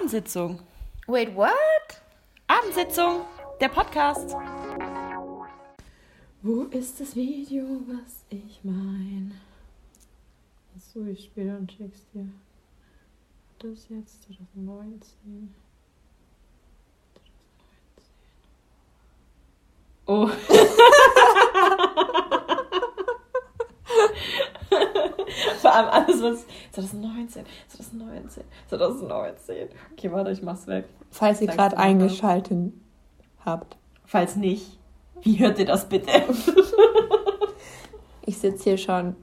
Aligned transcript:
Abendsitzung. 0.00 0.58
Wait, 1.08 1.36
what? 1.36 1.52
Abendsitzung, 2.46 3.26
der 3.60 3.68
Podcast. 3.68 4.34
Wo 6.40 6.62
ist 6.70 6.98
das 7.00 7.14
Video, 7.14 7.66
was 7.86 8.24
ich 8.30 8.60
mein? 8.62 9.38
Achso, 10.74 11.04
ich 11.04 11.24
spiele 11.24 11.54
und 11.54 11.70
schick's 11.70 12.06
dir. 12.14 12.26
Das 13.58 13.90
jetzt 13.90 14.22
2019. 14.22 15.00
2019. 15.26 15.54
Oh. 20.06 20.30
Vor 25.70 25.78
allem 25.78 25.88
alles, 25.88 26.22
was. 26.22 26.46
2019, 26.72 27.44
2019, 27.68 28.44
2019. 28.68 29.68
Okay, 29.92 30.10
warte, 30.10 30.32
ich 30.32 30.42
mach's 30.42 30.66
weg. 30.66 30.86
Falls 31.10 31.40
ihr 31.40 31.46
gerade 31.46 31.78
eingeschaltet 31.78 32.72
habt. 33.44 33.76
Falls 34.04 34.34
nicht, 34.34 34.78
wie 35.22 35.38
hört 35.38 35.58
ihr 35.60 35.66
das 35.66 35.88
bitte? 35.88 36.10
Ich 38.26 38.38
sitze 38.38 38.64
hier 38.64 38.78
schon 38.78 39.16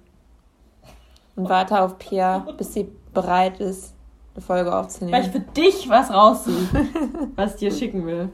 und 1.36 1.48
warte 1.48 1.82
auf 1.82 1.98
Pia, 1.98 2.40
bis 2.58 2.74
sie 2.74 2.90
bereit 3.14 3.60
ist, 3.60 3.94
eine 4.34 4.42
Folge 4.42 4.72
Weil 4.72 4.80
ich 4.80 4.86
aufzunehmen. 4.86 5.32
für 5.32 5.40
dich 5.40 5.88
was 5.88 6.12
raussuche, 6.12 6.88
was 7.36 7.54
ich 7.54 7.60
dir 7.60 7.72
schicken 7.72 8.06
will. 8.06 8.30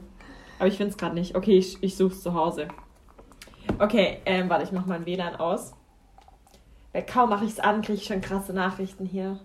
Aber 0.58 0.68
ich 0.68 0.76
find's 0.76 0.96
gerade 0.96 1.14
nicht. 1.14 1.36
Okay, 1.36 1.58
ich, 1.58 1.82
ich 1.82 1.96
such's 1.96 2.22
zu 2.22 2.34
Hause. 2.34 2.68
Okay, 3.78 4.18
ähm, 4.24 4.48
warte, 4.48 4.64
ich 4.64 4.72
mach 4.72 4.86
mein 4.86 5.04
WLAN 5.04 5.36
aus. 5.36 5.74
Weil 6.94 7.04
kaum 7.04 7.28
mache 7.28 7.44
ich's 7.44 7.58
an, 7.58 7.82
kriege 7.82 7.98
ich 7.98 8.06
schon 8.06 8.20
krasse 8.20 8.52
Nachrichten 8.52 9.04
hier. 9.04 9.40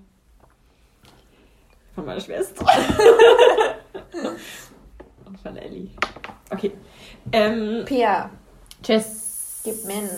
Von 1.95 2.05
meiner 2.05 2.21
Schwester. 2.21 2.63
Und 5.25 5.39
von 5.39 5.57
Ellie. 5.57 5.89
Okay. 6.51 6.71
Ähm, 7.31 7.85
Pia, 7.85 8.29
tschüss. 8.83 9.61
gib 9.63 9.83
mir 9.85 9.95
ein 9.95 10.09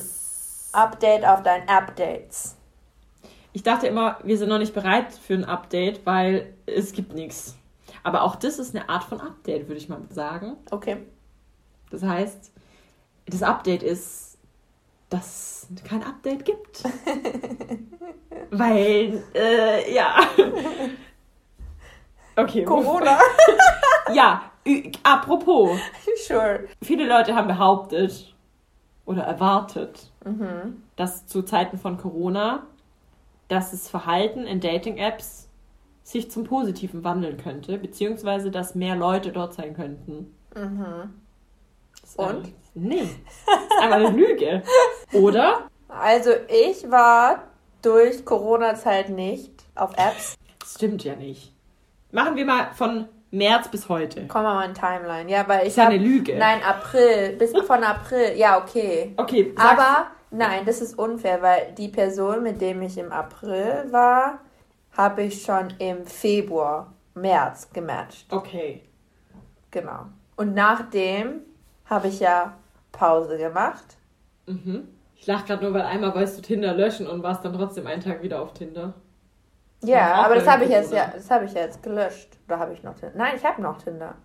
Update 0.73 1.26
auf 1.26 1.42
deinen 1.42 1.70
Updates. 1.70 2.58
Ich 3.54 3.64
dachte 3.64 3.88
immer, 3.88 4.20
wir 4.23 4.38
sind 4.38 4.50
noch 4.50 4.60
nicht 4.60 4.73
bereit 4.73 5.14
für 5.14 5.34
ein 5.34 5.45
Update, 5.45 6.06
weil 6.06 6.54
es 6.66 6.92
gibt 6.92 7.14
nichts. 7.14 7.56
Aber 8.04 8.23
auch 8.23 8.36
das 8.36 8.60
ist 8.60 8.76
eine 8.76 8.90
Art 8.90 9.06
von 9.06 9.22
Update, 9.22 9.70
würde 9.70 9.80
ich 9.80 9.88
mal 9.88 10.02
sagen. 10.10 10.58
Okay. 10.70 10.98
Das 11.92 12.04
heißt, 12.04 12.52
das 13.26 13.42
Update 13.42 13.84
ist, 13.84 14.31
dass 15.12 15.67
es 15.76 15.84
kein 15.84 16.04
Update 16.04 16.44
gibt. 16.45 16.84
Weil, 18.50 19.23
äh, 19.36 19.94
ja. 19.94 20.16
Okay. 22.36 22.64
Corona. 22.64 23.20
Ja, 24.14 24.52
apropos. 25.04 25.80
sure. 26.28 26.67
Viele 26.84 27.08
Leute 27.08 27.34
haben 27.36 27.48
behauptet 27.48 28.34
oder 29.06 29.23
erwartet, 29.23 30.12
Mhm. 30.26 30.84
dass 30.98 31.26
zu 31.28 31.44
Zeiten 31.44 31.78
von 31.78 31.98
Corona, 31.98 32.64
dass 33.48 33.72
das 33.72 33.88
Verhalten 33.89 34.44
in 34.45 34.59
Dating-Apps 34.59 35.48
sich 36.04 36.30
zum 36.30 36.44
Positiven 36.44 37.04
wandeln 37.06 37.38
könnte, 37.38 37.78
beziehungsweise 37.78 38.52
dass 38.52 38.76
mehr 38.76 38.95
Leute 38.98 39.32
dort 39.32 39.54
sein 39.54 39.73
könnten. 39.73 40.36
Mhm. 40.56 41.14
Ist 42.12 42.20
Und? 42.20 42.54
Nee. 42.73 43.09
Das 43.45 43.56
ist 43.64 43.81
einfach 43.81 43.98
eine 43.98 44.09
Lüge. 44.09 44.64
Oder? 45.14 45.67
Also 45.88 46.31
ich 46.48 46.90
war 46.90 47.44
durch 47.81 48.26
Corona-Zeit 48.26 49.09
nicht 49.09 49.52
auf 49.76 49.92
Apps. 49.98 50.36
Stimmt 50.66 51.04
ja 51.04 51.16
nicht. 51.16 51.54
Machen 52.12 52.36
wir 52.36 52.45
mal 52.45 52.72
von 52.73 53.08
März 53.32 53.70
bis 53.70 53.88
heute. 53.88 54.28
Komm 54.28 54.44
mal 54.44 54.66
in 54.66 54.73
Timeline. 54.73 55.32
Ja, 55.32 55.48
weil 55.48 55.62
ich 55.62 55.70
ist 55.70 55.78
ja 55.78 55.88
eine 55.88 55.98
Lüge. 55.98 56.36
Nein, 56.36 56.62
April. 56.64 57.38
Bis 57.38 57.52
von 57.66 57.84
April. 57.84 58.36
Ja, 58.36 58.62
okay. 58.62 59.14
Okay, 59.16 59.54
sag's. 59.56 59.72
Aber 59.82 60.08
nein, 60.32 60.66
das 60.66 60.82
ist 60.82 60.99
unfair, 60.99 61.42
weil 61.42 61.73
die 61.78 61.88
Person, 61.88 62.43
mit 62.43 62.60
dem 62.60 62.82
ich 62.82 62.98
im 62.98 63.11
April 63.11 63.88
war, 63.92 64.39
habe 64.98 65.23
ich 65.23 65.43
schon 65.43 65.73
im 65.80 66.05
Februar, 66.05 66.93
März 67.14 67.70
gematcht. 67.72 68.32
Okay. 68.32 68.82
Genau. 69.72 70.08
Und 70.36 70.54
nachdem 70.54 71.42
habe 71.92 72.08
ich 72.08 72.20
ja 72.20 72.54
Pause 72.92 73.38
gemacht. 73.38 73.84
Mhm. 74.48 74.88
Ich 75.16 75.28
lach 75.28 75.46
gerade 75.46 75.64
nur, 75.64 75.74
weil 75.76 75.84
einmal 75.84 76.16
wolltest 76.16 76.40
du 76.40 76.42
Tinder 76.42 76.74
löschen 76.74 77.06
und 77.08 77.22
warst 77.22 77.46
dann 77.46 77.54
trotzdem 77.54 77.86
einen 77.86 78.02
Tag 78.02 78.24
wieder 78.24 78.42
auf 78.42 78.54
Tinder. 78.54 78.94
Ja, 79.84 80.14
aber 80.26 80.36
das 80.36 80.48
habe 80.48 80.64
ich 80.64 80.70
jetzt 80.72 80.92
ja, 80.94 81.12
das 81.14 81.30
habe 81.30 81.46
ich 81.46 81.54
jetzt 81.54 81.84
gelöscht. 81.84 82.30
Oder 82.48 82.60
habe 82.60 82.74
ich 82.74 82.82
noch 82.84 82.96
Tinder? 82.96 83.14
Nein, 83.16 83.34
ich 83.36 83.46
habe 83.46 83.62
noch 83.62 83.78
Tinder. 83.82 84.16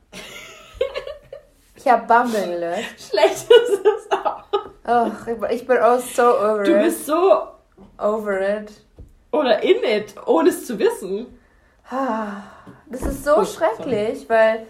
ich 1.75 1.87
habe 1.89 2.07
Bumble 2.07 2.47
gelöscht. 2.47 3.01
Schlecht 3.11 3.51
ist 3.51 3.81
es 3.85 4.11
auch. 4.13 4.45
Ach, 4.85 5.27
ich- 5.51 5.67
bin 5.67 5.79
auch 5.79 5.99
so 5.99 6.23
over 6.23 6.63
Du 6.63 6.73
it. 6.77 6.83
bist 6.85 7.07
so 7.07 7.43
over 7.99 8.41
it. 8.61 8.71
oder 9.33 9.63
in 9.63 9.83
it, 9.85 10.15
ohne 10.27 10.49
es 10.51 10.67
zu 10.67 10.79
wissen. 10.79 11.27
Ah, 11.91 12.43
Das 12.91 13.03
ist 13.03 13.25
so 13.25 13.39
Oh, 13.39 13.45
schrecklich, 13.45 14.29
weil 14.29 14.67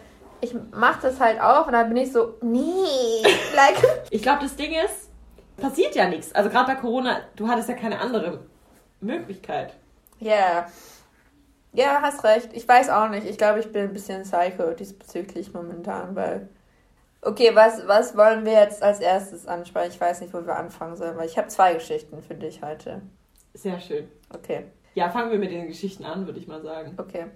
ich 0.47 0.55
mache 0.75 1.01
das 1.03 1.21
halt 1.21 1.41
auf 1.41 1.67
und 1.67 1.73
dann 1.73 1.89
bin 1.89 1.97
ich 1.99 2.12
so, 2.12 2.34
nee, 2.43 3.23
like, 3.55 3.83
Ich 4.11 4.23
glaube, 4.23 4.43
das 4.43 4.57
Ding 4.57 4.73
ist, 4.73 5.11
passiert 5.57 5.95
ja 5.95 6.09
nichts. 6.09 6.33
Also 6.34 6.51
gerade 6.51 6.75
bei 6.75 6.81
Corona, 6.81 7.21
du 7.37 7.49
hattest 7.49 7.69
ja 7.69 7.75
keine 7.75 7.99
andere 8.01 8.41
Möglichkeit. 9.01 9.75
ja. 10.21 10.67
Ja, 11.73 11.99
hast 12.01 12.25
recht. 12.25 12.49
Ich 12.55 12.67
weiß 12.67 12.89
auch 12.89 13.11
nicht. 13.11 13.27
Ich 13.27 13.37
glaube, 13.37 13.61
ich 13.61 13.71
bin 13.71 13.83
ein 13.83 13.93
bisschen 13.93 14.23
psycho 14.23 14.71
diesbezüglich 14.73 15.53
momentan, 15.53 16.17
weil. 16.17 16.49
Okay, 17.21 17.51
was, 17.55 17.87
was 17.87 18.17
wollen 18.17 18.47
wir 18.47 18.53
jetzt 18.55 18.83
als 18.83 18.99
erstes 19.01 19.47
ansprechen? 19.47 19.91
Ich 19.93 20.01
weiß 20.01 20.23
nicht, 20.23 20.33
wo 20.33 20.47
wir 20.47 20.57
anfangen 20.57 20.97
sollen, 20.97 21.19
weil 21.19 21.27
ich 21.27 21.37
habe 21.37 21.49
zwei 21.49 21.75
Geschichten 21.75 22.23
für 22.23 22.34
dich 22.34 22.63
heute. 22.63 23.03
Sehr 23.53 23.78
schön. 23.78 24.09
Okay, 24.33 24.65
Ja, 24.95 25.11
fangen 25.11 25.31
wir 25.31 25.39
mit 25.39 25.51
den 25.51 25.67
Geschichten 25.67 26.05
an, 26.07 26.25
würde 26.25 26.39
ich 26.39 26.47
mal 26.49 26.63
sagen. 26.63 26.95
okay. 26.97 27.27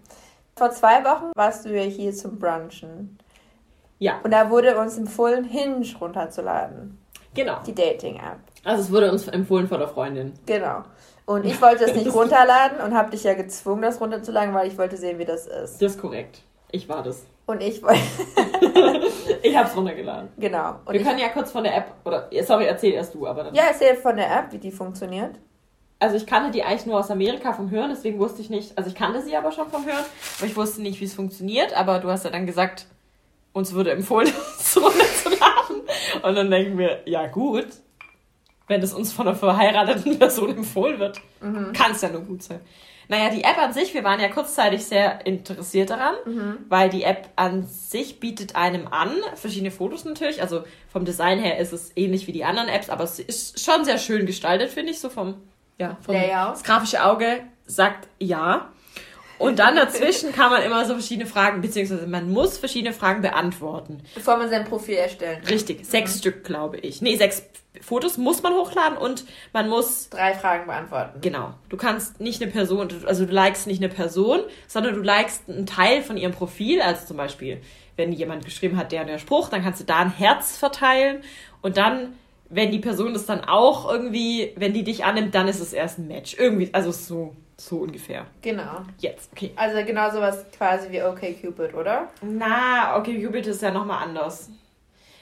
Vor 0.57 0.71
zwei 0.71 1.05
Wochen 1.05 1.31
warst 1.35 1.65
du 1.65 1.71
ja 1.71 1.83
hier 1.83 2.13
zum 2.13 2.39
Brunchen. 2.39 3.19
Ja, 3.99 4.21
Und 4.23 4.31
da 4.33 4.51
wurde 4.51 4.79
uns 4.79 4.97
empfohlen, 4.99 5.45
Hinge 5.45 5.85
runterzuladen. 6.01 6.99
genau. 7.35 7.59
Die 7.67 7.75
Dating-App. 7.75 8.39
Also 8.65 8.83
es 8.83 8.93
wurde 8.93 9.11
uns 9.13 9.29
empfohlen 9.29 9.69
von 9.69 9.79
der 9.79 9.89
Freundin. 9.89 10.33
Genau. 10.47 10.83
Und 11.27 11.45
ich 11.47 11.61
wollte 11.63 11.85
es 11.85 11.95
nicht 11.95 12.11
runterladen 12.15 12.81
und 12.81 12.95
habe 12.95 13.11
dich 13.11 13.25
ja 13.25 13.35
gezwungen, 13.35 13.83
das 13.83 14.01
runterzuladen, 14.01 14.53
weil 14.55 14.69
ich 14.69 14.77
wollte 14.79 14.97
sehen, 14.97 15.19
wie 15.19 15.25
das 15.25 15.47
ist. 15.47 15.81
Das 15.81 15.93
ist 15.93 16.01
korrekt. 16.01 16.43
Ich 16.73 16.89
war 16.89 17.03
das. 17.03 17.25
Und 17.47 17.63
ich 17.63 17.83
wollte. 17.83 18.01
Ich 19.43 19.57
hab's 19.57 19.75
runtergeladen. 19.75 20.29
genau. 20.39 20.75
Und 20.85 20.93
Wir 20.93 21.03
können 21.03 21.19
ja 21.19 21.29
kurz 21.31 21.51
von 21.51 21.65
der 21.65 21.75
App, 21.77 21.87
oder, 22.05 22.29
sorry, 22.43 22.67
erzähl 22.67 22.93
erst 22.93 23.15
du, 23.15 23.27
aber 23.27 23.45
dann. 23.45 23.55
ja, 23.55 23.63
erzähl 23.69 23.97
von 23.97 24.15
der 24.17 24.31
App, 24.31 24.53
wie 24.53 24.59
die 24.59 24.71
funktioniert. 24.71 25.31
Also 26.01 26.17
ich 26.17 26.27
kannte 26.27 26.51
die 26.51 26.65
eigentlich 26.65 26.87
nur 26.87 26.99
aus 26.99 27.11
Amerika 27.11 27.53
vom 27.53 27.71
Hören, 27.71 27.91
deswegen 27.91 28.19
wusste 28.19 28.41
ich 28.41 28.49
nicht, 28.49 28.77
also 28.77 28.89
ich 28.89 28.97
kannte 28.97 29.21
sie 29.23 29.37
aber 29.37 29.53
schon 29.53 29.69
vom 29.69 29.85
Hören, 29.85 30.05
aber 30.39 30.47
ich 30.47 30.57
wusste 30.57 30.81
nicht, 30.81 30.99
wie 31.01 31.05
es 31.05 31.13
funktioniert, 31.13 31.77
aber 31.77 31.99
du 31.99 32.09
hast 32.11 32.25
ja 32.25 32.31
dann 32.31 32.47
gesagt, 32.47 32.87
uns 33.53 33.75
wurde 33.75 33.93
empfohlen, 33.93 34.33
es 34.59 34.77
runterzuladen. 34.77 35.83
Und 36.23 36.35
dann 36.35 36.51
denken 36.51 36.79
wir, 36.79 37.03
ja 37.05 37.27
gut, 37.27 37.67
wenn 38.67 38.83
es 38.83 38.95
uns 38.95 39.13
von 39.13 39.29
einer 39.29 39.37
verheirateten 39.37 40.19
Person 40.19 40.57
empfohlen 40.57 40.99
wird, 40.99 41.21
kann 41.75 41.93
es 41.93 42.01
ja 42.01 42.09
nur 42.09 42.23
gut 42.23 42.43
sein. 42.43 42.61
Naja, 43.09 43.29
die 43.29 43.43
App 43.43 43.59
an 43.59 43.73
sich, 43.73 43.93
wir 43.93 44.05
waren 44.05 44.21
ja 44.21 44.29
kurzzeitig 44.29 44.85
sehr 44.85 45.27
interessiert 45.27 45.91
daran, 45.91 46.15
weil 46.69 46.89
die 46.89 47.03
App 47.03 47.29
an 47.35 47.67
sich 47.67 48.21
bietet 48.21 48.55
einem 48.55 48.87
an, 48.87 49.11
verschiedene 49.35 49.73
Fotos 49.73 50.05
natürlich, 50.05 50.41
also 50.41 50.63
vom 50.89 51.05
Design 51.05 51.41
her 51.41 51.59
ist 51.59 51.73
es 51.73 51.91
ähnlich 51.97 52.29
wie 52.29 52.33
die 52.33 52.45
anderen 52.45 52.69
Apps, 52.69 52.89
aber 52.89 53.03
es 53.03 53.19
ist 53.19 53.61
schon 53.61 53.85
sehr 53.85 53.99
schön 53.99 54.27
gestaltet, 54.27 54.71
finde 54.71 54.93
ich, 54.93 55.01
so 55.01 55.11
vom, 55.11 55.35
ja, 55.81 55.97
vom 56.03 56.15
Layout. 56.15 56.53
das 56.53 56.65
grafische 56.65 57.05
Auge 57.05 57.41
sagt 57.67 58.09
ja. 58.19 58.71
Und 59.39 59.59
dann 59.59 59.75
dazwischen 59.75 60.33
kann 60.35 60.51
man 60.51 60.63
immer 60.63 60.85
so 60.85 60.93
verschiedene 60.93 61.27
Fragen, 61.27 61.63
beziehungsweise 61.63 62.07
man 62.07 62.31
muss 62.31 62.59
verschiedene 62.59 62.93
Fragen 62.93 63.23
beantworten. 63.23 64.03
Bevor 64.15 64.37
man 64.37 64.51
sein 64.51 64.67
Profil 64.67 64.97
erstellen. 64.97 65.43
Richtig, 65.49 65.87
sechs 65.87 66.19
Stück, 66.19 66.45
glaube 66.45 66.77
ich. 66.77 67.01
Nee, 67.01 67.17
sechs 67.17 67.43
Fotos 67.81 68.19
muss 68.19 68.43
man 68.43 68.53
hochladen 68.53 68.99
und 68.99 69.25
man 69.53 69.69
muss 69.69 70.11
Drei 70.11 70.35
Fragen 70.35 70.67
beantworten. 70.67 71.21
Genau. 71.23 71.55
Du 71.69 71.77
kannst 71.77 72.21
nicht 72.21 72.43
eine 72.43 72.51
Person, 72.51 72.89
also 73.07 73.25
du 73.25 73.33
likest 73.33 73.67
nicht 73.67 73.83
eine 73.83 73.93
Person, 73.93 74.41
sondern 74.67 74.95
du 74.95 75.01
likest 75.01 75.49
einen 75.49 75.67
Teil 75.67 76.03
von 76.03 76.17
ihrem 76.17 76.33
Profil. 76.33 76.83
Also 76.83 77.07
zum 77.07 77.17
Beispiel, 77.17 77.63
wenn 77.97 78.13
jemand 78.13 78.45
geschrieben 78.45 78.77
hat, 78.77 78.93
der 78.93 79.03
und 79.03 79.07
der 79.07 79.19
Spruch, 79.19 79.49
dann 79.49 79.63
kannst 79.63 79.81
du 79.81 79.85
da 79.85 80.01
ein 80.01 80.13
Herz 80.13 80.59
verteilen. 80.59 81.23
Und 81.63 81.77
dann, 81.77 82.15
wenn 82.51 82.71
die 82.73 82.81
Person 82.81 83.15
das 83.15 83.27
dann 83.27 83.45
auch 83.45 83.91
irgendwie, 83.91 84.53
wenn 84.57 84.73
die 84.73 84.83
dich 84.83 85.05
annimmt, 85.05 85.35
dann 85.35 85.49
ist 85.49 85.61
es 85.61 85.73
erst 85.73 85.99
ein 85.99 86.09
Match. 86.09 86.37
Irgendwie, 86.37 86.69
also 86.73 86.91
so, 86.91 87.35
so 87.57 87.79
ungefähr. 87.79 88.27
Genau. 88.43 88.83
Jetzt, 88.99 89.31
okay. 89.33 89.53
Also 89.57 89.85
genau 89.85 90.11
sowas 90.11 90.45
quasi 90.57 90.91
wie 90.91 91.03
OkCupid, 91.03 91.75
oder? 91.75 92.09
Na, 92.21 92.99
okay, 92.99 93.23
Cupid 93.25 93.47
ist 93.47 93.63
ja 93.63 93.71
nochmal 93.71 94.03
anders. 94.03 94.51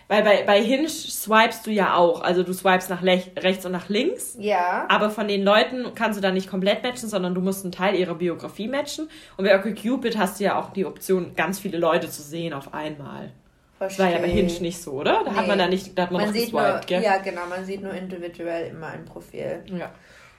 Weil 0.09 0.23
bei, 0.23 0.43
bei 0.45 0.63
Hinge 0.63 0.89
swipest 0.89 1.67
du 1.67 1.71
ja 1.71 1.95
auch. 1.95 2.23
Also 2.23 2.43
du 2.43 2.55
swipest 2.55 2.89
nach 2.89 3.03
rechts 3.03 3.67
und 3.67 3.73
nach 3.73 3.91
links. 3.91 4.37
Ja. 4.41 4.87
Aber 4.89 5.11
von 5.11 5.29
den 5.29 5.45
Leuten 5.45 5.95
kannst 5.95 6.17
du 6.17 6.23
da 6.23 6.31
nicht 6.31 6.49
komplett 6.49 6.83
matchen, 6.83 7.11
sondern 7.11 7.35
du 7.35 7.43
musst 7.43 7.63
einen 7.63 7.73
Teil 7.73 7.95
ihrer 7.95 8.15
Biografie 8.15 8.69
matchen. 8.69 9.11
Und 9.37 9.45
bei 9.45 9.55
OkCupid 9.55 10.17
hast 10.17 10.41
du 10.41 10.45
ja 10.45 10.59
auch 10.59 10.73
die 10.73 10.87
Option, 10.87 11.35
ganz 11.37 11.59
viele 11.59 11.77
Leute 11.77 12.09
zu 12.09 12.23
sehen 12.23 12.55
auf 12.55 12.73
einmal. 12.73 13.33
Das 13.79 13.99
war 13.99 14.11
ja 14.11 14.19
bei 14.19 14.29
Hinge 14.29 14.53
nicht 14.61 14.81
so, 14.83 14.93
oder? 14.93 15.23
Da 15.25 15.35
hat 15.35 15.43
Nee. 15.43 15.49
man 15.49 15.59
da 15.59 15.69
nicht, 15.69 15.97
da 15.97 16.03
hat 16.03 16.11
man, 16.11 16.21
Man 16.23 16.31
noch 16.31 16.37
sieht 16.37 16.53
nur, 16.53 16.63
geswiped, 16.63 16.87
gell? 16.89 17.03
ja 17.03 17.19
genau, 17.19 17.47
man 17.49 17.65
sieht 17.65 17.83
nur 17.83 17.93
individuell 17.93 18.69
immer 18.71 18.89
ein 18.89 19.05
Profil. 19.05 19.63
ja. 19.67 19.91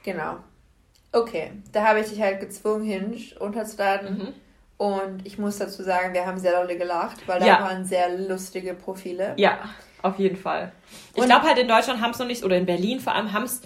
Genau. 0.03 0.38
Okay, 1.12 1.51
da 1.71 1.88
habe 1.88 2.00
ich 2.01 2.07
dich 2.09 2.21
halt 2.21 2.39
gezwungen, 2.39 2.83
Hinge 2.86 3.18
runterzuladen. 3.39 4.18
Mhm. 4.18 4.27
Und 4.77 5.25
ich 5.25 5.38
muss 5.38 5.57
dazu 5.57 5.83
sagen, 5.83 6.13
wir 6.13 6.25
haben 6.25 6.38
sehr 6.38 6.53
dolle 6.53 6.77
gelacht, 6.77 7.27
weil 7.27 7.39
da 7.39 7.45
Ja. 7.47 7.59
waren 7.62 7.83
sehr 7.83 8.15
lustige 8.18 8.74
Profile. 8.75 9.33
Ja, 9.38 9.59
auf 10.01 10.18
jeden 10.19 10.38
Fall. 10.38 10.71
Ich 11.15 11.24
glaube 11.25 11.45
halt 11.47 11.57
in 11.57 11.68
Deutschland 11.68 12.01
haben 12.01 12.12
es 12.12 12.19
noch 12.19 12.27
nicht, 12.27 12.44
oder 12.44 12.56
in 12.57 12.65
Berlin 12.65 13.00
vor 13.01 13.13
allem 13.13 13.33
haben 13.33 13.44
es 13.44 13.62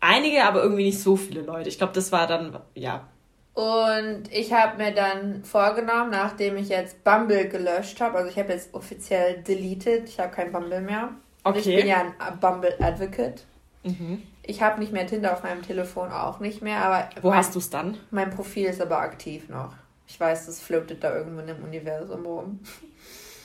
einige, 0.00 0.44
aber 0.44 0.62
irgendwie 0.62 0.84
nicht 0.84 1.00
so 1.00 1.16
viele 1.16 1.40
Leute. 1.40 1.68
Ich 1.68 1.78
glaube, 1.78 1.92
das 1.94 2.12
war 2.12 2.26
dann, 2.26 2.60
ja. 2.74 3.08
Und 3.54 4.24
ich 4.32 4.52
habe 4.52 4.76
mir 4.82 4.92
dann 4.92 5.44
vorgenommen, 5.44 6.10
nachdem 6.10 6.56
ich 6.56 6.68
jetzt 6.68 7.04
Bumble 7.04 7.48
gelöscht 7.48 8.00
habe, 8.00 8.18
also 8.18 8.28
ich 8.30 8.36
habe 8.38 8.52
jetzt 8.52 8.74
offiziell 8.74 9.42
deleted, 9.42 10.08
ich 10.08 10.18
habe 10.18 10.32
kein 10.34 10.50
Bumble 10.50 10.80
mehr. 10.80 11.10
Und 11.44 11.56
Ich 11.56 11.66
Okay. 11.66 11.76
bin 11.76 11.86
ja 11.86 12.00
ein 12.18 12.40
Bumble 12.40 12.74
Advocate. 12.80 13.44
Mhm. 13.84 14.22
Ich 14.42 14.60
habe 14.60 14.80
nicht 14.80 14.92
mehr 14.92 15.06
Tinder 15.06 15.32
auf 15.32 15.42
meinem 15.44 15.62
Telefon, 15.62 16.10
auch 16.10 16.40
nicht 16.40 16.62
mehr, 16.62 16.84
aber 16.84 17.08
Wo 17.22 17.28
mein, 17.30 17.38
hast 17.38 17.54
du 17.54 17.60
es 17.60 17.70
dann? 17.70 17.96
mein 18.10 18.30
Profil 18.30 18.66
ist 18.66 18.80
aber 18.80 18.98
aktiv 18.98 19.48
noch. 19.48 19.72
Ich 20.06 20.18
weiß, 20.18 20.46
das 20.46 20.60
floatet 20.60 21.02
da 21.04 21.14
irgendwo 21.14 21.40
in 21.40 21.46
dem 21.46 21.62
Universum 21.62 22.26
rum. 22.26 22.60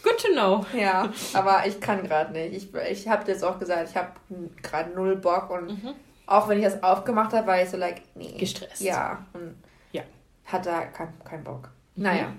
Good 0.03 0.17
to 0.21 0.31
know. 0.33 0.65
Ja, 0.77 1.11
aber 1.33 1.63
ich 1.67 1.79
kann 1.79 2.03
gerade 2.03 2.31
nicht. 2.33 2.53
Ich, 2.73 2.73
ich 2.89 3.07
habe 3.07 3.29
jetzt 3.31 3.43
auch 3.43 3.59
gesagt, 3.59 3.89
ich 3.89 3.95
habe 3.95 4.09
gerade 4.63 4.89
null 4.91 5.17
Bock 5.17 5.49
und 5.51 5.67
Mhm. 5.67 5.93
auch 6.25 6.47
wenn 6.49 6.57
ich 6.57 6.65
das 6.65 6.81
aufgemacht 6.83 7.31
habe, 7.33 7.45
war 7.47 7.61
ich 7.61 7.69
so 7.69 7.77
like, 7.77 8.01
nee. 8.15 8.35
Gestresst. 8.37 8.81
Ja, 8.81 9.25
und 9.33 9.55
Ja. 10.51 10.53
hatte 10.53 10.69
keinen 10.93 11.19
kein 11.23 11.43
Bock. 11.43 11.69
Mhm. 11.95 12.03
Naja. 12.03 12.33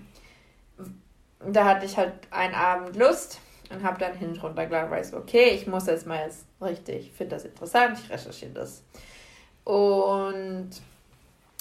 Da 1.46 1.64
hatte 1.64 1.86
ich 1.86 1.96
halt 1.96 2.12
einen 2.30 2.54
Abend 2.54 2.96
Lust 2.96 3.40
und 3.70 3.82
habe 3.82 3.98
dann 3.98 4.14
Hinge 4.14 4.38
runtergeladen, 4.40 4.90
weil 4.90 5.04
ich 5.04 5.14
okay, 5.14 5.50
ich 5.50 5.66
muss 5.66 5.86
jetzt 5.86 6.06
mal 6.06 6.24
jetzt 6.24 6.44
richtig, 6.60 7.06
ich 7.06 7.12
finde 7.12 7.36
das 7.36 7.44
interessant, 7.44 7.98
ich 8.02 8.10
recherchiere 8.10 8.52
das. 8.52 8.82
Und 9.64 10.70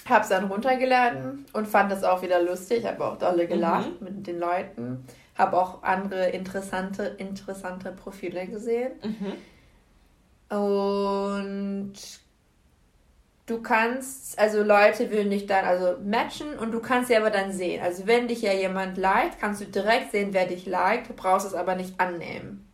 habe 0.07 0.23
es 0.23 0.29
dann 0.29 0.45
runtergeladen 0.45 1.45
und 1.53 1.67
fand 1.67 1.91
das 1.91 2.03
auch 2.03 2.21
wieder 2.21 2.41
lustig, 2.41 2.85
habe 2.85 3.05
auch 3.05 3.17
dolle 3.17 3.47
gelacht 3.47 4.01
mit 4.01 4.25
den 4.25 4.39
Leuten, 4.39 5.05
habe 5.37 5.57
auch 5.57 5.83
andere 5.83 6.29
interessante, 6.29 7.03
interessante 7.03 7.91
Profile 7.91 8.47
gesehen. 8.47 8.93
Mhm. 9.03 9.33
Und 10.57 11.93
du 13.49 13.61
kannst, 13.61 14.37
also 14.39 14.63
Leute 14.63 15.11
würden 15.11 15.29
dich 15.31 15.45
dann 15.47 15.65
also 15.65 15.97
matchen 16.03 16.57
und 16.59 16.71
du 16.71 16.79
kannst 16.81 17.07
sie 17.09 17.15
aber 17.17 17.29
dann 17.31 17.51
sehen. 17.51 17.81
Also 17.83 18.07
wenn 18.07 18.27
dich 18.27 18.41
ja 18.41 18.53
jemand 18.53 18.97
liked, 18.97 19.39
kannst 19.39 19.61
du 19.61 19.65
direkt 19.65 20.11
sehen, 20.11 20.29
wer 20.33 20.45
dich 20.47 20.65
liked, 20.65 21.09
du 21.09 21.13
brauchst 21.13 21.47
es 21.47 21.53
aber 21.53 21.75
nicht 21.75 21.99
annehmen. 21.99 22.65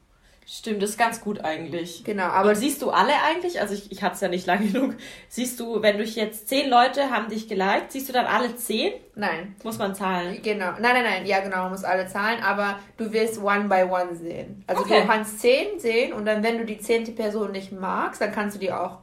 Stimmt, 0.48 0.84
das 0.84 0.92
ist 0.92 0.98
ganz 1.00 1.22
gut 1.22 1.44
eigentlich. 1.44 2.04
Genau, 2.04 2.26
Aber 2.26 2.36
aber 2.36 2.56
siehst 2.56 2.82
du 2.84 2.92
alle 2.92 3.14
eigentlich? 3.24 3.60
Also 3.62 3.74
ich, 3.74 3.92
ich 3.92 4.04
hatte 4.04 4.16
es 4.16 4.22
ja 4.22 4.28
nicht 4.28 4.46
lange 4.48 4.68
genug. 4.68 4.96
Siehst 5.28 5.60
du, 5.60 5.82
wenn 5.82 5.98
du 5.98 6.04
jetzt 6.04 6.48
zehn 6.48 6.70
Leute 6.70 7.10
haben 7.10 7.30
dich 7.30 7.48
geliked, 7.48 7.92
siehst 7.92 8.10
du 8.10 8.14
dann 8.14 8.28
alle 8.28 8.56
zehn? 8.56 8.94
nein, 9.16 9.56
Muss 9.64 9.80
man 9.80 9.96
zahlen. 9.96 10.42
genau. 10.44 10.72
Nein, 10.74 10.94
nein, 10.94 11.04
nein, 11.04 11.26
ja 11.26 11.40
genau, 11.40 11.64
du 11.66 11.70
musst 11.72 11.86
alle 11.86 12.08
zahlen, 12.08 12.44
aber 12.44 12.80
du 12.98 13.12
wirst 13.14 13.42
one 13.42 13.66
by 13.70 13.84
one 13.90 14.16
sehen. 14.16 14.64
Also 14.68 14.84
Okay. 14.84 15.02
du 15.02 15.08
kannst 15.08 15.40
zehn 15.40 15.80
sehen 15.80 16.14
und 16.14 16.26
dann, 16.26 16.44
wenn 16.44 16.58
du 16.60 16.66
die 16.66 16.78
zehnte 16.80 17.12
Person 17.12 17.52
nicht 17.52 17.72
magst, 17.72 18.22
dann 18.22 18.32
kannst 18.32 18.56
du 18.56 18.60
die 18.60 18.72
auch 18.72 19.00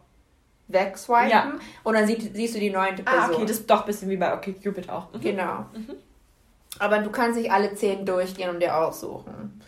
wegswipen 0.69 1.29
Ja. 1.31 1.53
und 1.85 1.95
dann 1.95 2.07
siehst, 2.07 2.35
siehst 2.35 2.55
du 2.55 2.61
die 2.61 2.71
neunte 2.71 3.03
Person. 3.03 3.23
Ah, 3.23 3.33
okay, 3.33 3.43
das 3.43 3.59
ist 3.59 3.71
doch 3.71 3.81
ein 3.81 3.87
bisschen 3.87 4.09
wie 4.11 4.17
bei 4.17 4.33
OkCupid 4.35 4.89
auch. 4.91 5.13
Mhm. 5.13 5.21
Genau. 5.21 5.67
Aber 6.79 6.99
du 7.01 7.11
kannst 7.11 7.39
nicht 7.39 7.51
alle 7.53 7.75
zehn 7.75 8.07
durchgehen 8.07 8.49
und 8.51 8.61
dir 8.61 8.77
aussuchen. 8.77 9.61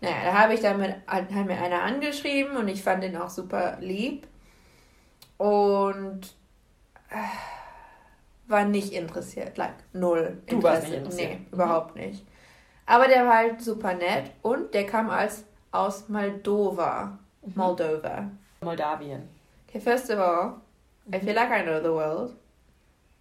Naja, 0.00 0.16
da 0.24 0.38
habe 0.38 0.54
ich 0.54 0.60
dann 0.60 0.78
mit, 0.78 0.94
hat 1.06 1.30
mir 1.30 1.58
einer 1.58 1.82
angeschrieben 1.82 2.56
und 2.56 2.68
ich 2.68 2.82
fand 2.82 3.02
den 3.02 3.16
auch 3.16 3.30
super 3.30 3.76
lieb. 3.80 4.26
Und 5.36 6.34
äh, 7.10 7.16
war 8.48 8.64
nicht 8.64 8.92
interessiert. 8.92 9.56
Like, 9.58 9.74
null. 9.92 10.38
Du 10.48 10.62
warst 10.62 10.84
nicht 10.84 10.94
interessiert. 10.96 11.30
Nee, 11.32 11.36
Mhm. 11.38 11.52
überhaupt 11.52 11.96
nicht. 11.96 12.24
Aber 12.86 13.08
der 13.08 13.26
war 13.26 13.36
halt 13.38 13.60
super 13.60 13.94
nett 13.94 14.30
und 14.42 14.72
der 14.72 14.86
kam 14.86 15.10
als 15.10 15.44
aus 15.72 16.08
Moldova. 16.08 17.18
Mhm. 17.42 17.52
Moldova. 17.54 18.30
Moldawien. 18.60 19.28
Okay, 19.76 19.84
first 19.84 20.08
of 20.08 20.18
all, 20.18 20.62
I 21.12 21.18
feel 21.18 21.34
like 21.34 21.50
I 21.50 21.62
know 21.62 21.80
the 21.82 21.92
world. 21.92 22.34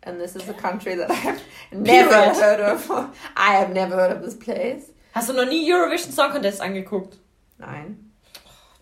And 0.03 0.21
this 0.21 0.37
is 0.37 0.47
a 0.47 0.53
country 0.53 0.95
that 0.95 1.11
I've 1.11 1.41
never 1.73 2.09
Period. 2.09 2.35
heard 2.37 2.59
of. 2.61 2.89
I 3.35 3.55
have 3.55 3.73
never 3.73 3.95
heard 3.95 4.13
of 4.13 4.21
this 4.21 4.35
place. 4.35 4.89
Hast 5.13 5.27
du 5.27 5.33
noch 5.33 5.49
nie 5.49 5.69
Eurovision 5.69 6.13
Song 6.13 6.31
Contest 6.31 6.61
angeguckt? 6.61 7.17
Nein. 7.57 8.09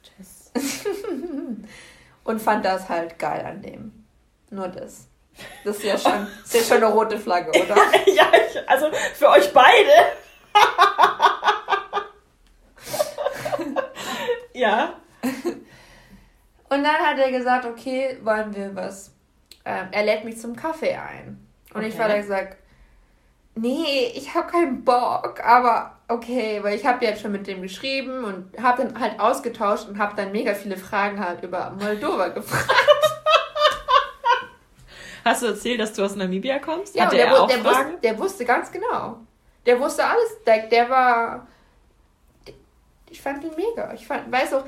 Jess. 0.04 0.52
Und 2.24 2.40
fand 2.42 2.64
das 2.64 2.90
halt 2.90 3.18
geil 3.18 3.44
an 3.44 3.64
dem. 3.64 3.92
Nur 4.52 4.68
das. 4.68 5.08
Das 5.64 5.78
ist 5.78 5.84
ja 5.84 5.98
schon, 5.98 6.28
ist 6.44 6.54
ja 6.54 6.62
schon 6.62 6.78
eine 6.84 6.94
rote 6.94 7.18
Flagge, 7.18 7.50
oder? 7.60 7.76
ja, 8.06 8.28
ich, 8.36 8.70
also 8.70 8.92
für 9.16 9.30
euch 9.30 9.52
beide. 9.52 10.14
ja. 14.54 14.94
Und 16.74 16.84
dann 16.84 16.96
hat 16.96 17.18
er 17.20 17.32
gesagt, 17.32 17.66
okay, 17.66 18.18
wollen 18.24 18.56
wir 18.56 18.76
was? 18.76 19.12
Ähm, 19.66 19.88
er 19.92 20.04
lädt 20.04 20.24
mich 20.26 20.40
zum 20.40 20.56
Kaffee 20.56 20.96
ein. 20.96 21.46
Und 21.74 21.84
ich 21.84 21.94
Okay. 21.94 22.00
war 22.04 22.08
da 22.10 22.18
gesagt, 22.18 22.58
nee, 23.56 24.12
ich 24.16 24.34
habe 24.34 24.52
keinen 24.52 24.84
Bock, 24.84 25.40
aber 25.44 25.98
okay, 26.08 26.60
weil 26.64 26.76
ich 26.76 26.86
habe 26.86 27.06
jetzt 27.06 27.22
schon 27.22 27.32
mit 27.32 27.48
dem 27.48 27.62
geschrieben 27.62 28.24
und 28.24 28.62
habe 28.62 28.84
dann 28.84 29.00
halt 29.00 29.20
ausgetauscht 29.20 29.88
und 29.88 29.98
habe 29.98 30.16
dann 30.16 30.32
mega 30.32 30.54
viele 30.54 30.78
Fragen 30.78 31.20
halt 31.24 31.44
über 31.44 31.72
Moldova 31.80 32.30
gefragt. 32.30 32.70
Hast 35.26 35.42
du 35.42 35.48
erzählt, 35.48 35.80
dass 35.80 35.94
du 35.94 36.04
aus 36.04 36.16
Namibia 36.16 36.60
kommst? 36.60 36.96
Ja, 36.96 37.06
Hatte 37.06 37.16
der, 37.16 37.28
er 37.28 37.42
auch 37.42 37.48
der, 37.48 37.60
Fragen? 37.60 37.92
wusste, 37.94 38.02
der 38.02 38.20
wusste 38.20 38.46
ganz 38.46 38.72
genau. 38.72 39.18
Der 39.66 39.80
wusste 39.80 40.04
alles. 40.06 40.44
Der, 40.46 40.68
der 40.68 40.90
war. 40.90 41.48
Ich 43.10 43.22
fand 43.22 43.42
ihn 43.44 43.52
mega. 43.56 43.94
Ich 43.94 44.06
fand, 44.06 44.30
weißt 44.30 44.52
du, 44.54 44.64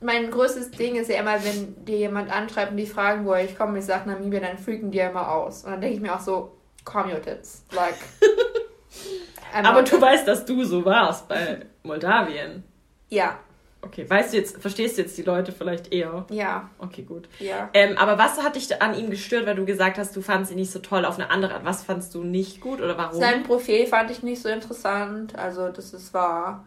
mein 0.00 0.30
größtes 0.30 0.70
Ding 0.72 0.96
ist 0.96 1.10
ja 1.10 1.20
immer, 1.20 1.42
wenn 1.44 1.84
dir 1.84 1.98
jemand 1.98 2.30
anschreibt 2.30 2.70
und 2.72 2.76
die 2.76 2.86
fragen, 2.86 3.24
woher 3.26 3.44
ich 3.44 3.56
komme, 3.56 3.78
ich 3.78 3.84
sage 3.84 4.08
Namibia, 4.08 4.40
dann 4.40 4.58
freaken 4.58 4.90
die 4.90 4.98
ja 4.98 5.10
immer 5.10 5.30
aus. 5.30 5.64
Und 5.64 5.72
dann 5.72 5.80
denke 5.80 5.96
ich 5.96 6.02
mir 6.02 6.14
auch 6.14 6.20
so, 6.20 6.56
calm 6.84 7.10
your 7.10 7.20
tits. 7.20 7.64
Like. 7.72 7.96
Aber 9.52 9.82
du 9.82 10.00
weißt, 10.00 10.26
dass 10.26 10.44
du 10.44 10.64
so 10.64 10.84
warst 10.84 11.28
bei 11.28 11.66
Moldawien. 11.82 12.64
Ja, 13.08 13.38
Okay, 13.82 14.08
weißt 14.08 14.32
du 14.32 14.36
jetzt, 14.36 14.60
verstehst 14.60 14.98
du 14.98 15.02
jetzt 15.02 15.16
die 15.16 15.22
Leute 15.22 15.52
vielleicht 15.52 15.92
eher? 15.92 16.26
ja, 16.30 16.68
Okay, 16.78 17.02
gut. 17.02 17.28
ja. 17.38 17.70
Ähm, 17.72 17.96
aber 17.96 18.18
was 18.18 18.42
hat 18.42 18.56
dich 18.56 18.80
an 18.82 18.94
ihm 18.94 19.08
gestört, 19.08 19.46
weil 19.46 19.54
du 19.54 19.64
gesagt 19.64 19.96
hast, 19.96 20.14
du 20.14 20.20
fandst 20.20 20.52
ihn 20.52 20.58
nicht 20.58 20.70
so 20.70 20.80
toll 20.80 21.06
auf 21.06 21.18
eine 21.18 21.30
andere 21.30 21.54
Art? 21.54 21.64
Was 21.64 21.82
fandst 21.82 22.14
du 22.14 22.22
nicht 22.22 22.60
gut 22.60 22.80
oder 22.80 22.98
warum? 22.98 23.18
Sein 23.18 23.42
Profil 23.42 23.86
fand 23.86 24.10
ich 24.10 24.22
nicht 24.22 24.42
so 24.42 24.50
interessant. 24.50 25.38
Also, 25.38 25.68
das 25.70 25.94
ist 25.94 26.12
war. 26.12 26.66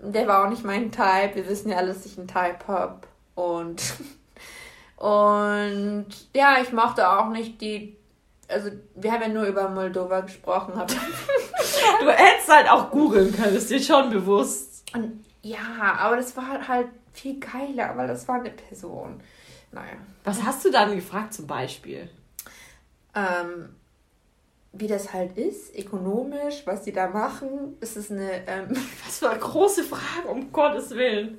Der 0.00 0.26
war 0.26 0.44
auch 0.44 0.50
nicht 0.50 0.64
mein 0.64 0.92
Type. 0.92 1.32
Wir 1.34 1.48
wissen 1.48 1.70
ja 1.70 1.78
alle, 1.78 1.88
dass 1.88 2.06
ich 2.06 2.18
einen 2.18 2.28
Type 2.28 2.66
habe. 2.68 3.00
Und. 3.34 3.82
Und 4.96 6.06
ja, 6.34 6.56
ich 6.62 6.72
mochte 6.72 7.08
auch 7.08 7.28
nicht 7.28 7.60
die. 7.60 7.96
Also, 8.48 8.70
wir 8.94 9.12
haben 9.12 9.22
ja 9.22 9.28
nur 9.28 9.44
über 9.44 9.68
Moldova 9.68 10.20
gesprochen. 10.20 10.72
Du 12.00 12.10
hättest 12.10 12.48
halt 12.48 12.68
auch 12.70 12.90
googeln 12.90 13.34
können, 13.34 13.56
ist 13.56 13.70
dir 13.70 13.80
schon 13.80 14.10
bewusst. 14.10 14.84
Und 14.94 15.24
ja, 15.42 15.94
aber 15.98 16.16
das 16.16 16.36
war 16.36 16.66
halt 16.66 16.88
viel 17.12 17.38
geiler, 17.38 17.96
weil 17.96 18.08
das 18.08 18.26
war 18.28 18.36
eine 18.36 18.50
Person. 18.50 19.20
Naja. 19.72 19.96
Was 20.24 20.42
hast 20.42 20.64
du 20.64 20.70
dann 20.70 20.94
gefragt 20.94 21.34
zum 21.34 21.46
Beispiel? 21.46 22.08
Ähm, 23.14 23.74
wie 24.78 24.86
das 24.88 25.12
halt 25.12 25.36
ist, 25.38 25.76
ökonomisch, 25.78 26.62
was 26.64 26.82
die 26.82 26.92
da 26.92 27.08
machen. 27.08 27.76
Ist 27.80 27.96
es 27.96 28.10
eine. 28.10 28.30
Ähm, 28.46 28.68
Was 29.06 29.18
für 29.18 29.30
eine 29.30 29.38
große 29.38 29.82
Frage, 29.84 30.28
um 30.28 30.52
Gottes 30.52 30.90
Willen. 30.90 31.38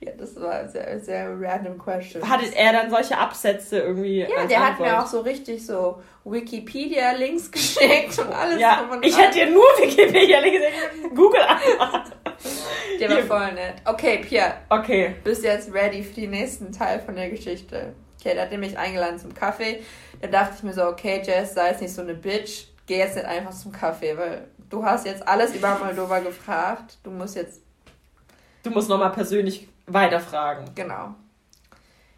ja, 0.00 0.12
das 0.18 0.38
war 0.40 0.52
eine 0.52 0.68
sehr, 0.68 1.00
sehr 1.00 1.40
random 1.40 1.78
question. 1.78 2.28
Hattet 2.28 2.54
er 2.56 2.72
dann 2.72 2.90
solche 2.90 3.16
Absätze 3.18 3.78
irgendwie? 3.80 4.20
Ja, 4.20 4.46
der 4.46 4.60
hat 4.60 4.70
Antwort? 4.72 4.88
mir 4.88 5.02
auch 5.02 5.06
so 5.06 5.20
richtig 5.20 5.64
so 5.64 6.00
Wikipedia-Links 6.24 7.50
geschickt 7.50 8.18
und 8.18 8.32
alles. 8.32 8.60
Ja, 8.60 8.88
und 8.90 9.04
ich 9.04 9.16
hätte 9.18 9.34
dir 9.34 9.50
nur 9.50 9.62
Wikipedia 9.80 10.40
gelesen. 10.40 11.14
Google 11.14 11.40
an. 11.42 11.58
Der 13.00 13.10
war 13.10 13.22
voll 13.22 13.52
nett. 13.54 13.74
Okay, 13.84 14.18
Pia, 14.18 14.54
Okay. 14.68 15.16
bist 15.24 15.42
du 15.42 15.48
jetzt 15.48 15.72
ready 15.72 16.02
für 16.02 16.14
den 16.20 16.30
nächsten 16.30 16.70
Teil 16.72 17.00
von 17.00 17.14
der 17.16 17.30
Geschichte? 17.30 17.94
Okay, 18.24 18.34
der 18.34 18.44
hat 18.44 18.58
mich 18.58 18.78
eingeladen 18.78 19.18
zum 19.18 19.34
Kaffee. 19.34 19.82
Da 20.22 20.28
dachte 20.28 20.54
ich 20.56 20.62
mir 20.62 20.72
so, 20.72 20.84
okay, 20.84 21.20
Jess, 21.22 21.52
sei 21.52 21.68
jetzt 21.68 21.82
nicht 21.82 21.92
so 21.92 22.00
eine 22.00 22.14
Bitch. 22.14 22.68
Geh 22.86 22.98
jetzt 22.98 23.16
nicht 23.16 23.26
einfach 23.26 23.52
zum 23.52 23.70
Kaffee, 23.70 24.16
weil 24.16 24.48
du 24.70 24.82
hast 24.82 25.04
jetzt 25.04 25.26
alles 25.28 25.54
über 25.54 25.78
Moldova 25.78 26.20
gefragt. 26.20 26.96
Du 27.02 27.10
musst 27.10 27.36
jetzt 27.36 27.60
Du 28.62 28.70
musst 28.70 28.88
nochmal 28.88 29.12
persönlich 29.12 29.68
weiterfragen. 29.86 30.70
Genau. 30.74 31.14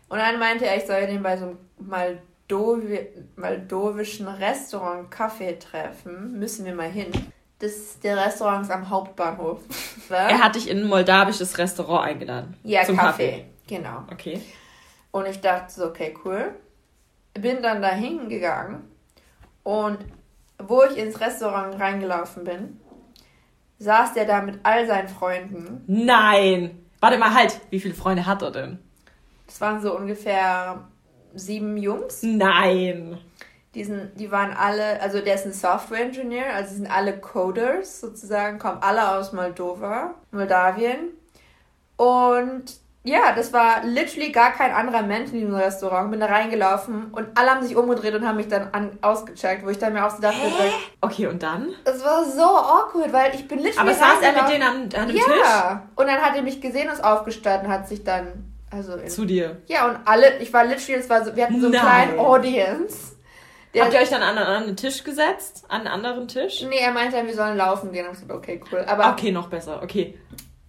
Und 0.09 0.19
dann 0.19 0.39
meinte 0.39 0.65
er, 0.67 0.77
ich 0.77 0.87
soll 0.87 1.09
den 1.09 1.25
bei 1.25 1.37
so 1.37 1.47
einem 1.47 1.59
Moldowi 1.79 3.09
moldowischen 3.35 4.29
Restaurant 4.29 5.11
Kaffee 5.11 5.59
treffen. 5.59 6.39
Müssen 6.39 6.65
wir 6.65 6.75
mal 6.75 6.89
hin. 6.89 7.11
Das, 7.59 7.99
der 7.99 8.17
Restaurant 8.17 8.63
ist 8.63 8.71
am 8.71 8.89
Hauptbahnhof. 8.89 9.61
Er 10.09 10.39
hat 10.39 10.55
dich 10.55 10.71
in 10.71 10.83
ein 10.83 10.87
moldawisches 10.87 11.59
Restaurant 11.59 12.07
eingeladen. 12.07 12.57
Ja, 12.63 12.85
zum 12.85 12.97
Kaffee. 12.97 13.47
Genau. 13.67 14.05
Okay. 14.13 14.41
Und 15.17 15.25
ich 15.25 15.41
dachte 15.41 15.73
so, 15.73 15.87
okay, 15.87 16.15
cool. 16.27 16.55
Bin 17.33 17.63
dann 17.63 17.81
da 17.81 17.89
hingegangen 17.89 18.83
und 19.63 19.97
wo 20.59 20.83
ich 20.83 20.99
ins 20.99 21.19
Restaurant 21.19 21.81
reingelaufen 21.81 22.45
bin, 22.45 22.79
saß 23.79 24.13
der 24.13 24.27
da 24.27 24.43
mit 24.43 24.61
all 24.63 24.87
seinen 24.87 25.09
Freunden. 25.09 25.83
Nein! 25.87 26.85
Warte 27.01 27.17
mal, 27.17 27.33
halt. 27.33 27.59
Wie 27.71 27.81
viele 27.81 27.95
Freunde 27.95 28.27
hat 28.27 28.43
er 28.43 28.51
denn? 28.51 28.79
Das 29.47 29.59
waren 29.63 29.81
so 29.81 29.97
ungefähr 29.97 30.87
sieben 31.35 31.79
Jungs. 31.79 32.23
Nein! 32.23 33.17
Die, 33.75 33.85
sind, 33.85 34.21
die 34.21 34.31
waren 34.31 34.53
alle, 34.53 35.01
also 35.01 35.23
der 35.23 35.37
ist 35.37 35.47
ein 35.47 35.55
Software 35.55 36.03
Engineer, 36.03 36.55
also 36.55 36.73
die 36.73 36.77
sind 36.77 36.91
alle 36.91 37.19
Coders 37.19 38.03
sozusagen, 38.03 38.59
kommen 38.59 38.83
alle 38.83 39.17
aus 39.17 39.33
Moldova, 39.33 40.15
Moldawien. 40.31 41.09
Und 41.97 42.85
ja, 43.07 43.33
das 43.37 43.53
war 43.53 43.85
literally 43.85 44.33
gar 44.33 44.53
kein 44.53 44.73
anderer 44.73 45.03
Mensch 45.03 45.31
in 45.33 45.39
diesem 45.39 45.55
Restaurant. 45.55 46.11
Bin 46.11 46.19
da 46.21 46.27
reingelaufen 46.27 47.07
und 47.13 47.29
alle 47.37 47.51
haben 47.53 47.63
sich 47.67 47.77
umgedreht 47.77 48.15
und 48.15 48.27
haben 48.27 48.37
mich 48.37 48.49
dann 48.49 48.69
an, 48.73 48.99
ausgecheckt, 49.01 49.65
wo 49.65 49.71
ich 49.71 49.79
dann 49.79 49.93
mir 49.93 50.05
auch 50.05 50.11
so 50.11 50.21
dachte, 50.21 50.37
like, 50.59 50.73
Okay, 51.01 51.29
und 51.29 51.43
dann? 51.43 51.69
es 51.85 52.05
war 52.05 52.25
so 52.25 52.43
awkward, 52.43 53.13
weil 53.13 53.35
ich 53.35 53.47
bin 53.47 53.61
literally 53.61 53.91
Aber 53.91 53.95
saß 53.95 54.21
er 54.23 54.33
mit 54.33 54.53
denen 54.53 54.63
an, 54.63 54.89
an 55.01 55.09
dem 55.09 55.17
Ja, 55.17 55.85
und 55.95 56.07
dann 56.07 56.21
hat 56.21 56.35
er 56.37 56.43
mich 56.43 56.61
gesehen 56.61 56.89
und 56.89 56.95
ist 56.95 57.05
aufgestanden, 57.05 57.71
hat 57.71 57.89
sich 57.89 58.03
dann, 58.03 58.53
also 58.71 58.95
in, 58.95 59.05
Tisch? 59.05 59.15
Zu 59.15 59.25
dir. 59.25 59.63
ja, 59.69 59.87
und 59.89 59.99
alle, 60.05 60.39
ich 60.39 60.53
war 60.53 60.65
literally, 60.65 60.99
es 61.01 61.09
war 61.09 61.25
so, 61.25 61.37
wir 61.37 61.45
hatten 61.45 61.61
so 61.61 61.67
einen 61.69 61.75
Nein. 61.75 61.83
kleinen 61.83 62.19
Audience. 62.19 63.13
Der, 63.75 63.85
Habt 63.85 63.95
ihr 63.95 64.01
euch 64.01 64.09
dann 64.11 64.23
an, 64.23 64.39
einen 64.39 64.77
Tisch 64.77 65.05
gesetzt? 65.05 65.65
An 65.69 65.81
einen 65.83 65.89
anderen 65.89 66.29
Tisch? 66.29 66.65
Nee, 66.69 66.79
er 66.79 66.93
meinte, 66.93 67.25
wir 67.25 67.35
sollen 67.35 67.59
laufen 67.59 67.93
gehen. 67.93 68.07
Und 68.07 68.15
ich 68.15 68.21
gesagt, 68.23 68.33
okay, 68.33 68.61
cool. 68.73 68.85
Aber 68.89 69.11
Okay, 69.13 69.31
noch 69.31 69.49
besser. 69.49 69.83
Okay. 69.83 70.19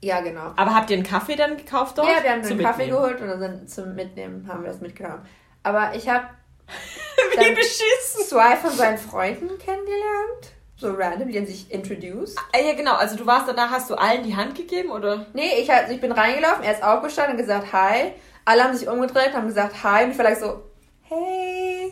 Ja, 0.02 0.22
genau. 0.22 0.54
Aber 0.56 0.76
habt 0.76 0.90
ihr 0.90 0.98
einen 0.98 1.06
Kaffee 1.06 1.36
dann 1.36 1.58
gekauft 1.58 1.98
dort? 1.98 2.08
Ja, 2.08 2.24
wir 2.24 2.32
haben 2.32 2.42
einen 2.44 2.60
Kaffee 2.60 2.86
Mitnehmen? 2.86 3.02
geholt 3.02 3.22
und 3.22 3.28
dann 3.28 3.40
sind 3.40 3.70
zum 3.70 3.96
Mitnehmen 3.96 4.48
haben 4.48 4.64
wir 4.64 4.70
das 4.70 4.82
mitgenommen. 4.82 5.26
Aber 5.64 5.96
ich 5.96 6.08
habe 6.08 6.26
Wie 7.38 7.56
beschissen. 7.56 8.24
zwei 8.28 8.56
von 8.58 8.72
seinen 8.72 8.98
Freunden 8.98 9.48
kennengelernt. 9.58 10.54
So 10.80 10.94
random, 10.94 11.30
die 11.30 11.38
haben 11.40 11.48
sich 11.48 11.72
introduced. 11.72 12.38
Ah, 12.54 12.60
ja, 12.60 12.74
genau. 12.74 12.96
Also 12.96 13.16
du 13.16 13.26
warst 13.26 13.48
danach, 13.48 13.72
hast 13.72 13.90
du 13.90 13.96
allen 13.96 14.22
die 14.24 14.36
Hand 14.36 14.54
gegeben, 14.54 14.92
oder? 14.92 15.26
Nee, 15.34 15.60
ich, 15.60 15.70
hab, 15.72 15.90
ich 15.90 16.00
bin 16.00 16.12
reingelaufen, 16.12 16.64
er 16.64 16.74
ist 16.74 16.84
aufgestanden 16.84 17.34
und 17.34 17.38
gesagt, 17.42 17.74
hi. 17.74 18.12
Alle 18.46 18.64
haben 18.64 18.78
sich 18.78 18.88
umgedreht, 18.88 19.34
haben 19.34 19.48
gesagt, 19.48 19.84
hi. 19.84 20.04
Und 20.04 20.12
ich 20.12 20.18
war 20.18 20.26
like 20.26 20.38
so, 20.38 20.62
hey. 21.02 21.92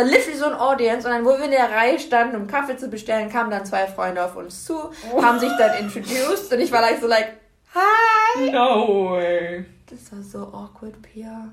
Es 0.00 0.04
war 0.04 0.10
literally 0.10 0.36
so 0.38 0.44
ein 0.46 0.54
Audience. 0.54 1.06
Und 1.08 1.14
dann, 1.14 1.24
wo 1.24 1.30
wir 1.38 1.44
in 1.44 1.50
der 1.50 1.70
Reihe 1.70 1.98
standen, 1.98 2.36
um 2.36 2.46
Kaffee 2.46 2.76
zu 2.76 2.88
bestellen, 2.88 3.30
kamen 3.30 3.50
dann 3.50 3.64
zwei 3.66 3.86
Freunde 3.86 4.24
auf 4.24 4.36
uns 4.36 4.64
zu, 4.64 4.90
haben 5.20 5.38
sich 5.38 5.50
dann 5.58 5.76
introduced. 5.78 6.52
Und 6.52 6.60
ich 6.60 6.70
war 6.72 6.80
like 6.80 7.00
so 7.00 7.06
like, 7.06 7.32
hi. 7.74 8.50
No 8.50 9.12
way. 9.12 9.64
Das 9.90 10.12
war 10.12 10.22
so 10.22 10.38
awkward, 10.52 11.00
Pia. 11.02 11.48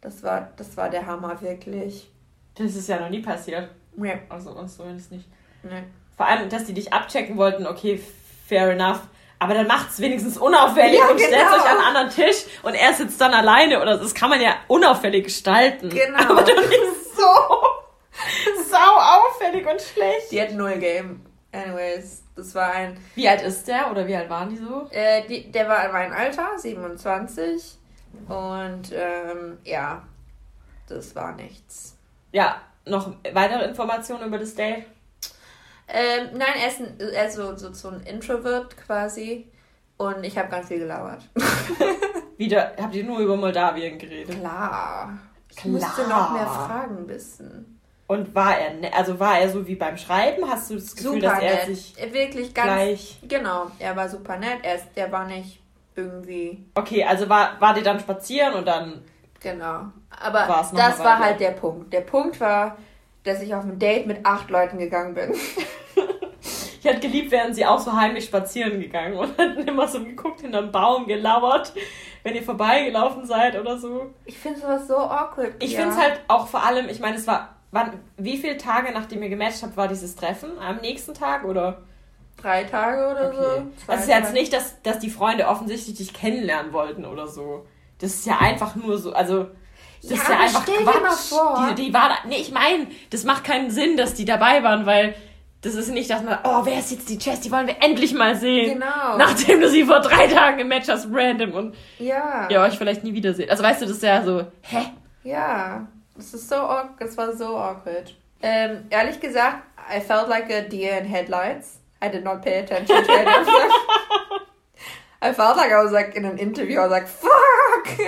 Das 0.00 0.22
war, 0.22 0.50
das 0.56 0.76
war 0.76 0.90
der 0.90 1.06
Hammer, 1.06 1.40
wirklich. 1.40 2.10
Das 2.54 2.74
ist 2.76 2.88
ja 2.88 3.00
noch 3.00 3.10
nie 3.10 3.22
passiert. 3.22 3.68
Nee, 3.96 4.18
Also 4.28 4.50
uns 4.50 4.76
zumindest 4.76 5.10
nicht. 5.12 5.26
nee. 5.62 5.82
Vor 6.16 6.26
allem, 6.26 6.48
dass 6.48 6.64
die 6.64 6.72
dich 6.72 6.92
abchecken 6.92 7.36
wollten, 7.36 7.66
okay, 7.66 8.00
fair 8.46 8.70
enough. 8.70 9.00
Aber 9.38 9.52
dann 9.52 9.66
macht's 9.66 10.00
wenigstens 10.00 10.38
unauffällig 10.38 10.98
Ja, 10.98 11.08
und 11.08 11.18
stellt 11.20 11.32
genau. 11.34 11.56
euch 11.56 11.62
an 11.70 11.76
einen 11.76 11.96
anderen 11.96 12.08
Tisch 12.10 12.44
und 12.62 12.74
er 12.74 12.94
sitzt 12.94 13.20
dann 13.20 13.34
alleine 13.34 13.82
oder 13.82 13.98
das 13.98 14.14
kann 14.14 14.30
man 14.30 14.40
ja 14.40 14.54
unauffällig 14.66 15.24
gestalten. 15.24 15.90
Genau. 15.90 16.18
Aber 16.30 16.42
doch 16.42 16.56
nicht 16.68 16.80
so 17.16 18.62
sau 18.70 18.76
auffällig 18.76 19.66
und 19.66 19.80
schlecht. 19.80 20.30
Die 20.30 20.40
hatten 20.40 20.56
null 20.56 20.76
Game. 20.78 21.24
Anyways, 21.52 22.22
das 22.34 22.54
war 22.54 22.70
ein. 22.72 22.98
Wie 23.14 23.28
alt 23.28 23.42
ist 23.42 23.66
der 23.66 23.90
oder 23.90 24.06
wie 24.06 24.14
alt 24.14 24.28
waren 24.28 24.50
die 24.50 24.56
so? 24.56 24.88
Äh, 24.90 25.26
die, 25.26 25.50
der 25.50 25.68
war 25.68 25.90
mein 25.90 26.12
Alter, 26.12 26.50
27. 26.58 27.78
Und 28.28 28.92
ähm, 28.92 29.58
ja, 29.64 30.02
das 30.88 31.14
war 31.14 31.32
nichts. 31.32 31.96
Ja, 32.32 32.60
noch 32.84 33.12
weitere 33.32 33.64
Informationen 33.64 34.26
über 34.26 34.38
das 34.38 34.54
Date? 34.54 34.84
Ähm, 35.88 36.28
nein, 36.34 36.54
er 36.60 36.68
ist, 36.68 36.80
ein, 36.80 36.98
er 36.98 37.26
ist 37.26 37.36
so, 37.36 37.56
so, 37.56 37.72
so 37.72 37.88
ein 37.88 38.00
Introvert 38.00 38.76
quasi. 38.76 39.46
Und 39.96 40.24
ich 40.24 40.36
habe 40.36 40.48
ganz 40.48 40.68
viel 40.68 40.80
gelauert. 40.80 41.22
Wieder, 42.36 42.74
habt 42.78 42.94
ihr 42.94 43.04
nur 43.04 43.18
über 43.20 43.36
Moldawien 43.36 43.98
geredet? 43.98 44.38
Klar. 44.38 45.18
Ich 45.56 45.62
Klar. 45.62 45.72
musste 45.72 46.02
noch 46.02 46.32
mehr 46.32 46.46
Fragen 46.46 47.08
wissen. 47.08 47.80
Und 48.06 48.34
war 48.34 48.56
er, 48.56 48.74
ne 48.74 48.92
also 48.94 49.18
war 49.18 49.38
er 49.38 49.48
so 49.48 49.66
wie 49.66 49.74
beim 49.74 49.96
Schreiben? 49.96 50.48
Hast 50.48 50.70
du 50.70 50.74
das 50.74 50.94
Gefühl, 50.94 51.14
Super 51.14 51.26
dass 51.26 51.42
er 51.42 51.54
nett. 51.54 51.66
sich 51.66 51.96
Wirklich 52.12 52.54
ganz. 52.54 52.66
gleich... 52.66 53.18
Genau, 53.26 53.70
er 53.78 53.96
war 53.96 54.08
super 54.08 54.36
nett. 54.36 54.58
Er 54.62 54.76
ist, 54.76 54.86
der 54.94 55.10
war 55.10 55.26
nicht 55.26 55.60
irgendwie. 55.96 56.64
Okay, 56.74 57.02
also 57.04 57.28
war, 57.28 57.60
war 57.60 57.74
die 57.74 57.82
dann 57.82 57.98
spazieren 57.98 58.54
und 58.54 58.66
dann... 58.66 59.02
Genau. 59.40 59.86
Aber 60.10 60.66
das 60.74 60.98
war 61.00 61.18
halt 61.18 61.40
der 61.40 61.50
Punkt. 61.52 61.92
Der 61.92 62.02
Punkt 62.02 62.38
war, 62.40 62.76
dass 63.24 63.42
ich 63.42 63.54
auf 63.54 63.64
ein 63.64 63.78
Date 63.78 64.06
mit 64.06 64.24
acht 64.24 64.50
Leuten 64.50 64.78
gegangen 64.78 65.14
bin. 65.14 65.34
Ich 66.86 66.92
hätte 66.92 67.00
geliebt, 67.00 67.32
wären 67.32 67.52
sie 67.52 67.66
auch 67.66 67.80
so 67.80 67.94
heimlich 67.94 68.26
spazieren 68.26 68.80
gegangen 68.80 69.16
und 69.16 69.36
hätten 69.36 69.66
immer 69.66 69.88
so 69.88 70.04
geguckt, 70.04 70.42
hinterm 70.42 70.70
Baum 70.70 71.08
gelauert, 71.08 71.72
wenn 72.26 72.34
ihr 72.34 72.42
vorbeigelaufen 72.42 73.24
seid 73.24 73.56
oder 73.56 73.78
so. 73.78 74.10
Ich 74.24 74.36
finde 74.36 74.58
sowas 74.58 74.88
so 74.88 74.96
awkward. 74.96 75.52
Ich 75.60 75.72
ja. 75.72 75.80
finde 75.82 75.94
es 75.94 76.00
halt 76.02 76.20
auch 76.26 76.48
vor 76.48 76.64
allem, 76.66 76.88
ich 76.88 76.98
meine, 76.98 77.16
es 77.16 77.26
war... 77.28 77.50
Wann, 77.70 77.92
wie 78.16 78.36
viele 78.36 78.56
Tage, 78.56 78.90
nachdem 78.92 79.22
ihr 79.22 79.28
gematcht 79.28 79.62
habt, 79.62 79.76
war 79.76 79.86
dieses 79.86 80.16
Treffen? 80.16 80.58
Am 80.58 80.76
nächsten 80.78 81.14
Tag 81.14 81.44
oder? 81.44 81.82
Drei 82.36 82.64
Tage 82.64 83.08
oder 83.12 83.28
Okay. 83.28 83.36
so. 83.36 83.44
Also 83.44 83.66
Zwei 83.86 83.94
es 83.94 84.00
ist 84.02 84.08
jetzt 84.08 84.22
Tage. 84.24 84.32
nicht, 84.32 84.52
dass, 84.52 84.82
dass 84.82 84.98
die 84.98 85.10
Freunde 85.10 85.46
offensichtlich 85.46 85.96
dich 85.96 86.12
kennenlernen 86.14 86.72
wollten 86.72 87.04
oder 87.04 87.28
so. 87.28 87.64
Das 87.98 88.10
ist 88.14 88.26
ja 88.26 88.38
einfach 88.38 88.74
nur 88.76 88.98
so, 88.98 89.12
also 89.12 89.46
das 90.02 90.10
Ja, 90.10 90.16
ist 90.16 90.28
ja 90.28 90.38
einfach 90.40 90.62
stell 90.64 90.78
dir 90.78 90.84
Quatsch. 90.84 91.02
mal 91.02 91.10
vor- 91.12 91.74
Die, 91.76 91.84
die 91.86 91.94
war 91.94 92.08
da, 92.08 92.14
nee, 92.28 92.36
ich 92.38 92.50
meine, 92.50 92.86
das 93.10 93.22
macht 93.24 93.44
keinen 93.44 93.70
Sinn, 93.70 93.96
dass 93.96 94.14
die 94.14 94.24
dabei 94.24 94.62
waren, 94.64 94.84
weil 94.86 95.14
das 95.66 95.74
ist 95.74 95.90
nicht, 95.90 96.08
dass 96.08 96.22
man, 96.22 96.38
oh, 96.44 96.60
wer 96.64 96.78
ist 96.78 96.90
jetzt 96.92 97.08
die 97.08 97.18
Jess, 97.18 97.40
die 97.40 97.50
wollen 97.50 97.66
wir 97.66 97.76
endlich 97.82 98.14
mal 98.14 98.34
sehen. 98.36 98.74
Genau. 98.74 99.16
Nachdem 99.18 99.60
du 99.60 99.68
sie 99.68 99.84
vor 99.84 100.00
drei 100.00 100.26
Tagen 100.28 100.60
im 100.60 100.68
Match 100.68 100.88
hast, 100.88 101.08
random 101.12 101.52
und 101.52 101.74
Ja. 101.98 102.48
ihr 102.48 102.60
euch 102.60 102.78
vielleicht 102.78 103.04
nie 103.04 103.12
wiederseht. 103.12 103.50
Also 103.50 103.62
weißt 103.62 103.82
du, 103.82 103.86
das 103.86 103.96
ist 103.96 104.02
ja 104.02 104.22
so, 104.22 104.44
hä? 104.62 104.86
Ja. 105.24 105.86
Das 106.16 106.32
ist 106.32 106.48
so. 106.48 106.56
Das 106.98 107.16
war 107.18 107.32
so 107.36 107.56
awkward. 107.58 108.14
Ähm, 108.42 108.86
ehrlich 108.90 109.20
gesagt, 109.20 109.58
I 109.94 110.00
felt 110.00 110.28
like 110.28 110.50
a 110.50 110.60
deer 110.62 110.98
in 110.98 111.04
headlights. 111.04 111.80
I 112.02 112.08
did 112.08 112.24
not 112.24 112.42
pay 112.42 112.60
attention 112.60 113.02
to 113.04 113.12
any 113.12 113.26
of 113.28 113.46
them. 113.46 113.70
I 115.22 115.32
felt 115.32 115.56
like 115.56 115.70
I 115.72 115.82
was 115.82 115.92
like 115.92 116.14
in 116.14 116.24
an 116.24 116.38
interview. 116.38 116.78
I 116.78 116.82
was 116.84 116.90
like, 116.90 117.08
fuck! 117.08 117.98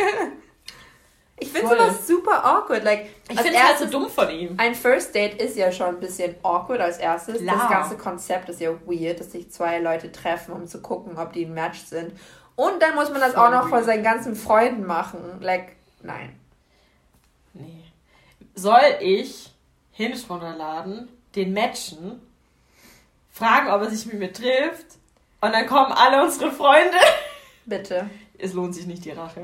Ich 1.41 1.49
finde 1.51 1.69
sowas 1.69 2.07
super 2.07 2.45
awkward. 2.45 2.85
Like, 2.85 3.07
Ich 3.31 3.41
finde 3.41 3.57
es 3.57 3.63
halt 3.65 3.79
so 3.79 3.87
dumm 3.87 4.09
von 4.11 4.29
ihm. 4.31 4.55
Ein 4.57 4.75
First 4.75 5.15
Date 5.15 5.41
ist 5.41 5.57
ja 5.57 5.71
schon 5.73 5.89
ein 5.89 6.01
bisschen 6.01 6.35
awkward 6.43 6.81
als 6.81 6.99
erstes. 6.99 7.41
Klar. 7.43 7.57
Das 7.57 7.69
ganze 7.69 7.97
Konzept 7.97 8.49
ist 8.49 8.61
ja 8.61 8.71
weird, 8.87 9.21
dass 9.21 9.33
sich 9.33 9.51
zwei 9.51 9.79
Leute 9.79 10.11
treffen, 10.11 10.53
um 10.53 10.67
zu 10.67 10.81
gucken, 10.81 11.17
ob 11.19 11.33
die 11.33 11.45
ein 11.45 11.55
Match 11.55 11.81
sind. 11.85 12.13
Und 12.57 12.83
dann 12.83 12.95
muss 12.97 13.11
man 13.11 13.21
das 13.21 13.35
Voll 13.35 13.47
auch 13.47 13.51
noch 13.51 13.63
von 13.63 13.73
weird. 13.73 13.85
seinen 13.87 14.03
ganzen 14.03 14.35
Freunden 14.35 14.85
machen. 14.85 15.39
Like, 15.41 15.77
nein. 16.03 16.35
Nee. 17.55 17.85
Soll 18.55 18.81
ich 19.01 19.55
Hinge 19.93 20.17
runterladen, 20.29 21.09
den 21.37 21.53
matchen, 21.53 22.21
fragen, 23.31 23.69
ob 23.71 23.83
er 23.83 23.91
sich 23.91 24.07
mit 24.07 24.19
mir 24.19 24.33
trifft 24.33 24.87
und 25.41 25.53
dann 25.53 25.67
kommen 25.67 25.93
alle 25.93 26.23
unsere 26.25 26.51
Freunde? 26.51 26.97
Bitte. 27.69 28.09
Es 28.39 28.53
lohnt 28.55 28.75
sich 28.75 28.87
nicht 28.87 29.05
die 29.05 29.11
Rache. 29.11 29.41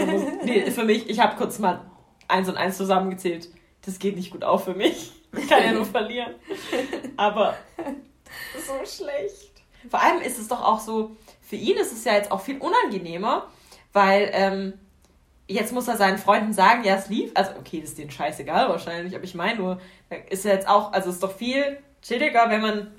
Da 0.00 0.06
muss- 0.06 0.22
nee, 0.44 0.70
für 0.70 0.84
mich, 0.84 1.08
ich 1.10 1.20
habe 1.20 1.36
kurz 1.36 1.58
mal 1.58 1.82
eins 2.28 2.48
und 2.48 2.56
eins 2.56 2.76
zusammengezählt. 2.76 3.48
Das 3.84 3.98
geht 3.98 4.16
nicht 4.16 4.30
gut 4.30 4.44
auf 4.44 4.64
für 4.64 4.74
mich. 4.74 5.12
Ich 5.36 5.48
kann 5.48 5.62
ja 5.62 5.72
nur 5.72 5.84
verlieren. 5.84 6.34
Aber 7.16 7.56
so 8.66 8.72
schlecht. 8.84 9.52
Vor 9.90 10.02
allem 10.02 10.20
ist 10.22 10.38
es 10.38 10.48
doch 10.48 10.62
auch 10.64 10.80
so, 10.80 11.14
für 11.42 11.56
ihn 11.56 11.76
ist 11.76 11.92
es 11.92 12.04
ja 12.04 12.14
jetzt 12.14 12.32
auch 12.32 12.40
viel 12.40 12.58
unangenehmer, 12.58 13.46
weil 13.92 14.30
ähm, 14.32 14.72
jetzt 15.46 15.72
muss 15.72 15.86
er 15.88 15.96
seinen 15.96 16.18
Freunden 16.18 16.52
sagen, 16.52 16.82
ja, 16.84 16.96
es 16.96 17.08
lief. 17.08 17.30
Also, 17.34 17.52
okay, 17.58 17.80
das 17.80 17.90
ist 17.90 17.98
denen 17.98 18.10
scheißegal 18.10 18.68
wahrscheinlich, 18.68 19.14
aber 19.14 19.24
ich 19.24 19.34
meine 19.34 19.58
nur, 19.60 19.80
ist 20.30 20.44
ja 20.44 20.52
jetzt 20.52 20.68
auch, 20.68 20.92
also 20.92 21.08
es 21.10 21.16
ist 21.16 21.22
doch 21.22 21.36
viel 21.36 21.78
chilliger, 22.02 22.48
wenn 22.50 22.62
man 22.62 22.90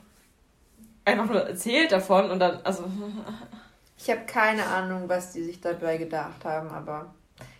einfach 1.03 1.25
nur 1.25 1.41
erzählt 1.41 1.91
davon 1.91 2.29
und 2.31 2.39
dann, 2.39 2.61
also, 2.63 2.83
Ich 3.97 4.09
habe 4.09 4.21
keine 4.25 4.65
Ahnung, 4.65 5.09
was 5.09 5.33
die 5.33 5.43
sich 5.43 5.59
dabei 5.59 5.97
gedacht 5.97 6.45
haben, 6.45 6.69
aber 6.69 7.13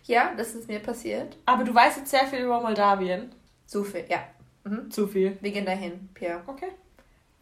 ja, 0.04 0.32
das 0.36 0.54
ist 0.54 0.68
mir 0.68 0.80
passiert. 0.80 1.36
aber 1.44 1.64
du 1.64 1.74
weißt 1.74 1.98
jetzt 1.98 2.10
sehr 2.10 2.26
viel 2.26 2.40
über 2.40 2.60
Moldawien. 2.60 3.32
So 3.66 3.84
viel, 3.84 4.04
ja. 4.08 4.20
Mhm. 4.64 4.90
Zu 4.90 5.06
viel. 5.06 5.36
Wir 5.40 5.50
gehen 5.52 5.66
dahin, 5.66 6.08
Pierre. 6.14 6.42
Okay. 6.46 6.70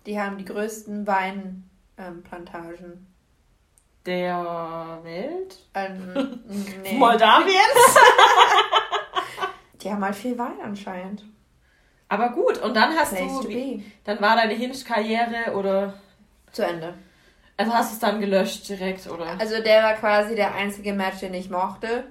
Die 0.07 0.21
haben 0.21 0.39
die 0.39 0.45
größten 0.45 1.07
Weinplantagen. 1.07 2.93
Ähm, 2.93 3.07
der 4.07 5.01
Welt? 5.03 5.59
Ähm, 5.75 6.41
nee. 6.83 6.97
Moldawiens? 6.97 7.97
Die 9.81 9.91
haben 9.91 10.05
halt 10.05 10.15
viel 10.15 10.39
Wein 10.39 10.61
anscheinend. 10.63 11.25
Aber 12.09 12.31
gut, 12.31 12.59
und 12.63 12.75
dann 12.75 12.95
hast 12.97 13.15
Place 13.15 13.41
du, 13.41 13.49
wie, 13.49 13.85
dann 14.05 14.21
war 14.21 14.37
deine 14.37 14.55
Hinge-Karriere 14.55 15.55
oder, 15.57 15.95
Zu 16.53 16.65
Ende. 16.65 16.95
Also 17.57 17.73
hast 17.73 17.91
du 17.91 17.95
es 17.95 18.01
dann 18.01 18.21
gelöscht 18.21 18.69
direkt, 18.69 19.07
oder? 19.09 19.39
Also 19.39 19.63
der 19.63 19.83
war 19.83 19.95
quasi 19.95 20.35
der 20.35 20.55
einzige 20.55 20.93
Match, 20.93 21.21
den 21.21 21.35
ich 21.35 21.49
mochte, 21.51 22.05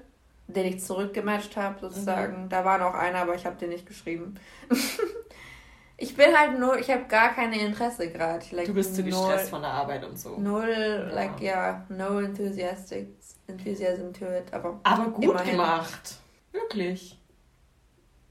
den 0.47 0.65
ich 0.65 0.83
zurückgematcht 0.83 1.55
habe 1.57 1.79
sozusagen. 1.79 2.49
Da 2.49 2.65
war 2.65 2.77
noch 2.77 2.93
einer, 2.93 3.19
aber 3.19 3.35
ich 3.35 3.45
habe 3.45 3.55
den 3.55 3.69
nicht 3.69 3.85
geschrieben. 3.85 4.35
ich 5.97 6.15
bin 6.15 6.37
halt 6.37 6.59
nur, 6.59 6.77
ich 6.77 6.89
habe 6.89 7.05
gar 7.05 7.33
keine 7.33 7.59
Interesse 7.59 8.09
gerade. 8.11 8.43
Like, 8.51 8.65
du 8.65 8.73
bist 8.73 8.95
zu 8.95 9.01
null- 9.01 9.11
gestresst 9.11 9.49
von 9.49 9.61
der 9.61 9.71
Arbeit 9.71 10.03
und 10.03 10.19
so. 10.19 10.37
Null, 10.37 11.09
like, 11.13 11.39
ja, 11.39 11.85
no 11.89 12.19
enthusiastic, 12.19 13.09
enthusiasm 13.47 14.11
to 14.13 14.25
it, 14.25 14.51
aber 14.53 14.79
Aber 14.83 15.09
gut 15.11 15.23
Immerhin. 15.23 15.51
gemacht. 15.51 16.15
Wirklich. 16.51 17.19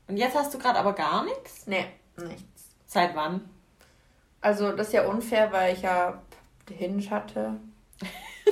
Und 0.09 0.17
jetzt 0.17 0.37
hast 0.37 0.53
du 0.53 0.59
gerade 0.59 0.79
aber 0.79 0.93
gar 0.93 1.25
nichts? 1.25 1.67
nee, 1.67 1.87
nichts. 2.17 2.75
Seit 2.87 3.15
wann? 3.17 3.49
Also 4.41 4.73
das 4.73 4.89
ist 4.89 4.93
ja 4.93 5.07
unfair, 5.07 5.51
weil 5.53 5.73
ich 5.73 5.81
ja 5.83 6.23
Hinge 6.71 7.09
hatte. 7.11 7.57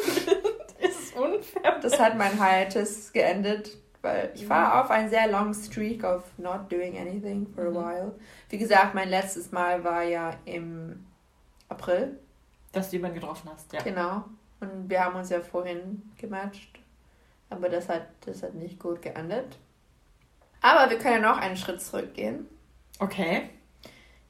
Ist 0.81 1.16
unfair. 1.16 1.78
Das 1.81 1.99
hat 1.99 2.16
mein 2.16 2.33
Hiatus 2.42 3.12
geendet, 3.12 3.76
weil 4.02 4.31
ich 4.35 4.49
war 4.49 4.83
auf 4.85 4.90
einen 4.90 5.09
sehr 5.11 5.28
long 5.28 5.54
streak 5.54 6.04
of 6.04 6.25
not 6.38 6.71
doing 6.71 6.99
anything 6.99 7.47
for 7.54 7.64
a 7.66 7.71
Mhm. 7.71 7.75
while. 7.76 8.14
Wie 8.49 8.59
gesagt, 8.59 8.95
mein 8.95 9.09
letztes 9.09 9.52
Mal 9.52 9.83
war 9.85 10.02
ja 10.02 10.35
im 10.45 11.07
April, 11.69 12.19
Dass 12.73 12.90
du 12.90 12.97
jemanden 12.97 13.21
getroffen 13.21 13.50
hast, 13.52 13.73
ja. 13.73 13.83
genau. 13.83 14.25
Und 14.61 14.88
wir 14.88 15.04
haben 15.04 15.16
uns 15.16 15.31
ja 15.31 15.40
vorhin 15.40 16.02
gematcht. 16.19 16.78
Aber 17.50 17.69
das 17.69 17.88
hat, 17.88 18.07
das 18.25 18.42
hat 18.42 18.54
nicht 18.54 18.78
gut 18.78 19.02
geendet. 19.02 19.59
Aber 20.62 20.88
wir 20.90 20.99
können 20.99 21.23
ja 21.23 21.31
noch 21.33 21.38
einen 21.38 21.57
Schritt 21.57 21.83
zurückgehen. 21.83 22.47
Okay. 22.99 23.50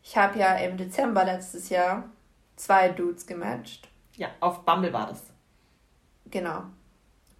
Ich 0.02 0.16
habe 0.16 0.38
ja 0.38 0.54
im 0.56 0.76
Dezember 0.76 1.24
letztes 1.24 1.68
Jahr 1.68 2.04
zwei 2.62 2.90
Dudes 2.90 3.26
gematcht. 3.26 3.88
Ja, 4.16 4.28
auf 4.40 4.64
Bumble 4.64 4.92
war 4.92 5.08
das. 5.08 5.24
Genau. 6.30 6.64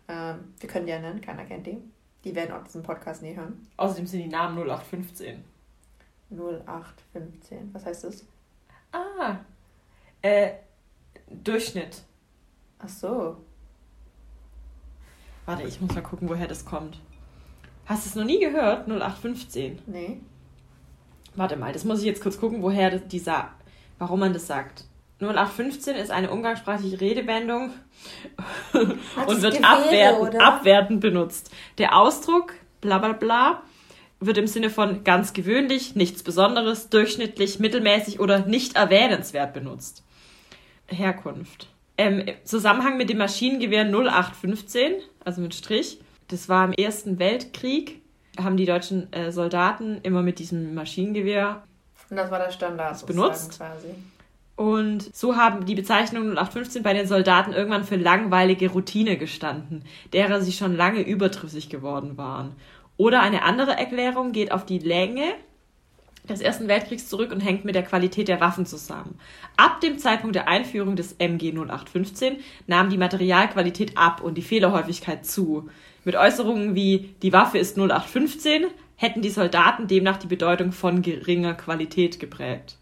Ähm, 0.09 0.53
wir 0.59 0.69
können 0.69 0.87
die 0.87 0.93
ja 0.93 0.99
nennen, 0.99 1.21
keiner 1.21 1.45
kennt 1.45 1.67
die. 1.67 1.79
Die 2.25 2.35
werden 2.35 2.53
auch 2.53 2.65
diesen 2.65 2.83
Podcast 2.83 3.23
nie 3.23 3.35
hören. 3.35 3.67
Außerdem 3.77 4.07
sind 4.07 4.23
die 4.23 4.29
Namen 4.29 4.59
0815. 4.59 5.45
0815. 6.31 7.71
Was 7.73 7.87
heißt 7.87 8.05
das? 8.05 8.27
Ah. 8.91 9.37
Äh, 10.23 10.55
Durchschnitt. 11.29 12.03
Ach 12.79 12.89
so. 12.89 13.37
Warte, 15.47 15.63
ich 15.65 15.81
muss 15.81 15.95
mal 15.95 16.03
gucken, 16.03 16.29
woher 16.29 16.49
das 16.49 16.65
kommt. 16.65 17.01
Hast 17.87 18.07
du 18.07 18.11
es 18.11 18.15
noch 18.17 18.25
nie 18.25 18.41
gehört? 18.41 18.89
0815. 18.89 19.83
Nee. 19.87 20.21
Warte 21.35 21.57
mal, 21.57 21.73
das 21.73 21.85
muss 21.85 22.01
ich 22.01 22.07
jetzt 22.07 22.23
kurz 22.23 22.39
gucken, 22.39 22.63
woher 22.63 22.91
das, 22.91 23.07
die 23.09 23.25
warum 23.99 24.21
man 24.21 24.33
das 24.33 24.47
sagt. 24.47 24.85
0815 25.23 25.97
ist 25.97 26.11
eine 26.11 26.31
umgangssprachliche 26.31 27.01
Redewendung 27.01 27.71
und 28.73 29.43
wird 29.43 29.55
Gewehre, 29.55 30.17
abwertend, 30.17 30.41
abwertend 30.43 31.01
benutzt. 31.01 31.51
Der 31.79 31.97
Ausdruck 31.97 32.55
bla 32.81 32.99
bla 32.99 33.13
bla 33.13 33.63
wird 34.21 34.39
im 34.39 34.47
Sinne 34.47 34.71
von 34.71 35.05
ganz 35.05 35.33
gewöhnlich, 35.33 35.97
nichts 35.97 36.23
Besonderes, 36.23 36.91
durchschnittlich, 36.91 37.59
mittelmäßig 37.59 38.21
oder 38.21 38.47
nicht 38.47 38.77
erwähnenswert 38.77 39.53
benutzt. 39.53 40.05
Herkunft. 40.87 41.69
Ähm, 41.99 42.21
Im 42.21 42.35
Zusammenhang 42.45 42.97
mit 42.97 43.11
dem 43.11 43.19
Maschinengewehr 43.19 43.85
0815, 43.85 44.95
also 45.25 45.41
mit 45.41 45.55
Strich, 45.55 46.01
das 46.29 46.49
war 46.49 46.65
im 46.65 46.73
Ersten 46.73 47.19
Weltkrieg, 47.19 48.01
haben 48.39 48.57
die 48.57 48.65
deutschen 48.65 49.13
äh, 49.13 49.31
Soldaten 49.31 50.01
immer 50.03 50.23
mit 50.23 50.39
diesem 50.39 50.75
Maschinengewehr 50.75 51.65
Und 52.09 52.17
das 52.17 52.31
war 52.31 52.39
der 52.39 52.51
Standard. 52.51 53.05
benutzt? 53.07 53.59
Quasi. 53.59 53.89
Und 54.63 55.13
so 55.13 55.35
haben 55.35 55.67
die 55.67 55.75
Bezeichnungen 55.75 56.39
0815 56.39 56.85
bei 56.85 56.95
den 56.95 57.09
Soldaten 57.09 57.53
irgendwann 57.53 57.83
für 57.83 57.97
langweilige 57.97 58.71
Routine 58.71 59.17
gestanden, 59.17 59.83
derer 60.13 60.41
sie 60.41 60.53
schon 60.53 60.77
lange 60.77 61.01
überdrüssig 61.01 61.69
geworden 61.69 62.17
waren. 62.17 62.55
Oder 62.97 63.23
eine 63.23 63.43
andere 63.43 63.73
Erklärung 63.73 64.31
geht 64.31 64.53
auf 64.53 64.65
die 64.65 64.79
Länge 64.79 65.25
des 66.29 66.41
Ersten 66.41 66.69
Weltkriegs 66.69 67.09
zurück 67.09 67.33
und 67.33 67.41
hängt 67.41 67.65
mit 67.65 67.75
der 67.75 67.83
Qualität 67.83 68.29
der 68.29 68.41
Waffen 68.41 68.65
zusammen. 68.65 69.19
Ab 69.57 69.81
dem 69.81 69.99
Zeitpunkt 69.99 70.37
der 70.37 70.47
Einführung 70.47 70.95
des 70.95 71.15
MG 71.15 71.51
0815 71.51 72.37
nahm 72.69 72.89
die 72.89 72.99
Materialqualität 72.99 73.99
ab 73.99 74.23
und 74.23 74.37
die 74.39 74.43
Fehlerhäufigkeit 74.43 75.27
zu. 75.27 75.71
Mit 76.05 76.15
Äußerungen 76.15 76.77
wie 76.77 77.17
die 77.23 77.33
Waffe 77.33 77.59
ist 77.59 77.77
0815 77.77 78.67
hätten 78.95 79.23
die 79.23 79.31
Soldaten 79.31 79.89
demnach 79.89 80.19
die 80.19 80.29
Bedeutung 80.29 80.71
von 80.71 81.03
geringer 81.03 81.55
Qualität 81.55 82.21
geprägt. 82.21 82.77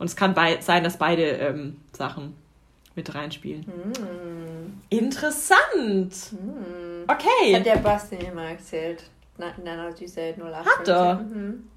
Und 0.00 0.06
es 0.06 0.16
kann 0.16 0.34
sein, 0.60 0.82
dass 0.82 0.96
beide 0.96 1.24
ähm, 1.24 1.76
Sachen 1.92 2.34
mit 2.94 3.14
reinspielen. 3.14 3.66
Hm. 3.66 4.80
Interessant! 4.88 6.14
Hm. 6.30 7.04
Okay. 7.06 7.54
Hat 7.54 7.66
der 7.66 7.76
Basti 7.76 8.16
mir 8.16 8.32
mal 8.32 8.52
erzählt. 8.52 9.04
Na, 9.36 9.52
na, 9.62 9.90
die 9.90 10.08
said 10.08 10.38
0815. 10.38 10.64
Hat 10.64 10.88
er? 10.88 11.14
Mhm. 11.16 11.68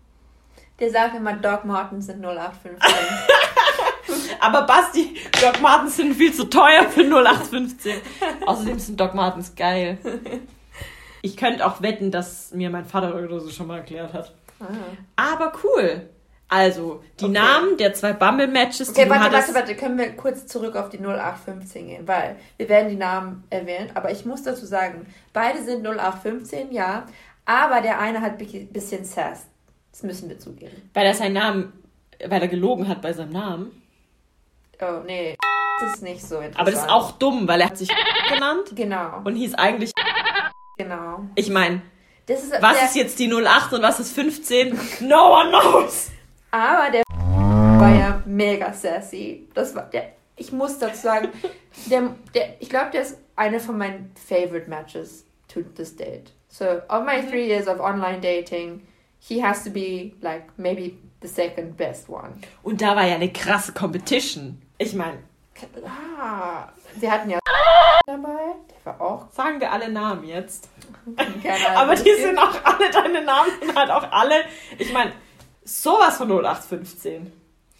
Der 0.79 0.89
sagt 0.89 1.17
immer, 1.17 1.33
Doc 1.33 1.65
Martens 1.65 2.05
sind 2.05 2.23
0815. 2.23 2.79
Aber 4.39 4.61
Basti, 4.61 5.17
Doc 5.41 5.59
Martens 5.61 5.97
sind 5.97 6.15
viel 6.15 6.33
zu 6.33 6.45
teuer 6.45 6.85
für 6.89 7.03
0815. 7.03 7.97
Außerdem 8.45 8.79
sind 8.79 8.97
Doc 8.97 9.13
Martens 9.15 9.53
geil. 9.53 9.97
Ich 11.21 11.35
könnte 11.35 11.65
auch 11.65 11.81
wetten, 11.81 12.09
dass 12.09 12.53
mir 12.53 12.69
mein 12.69 12.85
Vater 12.85 13.13
oder 13.15 13.41
so 13.41 13.49
schon 13.49 13.67
mal 13.67 13.79
erklärt 13.79 14.13
hat. 14.13 14.33
ah. 14.61 14.67
Aber 15.17 15.51
cool. 15.65 16.09
Also, 16.55 17.01
die 17.19 17.25
Okay. 17.25 17.33
Namen 17.33 17.77
der 17.77 17.93
zwei 17.95 18.13
Bumble-Matches, 18.13 18.93
die 18.93 19.01
Okay, 19.01 19.05
du 19.05 19.09
warte, 19.09 19.23
hattest. 19.23 19.55
warte, 19.55 19.69
warte. 19.69 19.75
Können 19.75 19.97
wir 19.97 20.15
kurz 20.15 20.45
zurück 20.45 20.75
auf 20.75 20.89
die 20.89 20.99
0815 20.99 21.87
gehen? 21.87 22.07
Weil 22.07 22.35
wir 22.57 22.69
werden 22.69 22.89
die 22.89 22.95
Namen 22.95 23.43
erwähnen, 23.49 23.89
aber 23.95 24.11
ich 24.11 24.23
muss 24.25 24.43
dazu 24.43 24.65
sagen, 24.67 25.07
beide 25.33 25.63
sind 25.63 25.83
0815, 25.85 26.71
ja. 26.71 27.05
Aber 27.45 27.81
der 27.81 27.99
eine 27.99 28.21
hat 28.21 28.39
ein 28.39 28.67
bisschen 28.71 29.03
Sass. 29.03 29.47
Das 29.91 30.03
müssen 30.03 30.29
wir 30.29 30.37
zugeben. 30.37 30.89
Weil 30.93 31.07
er 31.07 31.15
seinen 31.15 31.33
Namen, 31.33 31.73
weil 32.23 32.41
er 32.41 32.47
gelogen 32.47 32.87
hat 32.87 33.01
bei 33.01 33.13
seinem 33.13 33.31
Namen. 33.31 33.71
Oh, 34.79 34.99
nee. 35.05 35.35
Das 35.81 35.95
ist 35.95 36.03
nicht 36.03 36.21
so 36.21 36.35
interessant. 36.35 36.59
Aber 36.59 36.69
das 36.71 36.81
ist 36.81 36.89
auch 36.89 37.13
dumm, 37.13 37.47
weil 37.47 37.61
er 37.61 37.67
hat 37.69 37.77
sich 37.79 37.89
genannt 38.31 38.71
Genau, 38.75 39.21
und 39.23 39.35
hieß 39.35 39.55
eigentlich. 39.55 39.91
genau. 40.77 41.21
Ich 41.35 41.49
meine, 41.49 41.81
was 42.61 42.77
der, 42.77 42.85
ist 42.85 42.95
jetzt 42.95 43.17
die 43.19 43.27
08 43.33 43.73
und 43.73 43.81
was 43.81 43.99
ist 43.99 44.13
15? 44.13 44.79
No 45.01 45.39
one 45.39 45.49
knows! 45.49 46.11
Aber 46.53 46.91
der 46.91 47.01
war 47.07 47.89
ja 47.95 48.21
mega 48.25 48.71
sassy. 48.73 49.47
Das 49.55 49.73
war 49.75 49.89
der. 49.89 50.11
Ich 50.35 50.51
muss 50.51 50.77
dazu 50.77 51.01
sagen, 51.01 51.29
der, 51.87 52.15
der, 52.35 52.55
ich 52.61 52.69
glaube, 52.69 52.91
der 52.91 53.01
ist 53.01 53.17
eine 53.35 53.59
von 53.59 53.75
meinen 53.77 54.11
favorite 54.27 54.69
matches 54.69 55.25
to 55.51 55.61
this 55.75 55.95
date. 55.95 56.31
So, 56.49 56.65
of 56.89 57.03
my 57.05 57.21
three 57.27 57.47
years 57.47 57.67
of 57.67 57.79
online 57.79 58.19
dating, 58.21 58.81
he 59.19 59.43
has 59.43 59.63
to 59.63 59.71
be 59.71 60.13
like 60.21 60.43
maybe 60.57 60.93
the 61.23 61.27
second 61.27 61.75
best 61.75 62.07
one. 62.07 62.33
Und 62.61 62.81
da 62.81 62.95
war 62.95 63.05
ja 63.07 63.15
eine 63.15 63.31
krasse 63.33 63.73
Competition. 63.73 64.61
Ich 64.77 64.93
meine, 64.93 65.17
Ah, 65.87 66.67
wir 66.95 67.11
hatten 67.11 67.29
ja 67.29 67.39
dabei, 68.05 68.53
der 68.69 68.85
war 68.85 69.01
auch. 69.01 69.31
sagen 69.31 69.59
wir 69.59 69.71
alle 69.71 69.89
Namen 69.91 70.23
jetzt. 70.25 70.67
Keine 71.43 71.67
Ahnung. 71.69 71.77
Aber 71.77 71.95
die 71.95 72.13
sind 72.15 72.37
auch 72.37 72.55
alle, 72.63 72.89
deine 72.91 73.23
Namen 73.23 73.49
sind 73.59 73.75
halt 73.75 73.89
auch 73.89 74.11
alle. 74.11 74.35
Ich 74.77 74.91
meine, 74.93 75.13
sowas 75.65 76.17
von 76.17 76.29
0815. 76.29 77.31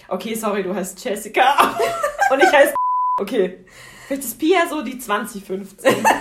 Okay, 0.08 0.36
sorry, 0.36 0.64
du 0.64 0.74
heißt 0.76 1.04
Jessica. 1.04 1.78
Und 2.32 2.40
ich 2.42 2.52
heiße. 2.52 2.74
Okay. 3.22 3.64
Vielleicht 4.08 4.24
ist 4.24 4.40
Pia 4.40 4.68
so 4.68 4.82
die 4.82 4.98
2015. 4.98 6.04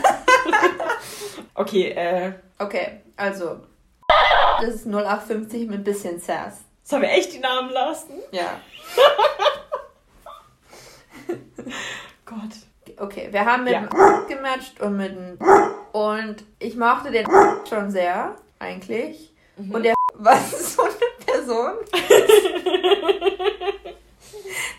Okay, 1.55 1.91
äh. 1.91 2.33
Okay, 2.59 3.01
also. 3.17 3.61
Das 4.61 4.75
ist 4.75 4.87
0850 4.87 5.69
mit 5.69 5.81
ein 5.81 5.85
bisschen 5.85 6.19
Sass. 6.21 6.61
Sollen 6.83 7.03
wir 7.03 7.11
echt 7.11 7.33
die 7.33 7.39
Namen 7.39 7.71
lassen? 7.71 8.13
Ja. 8.31 8.61
Gott. 12.25 12.97
Okay, 12.99 13.29
wir 13.31 13.45
haben 13.45 13.65
mit 13.65 13.73
Ja. 13.75 13.81
dem 13.87 14.27
gematcht 14.29 14.81
und 14.81 14.97
mit 14.97 15.13
dem 15.13 15.39
und 15.93 16.37
ich 16.59 16.77
mochte 16.77 17.11
den 17.11 17.27
schon 17.69 17.91
sehr, 17.91 18.35
eigentlich. 18.59 19.33
Mhm. 19.57 19.75
Und 19.75 19.83
der 19.83 19.95
war 20.15 20.39
so 20.39 20.83
Person. 21.43 21.73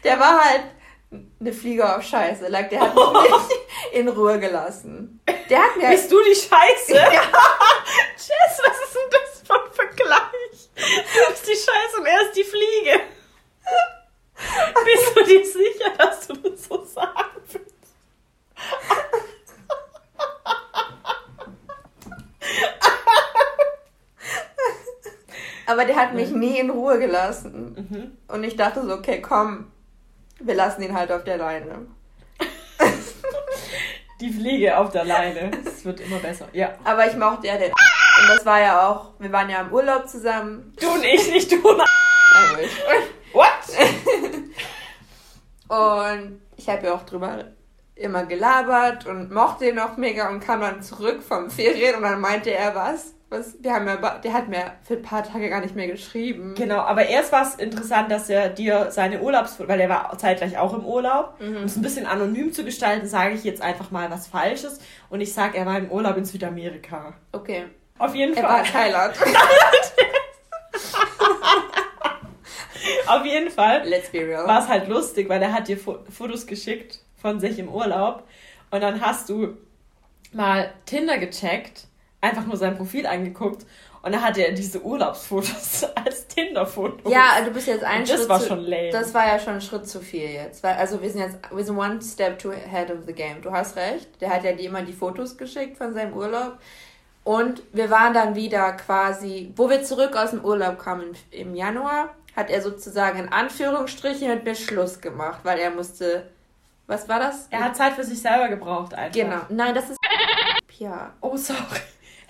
der 0.04 0.20
war 0.20 0.44
halt 0.44 0.64
eine 1.40 1.54
Fliege 1.54 1.96
auf 1.96 2.04
Scheiße. 2.04 2.48
Like, 2.48 2.70
der 2.70 2.82
hat 2.82 2.96
mich 2.96 3.04
nicht 3.04 3.60
in 3.92 4.08
Ruhe 4.08 4.40
gelassen. 4.40 5.22
Der 5.50 5.64
hat 5.64 5.76
mir. 5.78 5.90
Bist 5.90 6.12
du 6.12 6.22
die 6.24 6.36
Scheiße? 6.36 6.94
Ja. 6.94 7.04
Jess, 8.16 8.62
was 8.66 8.78
ist 8.86 8.96
denn 8.96 9.10
das 9.12 9.44
für 9.46 9.54
ein 9.54 9.72
Vergleich? 9.74 10.70
Du 10.76 11.32
bist 11.32 11.48
die 11.48 11.56
Scheiße 11.56 11.98
und 12.00 12.06
er 12.06 12.22
ist 12.22 12.36
die 12.36 12.44
Fliege. 12.44 13.02
Bist 14.86 15.16
du 15.16 15.24
dir 15.24 15.46
sicher, 15.46 15.90
dass 15.98 16.28
du 16.28 16.34
das 16.36 16.64
so 16.66 16.84
sagen 16.86 17.42
willst? 17.52 17.74
Aber 25.66 25.86
der 25.86 25.96
hat 25.96 26.14
mich 26.14 26.32
nie 26.32 26.60
in 26.60 26.70
Ruhe 26.70 27.00
gelassen. 27.00 27.88
Mhm. 27.90 28.18
Und 28.34 28.44
ich 28.44 28.56
dachte 28.56 28.86
so, 28.86 28.94
okay, 28.94 29.22
komm, 29.22 29.72
wir 30.40 30.56
lassen 30.56 30.82
ihn 30.82 30.96
halt 30.96 31.12
auf 31.12 31.24
der 31.24 31.38
Leine. 31.38 31.88
Die 34.20 34.32
Fliege 34.32 34.78
auf 34.78 34.92
der 34.92 35.06
Leine. 35.06 35.52
Es 35.66 35.86
wird 35.86 36.00
immer 36.02 36.20
besser. 36.20 36.48
Ja. 36.54 36.74
Aber 36.84 37.08
ich 37.08 37.16
mochte 37.16 37.48
ja 37.48 37.58
den 37.58 37.72
und 38.22 38.30
das 38.30 38.46
war 38.46 38.62
ja 38.62 38.88
auch, 38.88 39.12
wir 39.20 39.32
waren 39.32 39.50
ja 39.50 39.62
im 39.62 39.74
Urlaub 39.74 40.08
zusammen. 40.08 40.74
Du 40.80 40.88
und 40.92 41.04
ich, 41.04 41.32
nicht 41.32 41.52
du. 41.52 41.58
Wish. 41.58 42.72
What? 43.34 43.50
Und 45.68 46.42
ich 46.56 46.70
habe 46.70 46.86
ja 46.86 46.94
auch 46.94 47.04
drüber 47.04 47.46
immer 47.96 48.26
gelabert 48.26 49.06
und 49.08 49.32
mochte 49.32 49.68
ihn 49.68 49.80
auch 49.80 49.98
mega 49.98 50.30
und 50.30 50.40
kam 50.40 50.62
dann 50.62 50.82
zurück 50.82 51.24
vom 51.24 51.50
Ferien 51.50 51.96
und 51.96 52.04
dann 52.04 52.22
meinte 52.22 52.52
er 52.52 52.76
was. 52.76 53.14
Was 53.34 53.56
wir 53.62 53.74
haben 53.74 53.86
ja, 53.88 53.98
der 54.20 54.34
hat 54.34 54.48
mir 54.48 54.72
für 54.84 54.94
ein 54.94 55.02
paar 55.02 55.24
Tage 55.24 55.50
gar 55.50 55.60
nicht 55.60 55.76
mehr 55.76 55.88
geschrieben. 55.88 56.56
Genau, 56.56 56.80
aber 56.80 57.06
erst 57.08 57.32
war 57.34 57.42
es 57.46 57.56
interessant, 57.56 58.10
dass 58.12 58.30
er 58.30 58.48
dir 58.50 58.92
seine 58.92 59.22
Urlaubsfotos, 59.22 59.68
weil 59.68 59.80
er 59.82 59.90
war 59.90 60.18
zeitgleich 60.18 60.58
auch 60.58 60.74
im 60.74 60.86
Urlaub, 60.86 61.40
Mhm. 61.42 61.58
um 61.58 61.64
es 61.64 61.76
ein 61.76 61.82
bisschen 61.82 62.06
anonym 62.06 62.54
zu 62.54 62.64
gestalten, 62.64 63.08
sage 63.08 63.36
ich 63.36 63.44
jetzt 63.44 63.62
einfach 63.62 63.92
mal 63.92 64.10
was 64.10 64.28
Falsches 64.28 64.80
und 65.10 65.20
ich 65.20 65.34
sage, 65.34 65.58
er 65.58 65.66
war 65.66 65.78
im 65.78 65.92
Urlaub 65.92 66.16
in 66.16 66.24
Südamerika. 66.26 67.14
Okay. 67.34 67.66
Auf 68.00 68.16
jeden 68.16 68.34
Er 68.36 68.44
war 68.44 68.64
Fall. 68.64 68.66
in 68.66 68.72
Thailand. 68.72 69.16
Auf 73.08 73.26
jeden 73.26 73.50
Fall 73.50 73.84
Let's 73.88 74.10
be 74.10 74.20
real. 74.20 74.46
war 74.48 74.62
es 74.62 74.68
halt 74.68 74.88
lustig, 74.88 75.30
weil 75.30 75.42
er 75.42 75.54
hat 75.54 75.68
dir 75.68 75.78
Fo 75.78 76.00
Fotos 76.10 76.46
geschickt 76.48 77.00
von 77.22 77.40
sich 77.40 77.60
im 77.60 77.70
Urlaub 77.70 78.24
und 78.72 78.82
dann 78.82 79.00
hast 79.02 79.30
du 79.30 79.58
mal 80.34 80.72
Tinder 80.86 81.18
gecheckt, 81.18 81.88
einfach 82.24 82.46
nur 82.46 82.58
sein 82.58 82.76
Profil 82.78 83.06
angeguckt 83.06 83.66
und 84.02 84.12
dann 84.12 84.22
hat 84.22 84.38
er 84.38 84.52
diese 84.52 84.82
Urlaubsfotos 84.82 85.86
als 85.96 86.28
Tinder-Fotos. 86.28 87.12
Ja, 87.12 87.42
du 87.44 87.52
bist 87.52 87.68
jetzt 87.68 87.84
ein 87.84 88.02
Und 88.02 88.10
das 88.10 88.20
Schritt 88.20 88.30
war 88.30 88.40
zu, 88.40 88.48
schon 88.48 88.60
lame. 88.62 88.90
Das 88.92 89.14
war 89.14 89.28
ja 89.28 89.40
schon 89.40 89.56
ein 89.56 89.62
Schritt 89.62 89.88
zu 89.88 90.00
viel 90.02 90.30
jetzt. 90.30 90.64
Weil, 90.64 90.76
also 90.76 91.02
wir 91.02 91.10
sind 91.10 91.22
jetzt, 91.22 91.38
wir 91.54 91.64
sind 91.64 91.78
one 91.78 92.02
step 92.02 92.40
to 92.40 92.52
ahead 92.52 92.92
of 92.92 93.00
the 93.06 93.14
game. 93.14 93.42
Du 93.42 93.52
hast 93.52 93.78
recht. 93.78 94.10
Der 94.20 94.30
hat 94.30 94.44
ja 94.44 94.52
immer 94.52 94.82
die 94.82 94.94
Fotos 94.94 95.38
geschickt 95.38 95.78
von 95.78 95.94
seinem 95.94 96.14
Urlaub. 96.14 96.58
Und 97.24 97.64
wir 97.72 97.90
waren 97.90 98.14
dann 98.14 98.36
wieder 98.36 98.74
quasi, 98.74 99.54
wo 99.56 99.70
wir 99.70 99.84
zurück 99.84 100.18
aus 100.18 100.32
dem 100.32 100.44
Urlaub 100.44 100.80
kamen 100.80 101.16
im 101.32 101.56
Januar, 101.56 102.14
hat 102.36 102.50
er 102.50 102.62
sozusagen 102.62 103.20
in 103.20 103.30
Anführungsstrichen 103.32 104.28
mit 104.28 104.44
mir 104.44 104.56
Schluss 104.56 105.00
gemacht, 105.00 105.40
weil 105.44 105.60
er 105.60 105.72
musste, 105.72 106.30
was 106.88 107.08
war 107.08 107.20
das? 107.20 107.48
Er 107.52 107.64
hat 107.64 107.78
Zeit 107.78 107.94
für 107.94 108.04
sich 108.04 108.22
selber 108.22 108.50
gebraucht 108.50 108.94
einfach. 108.94 109.14
Genau. 109.18 109.40
Nein, 109.48 109.74
das 109.74 109.92
ist, 109.92 109.98
ja, 110.78 111.14
Oh, 111.22 111.38
sorry. 111.38 111.80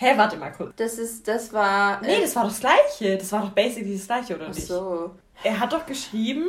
Hä, 0.03 0.17
warte 0.17 0.37
mal 0.37 0.51
kurz. 0.51 0.73
das 0.75 0.97
ist, 0.97 1.27
das 1.27 1.51
war, 1.53 2.01
Nee, 2.01 2.15
äh, 2.17 2.21
das 2.21 2.35
war 2.35 2.43
doch 2.43 2.49
das 2.51 2.59
Gleiche. 2.59 3.17
Das 3.17 3.31
war 3.31 3.41
doch 3.41 3.51
basically 3.51 3.95
das 3.97 4.05
Gleiche, 4.07 4.35
oder 4.35 4.47
ach 4.49 4.55
nicht? 4.55 4.67
so, 4.67 5.11
Er 5.43 5.59
hat 5.59 5.71
doch 5.73 5.85
geschrieben, 5.85 6.45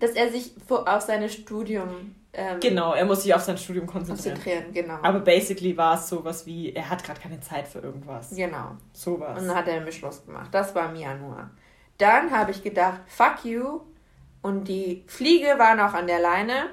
dass 0.00 0.10
er 0.12 0.30
sich 0.30 0.52
vor- 0.66 0.86
auf 0.88 1.02
seine 1.02 1.28
Studium 1.28 2.14
ähm, 2.38 2.60
genau, 2.60 2.92
er 2.92 3.06
muss 3.06 3.22
sich 3.22 3.32
auf 3.34 3.40
sein 3.40 3.56
Studium 3.56 3.86
konzentrieren. 3.86 4.34
konzentrieren, 4.34 4.72
genau. 4.74 4.98
Aber 5.02 5.20
basically 5.20 5.74
war 5.74 5.94
es 5.94 6.06
sowas 6.10 6.44
wie, 6.44 6.70
er 6.74 6.90
hat 6.90 7.02
gerade 7.02 7.18
keine 7.18 7.40
Zeit 7.40 7.66
für 7.66 7.78
irgendwas. 7.78 8.28
Genau. 8.28 8.72
Sowas. 8.92 9.40
Und 9.40 9.48
dann 9.48 9.56
hat 9.56 9.66
er 9.68 9.80
mir 9.80 9.90
Schluss 9.90 10.22
gemacht. 10.26 10.48
Das 10.52 10.74
war 10.74 10.90
im 10.90 10.96
Januar. 10.96 11.50
Dann 11.96 12.30
habe 12.30 12.50
ich 12.50 12.62
gedacht, 12.62 13.00
fuck 13.06 13.42
you. 13.44 13.80
Und 14.42 14.64
die 14.68 15.02
Fliege 15.06 15.58
war 15.58 15.76
noch 15.76 15.94
an 15.94 16.06
der 16.06 16.20
Leine. 16.20 16.66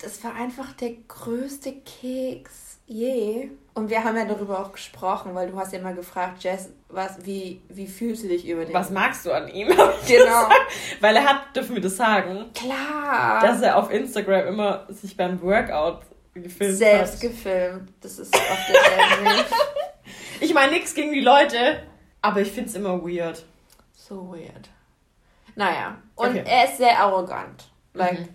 Das 0.00 0.24
war 0.24 0.34
einfach 0.36 0.72
der 0.72 0.92
größte 1.06 1.72
Keks 1.82 2.78
je. 2.86 3.50
Und 3.74 3.90
wir 3.90 4.04
haben 4.04 4.16
ja 4.16 4.24
darüber 4.24 4.60
auch 4.60 4.70
gesprochen, 4.72 5.34
weil 5.34 5.50
du 5.50 5.58
hast 5.58 5.72
ja 5.72 5.80
immer 5.80 5.92
gefragt, 5.94 6.44
Jess, 6.44 6.70
was, 6.88 7.24
wie, 7.26 7.60
wie 7.68 7.88
fühlst 7.88 8.22
du 8.22 8.28
dich 8.28 8.46
über 8.48 8.64
den? 8.64 8.72
Was 8.72 8.90
magst 8.90 9.26
du 9.26 9.32
an 9.32 9.48
ihm? 9.48 9.68
Genau. 10.06 10.48
Weil 11.00 11.16
er 11.16 11.24
hat, 11.24 11.56
dürfen 11.56 11.74
wir 11.74 11.82
das 11.82 11.96
sagen, 11.96 12.50
Klar. 12.54 13.40
dass 13.40 13.62
er 13.62 13.76
auf 13.76 13.90
Instagram 13.90 14.46
immer 14.46 14.86
sich 14.90 15.16
beim 15.16 15.40
Workout 15.42 16.02
gefilmt 16.34 16.76
Selbst 16.78 17.14
hat. 17.14 17.20
gefilmt. 17.22 17.92
Das 18.00 18.18
ist 18.18 18.32
auf 18.34 18.58
derselben 18.68 19.38
Weg. 19.38 19.46
Ich 20.40 20.52
meine 20.52 20.72
nichts 20.72 20.94
gegen 20.94 21.12
die 21.12 21.20
Leute, 21.20 21.82
aber 22.20 22.40
ich 22.42 22.50
find's 22.52 22.74
immer 22.74 23.02
weird. 23.02 23.44
So 23.94 24.32
weird. 24.32 24.68
Naja. 25.54 25.96
Und 26.16 26.30
Okay. 26.30 26.44
er 26.46 26.64
ist 26.66 26.76
sehr 26.76 26.98
arrogant. 26.98 27.70
Like, 27.94 28.20
Mhm. 28.20 28.28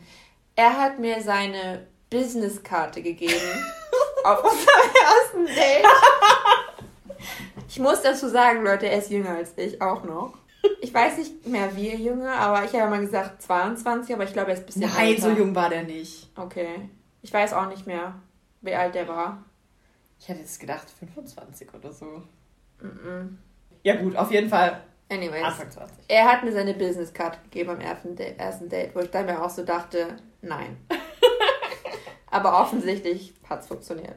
er 0.55 0.77
hat 0.77 0.97
mir 0.99 1.21
seine 1.21 1.85
Businesskarte 2.09 3.01
gegeben. 3.03 3.33
auf 4.23 4.43
unserem 4.43 5.45
ersten 5.45 5.45
Date. 5.45 5.85
Ich 7.67 7.79
muss 7.79 8.01
dazu 8.01 8.27
sagen, 8.27 8.63
Leute, 8.63 8.87
er 8.87 8.97
ist 8.99 9.09
jünger 9.09 9.31
als 9.31 9.53
ich, 9.57 9.81
auch 9.81 10.03
noch. 10.03 10.37
Ich 10.81 10.93
weiß 10.93 11.17
nicht 11.17 11.47
mehr, 11.47 11.75
wie 11.75 11.93
jünger, 11.95 12.33
aber 12.33 12.65
ich 12.65 12.73
habe 12.73 12.89
mal 12.89 12.99
gesagt 12.99 13.41
22, 13.41 14.13
aber 14.13 14.23
ich 14.23 14.33
glaube, 14.33 14.49
er 14.51 14.53
ist 14.55 14.61
ein 14.61 14.65
bisschen 14.65 14.81
Nein, 14.81 15.07
älter. 15.09 15.21
so 15.21 15.29
jung 15.31 15.55
war 15.55 15.69
der 15.69 15.83
nicht. 15.83 16.29
Okay. 16.35 16.89
Ich 17.21 17.33
weiß 17.33 17.53
auch 17.53 17.67
nicht 17.67 17.85
mehr, 17.87 18.15
wie 18.61 18.75
alt 18.75 18.95
der 18.95 19.07
war. 19.07 19.43
Ich 20.19 20.27
hätte 20.27 20.39
jetzt 20.41 20.59
gedacht 20.59 20.87
25 20.99 21.73
oder 21.73 21.93
so. 21.93 22.23
Mm-mm. 22.81 23.37
Ja 23.83 23.95
gut, 24.01 24.15
auf 24.15 24.31
jeden 24.31 24.49
Fall 24.49 24.81
Anyways. 25.09 25.43
Anfang 25.43 25.71
20. 25.71 25.97
Er 26.07 26.25
hat 26.25 26.43
mir 26.43 26.51
seine 26.51 26.73
Businesskarte 26.73 27.39
gegeben 27.43 27.71
am 27.71 27.79
ersten 27.81 28.15
Date, 28.15 28.37
ersten 28.39 28.69
Date, 28.69 28.93
wo 28.95 28.99
ich 28.99 29.09
dann 29.09 29.25
mir 29.25 29.41
auch 29.41 29.49
so 29.49 29.63
dachte, 29.63 30.17
nein. 30.41 30.77
Aber 32.31 32.59
offensichtlich 32.61 33.33
hat 33.49 33.61
es 33.61 33.67
funktioniert. 33.67 34.15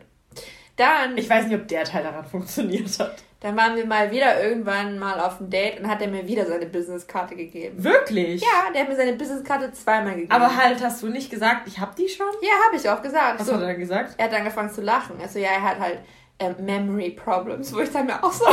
Dann, 0.76 1.16
Ich 1.16 1.28
weiß 1.28 1.46
nicht, 1.46 1.60
ob 1.60 1.68
der 1.68 1.84
Teil 1.84 2.02
daran 2.02 2.24
funktioniert 2.24 2.98
hat. 2.98 3.16
dann 3.40 3.56
waren 3.56 3.76
wir 3.76 3.84
mal 3.86 4.10
wieder 4.10 4.42
irgendwann 4.42 4.98
mal 4.98 5.20
auf 5.20 5.36
dem 5.38 5.50
Date 5.50 5.78
und 5.80 5.86
hat 5.88 6.00
er 6.00 6.08
mir 6.08 6.26
wieder 6.26 6.46
seine 6.46 6.64
Businesskarte 6.66 7.36
gegeben. 7.36 7.82
Wirklich? 7.84 8.40
Ja, 8.40 8.70
der 8.72 8.82
hat 8.82 8.88
mir 8.88 8.96
seine 8.96 9.12
Businesskarte 9.14 9.70
zweimal 9.72 10.14
gegeben. 10.14 10.32
Aber 10.32 10.56
halt, 10.56 10.82
hast 10.82 11.02
du 11.02 11.08
nicht 11.08 11.30
gesagt, 11.30 11.66
ich 11.68 11.78
hab 11.78 11.94
die 11.96 12.08
schon? 12.08 12.26
Ja, 12.40 12.52
habe 12.66 12.76
ich 12.76 12.88
auch 12.88 13.02
gesagt. 13.02 13.40
Was 13.40 13.46
so, 13.46 13.54
hat 13.54 13.60
er 13.60 13.66
dann 13.68 13.78
gesagt? 13.78 14.14
er 14.16 14.24
hat 14.26 14.34
angefangen 14.34 14.70
zu 14.70 14.80
lachen. 14.80 15.16
Also 15.20 15.38
ja, 15.38 15.50
er 15.50 15.62
hat 15.62 15.78
halt 15.78 15.98
ähm, 16.38 16.54
Memory 16.60 17.10
Problems, 17.10 17.74
wo 17.74 17.80
ich 17.80 17.90
dann 17.92 18.06
mir 18.06 18.22
auch 18.24 18.32
so, 18.32 18.46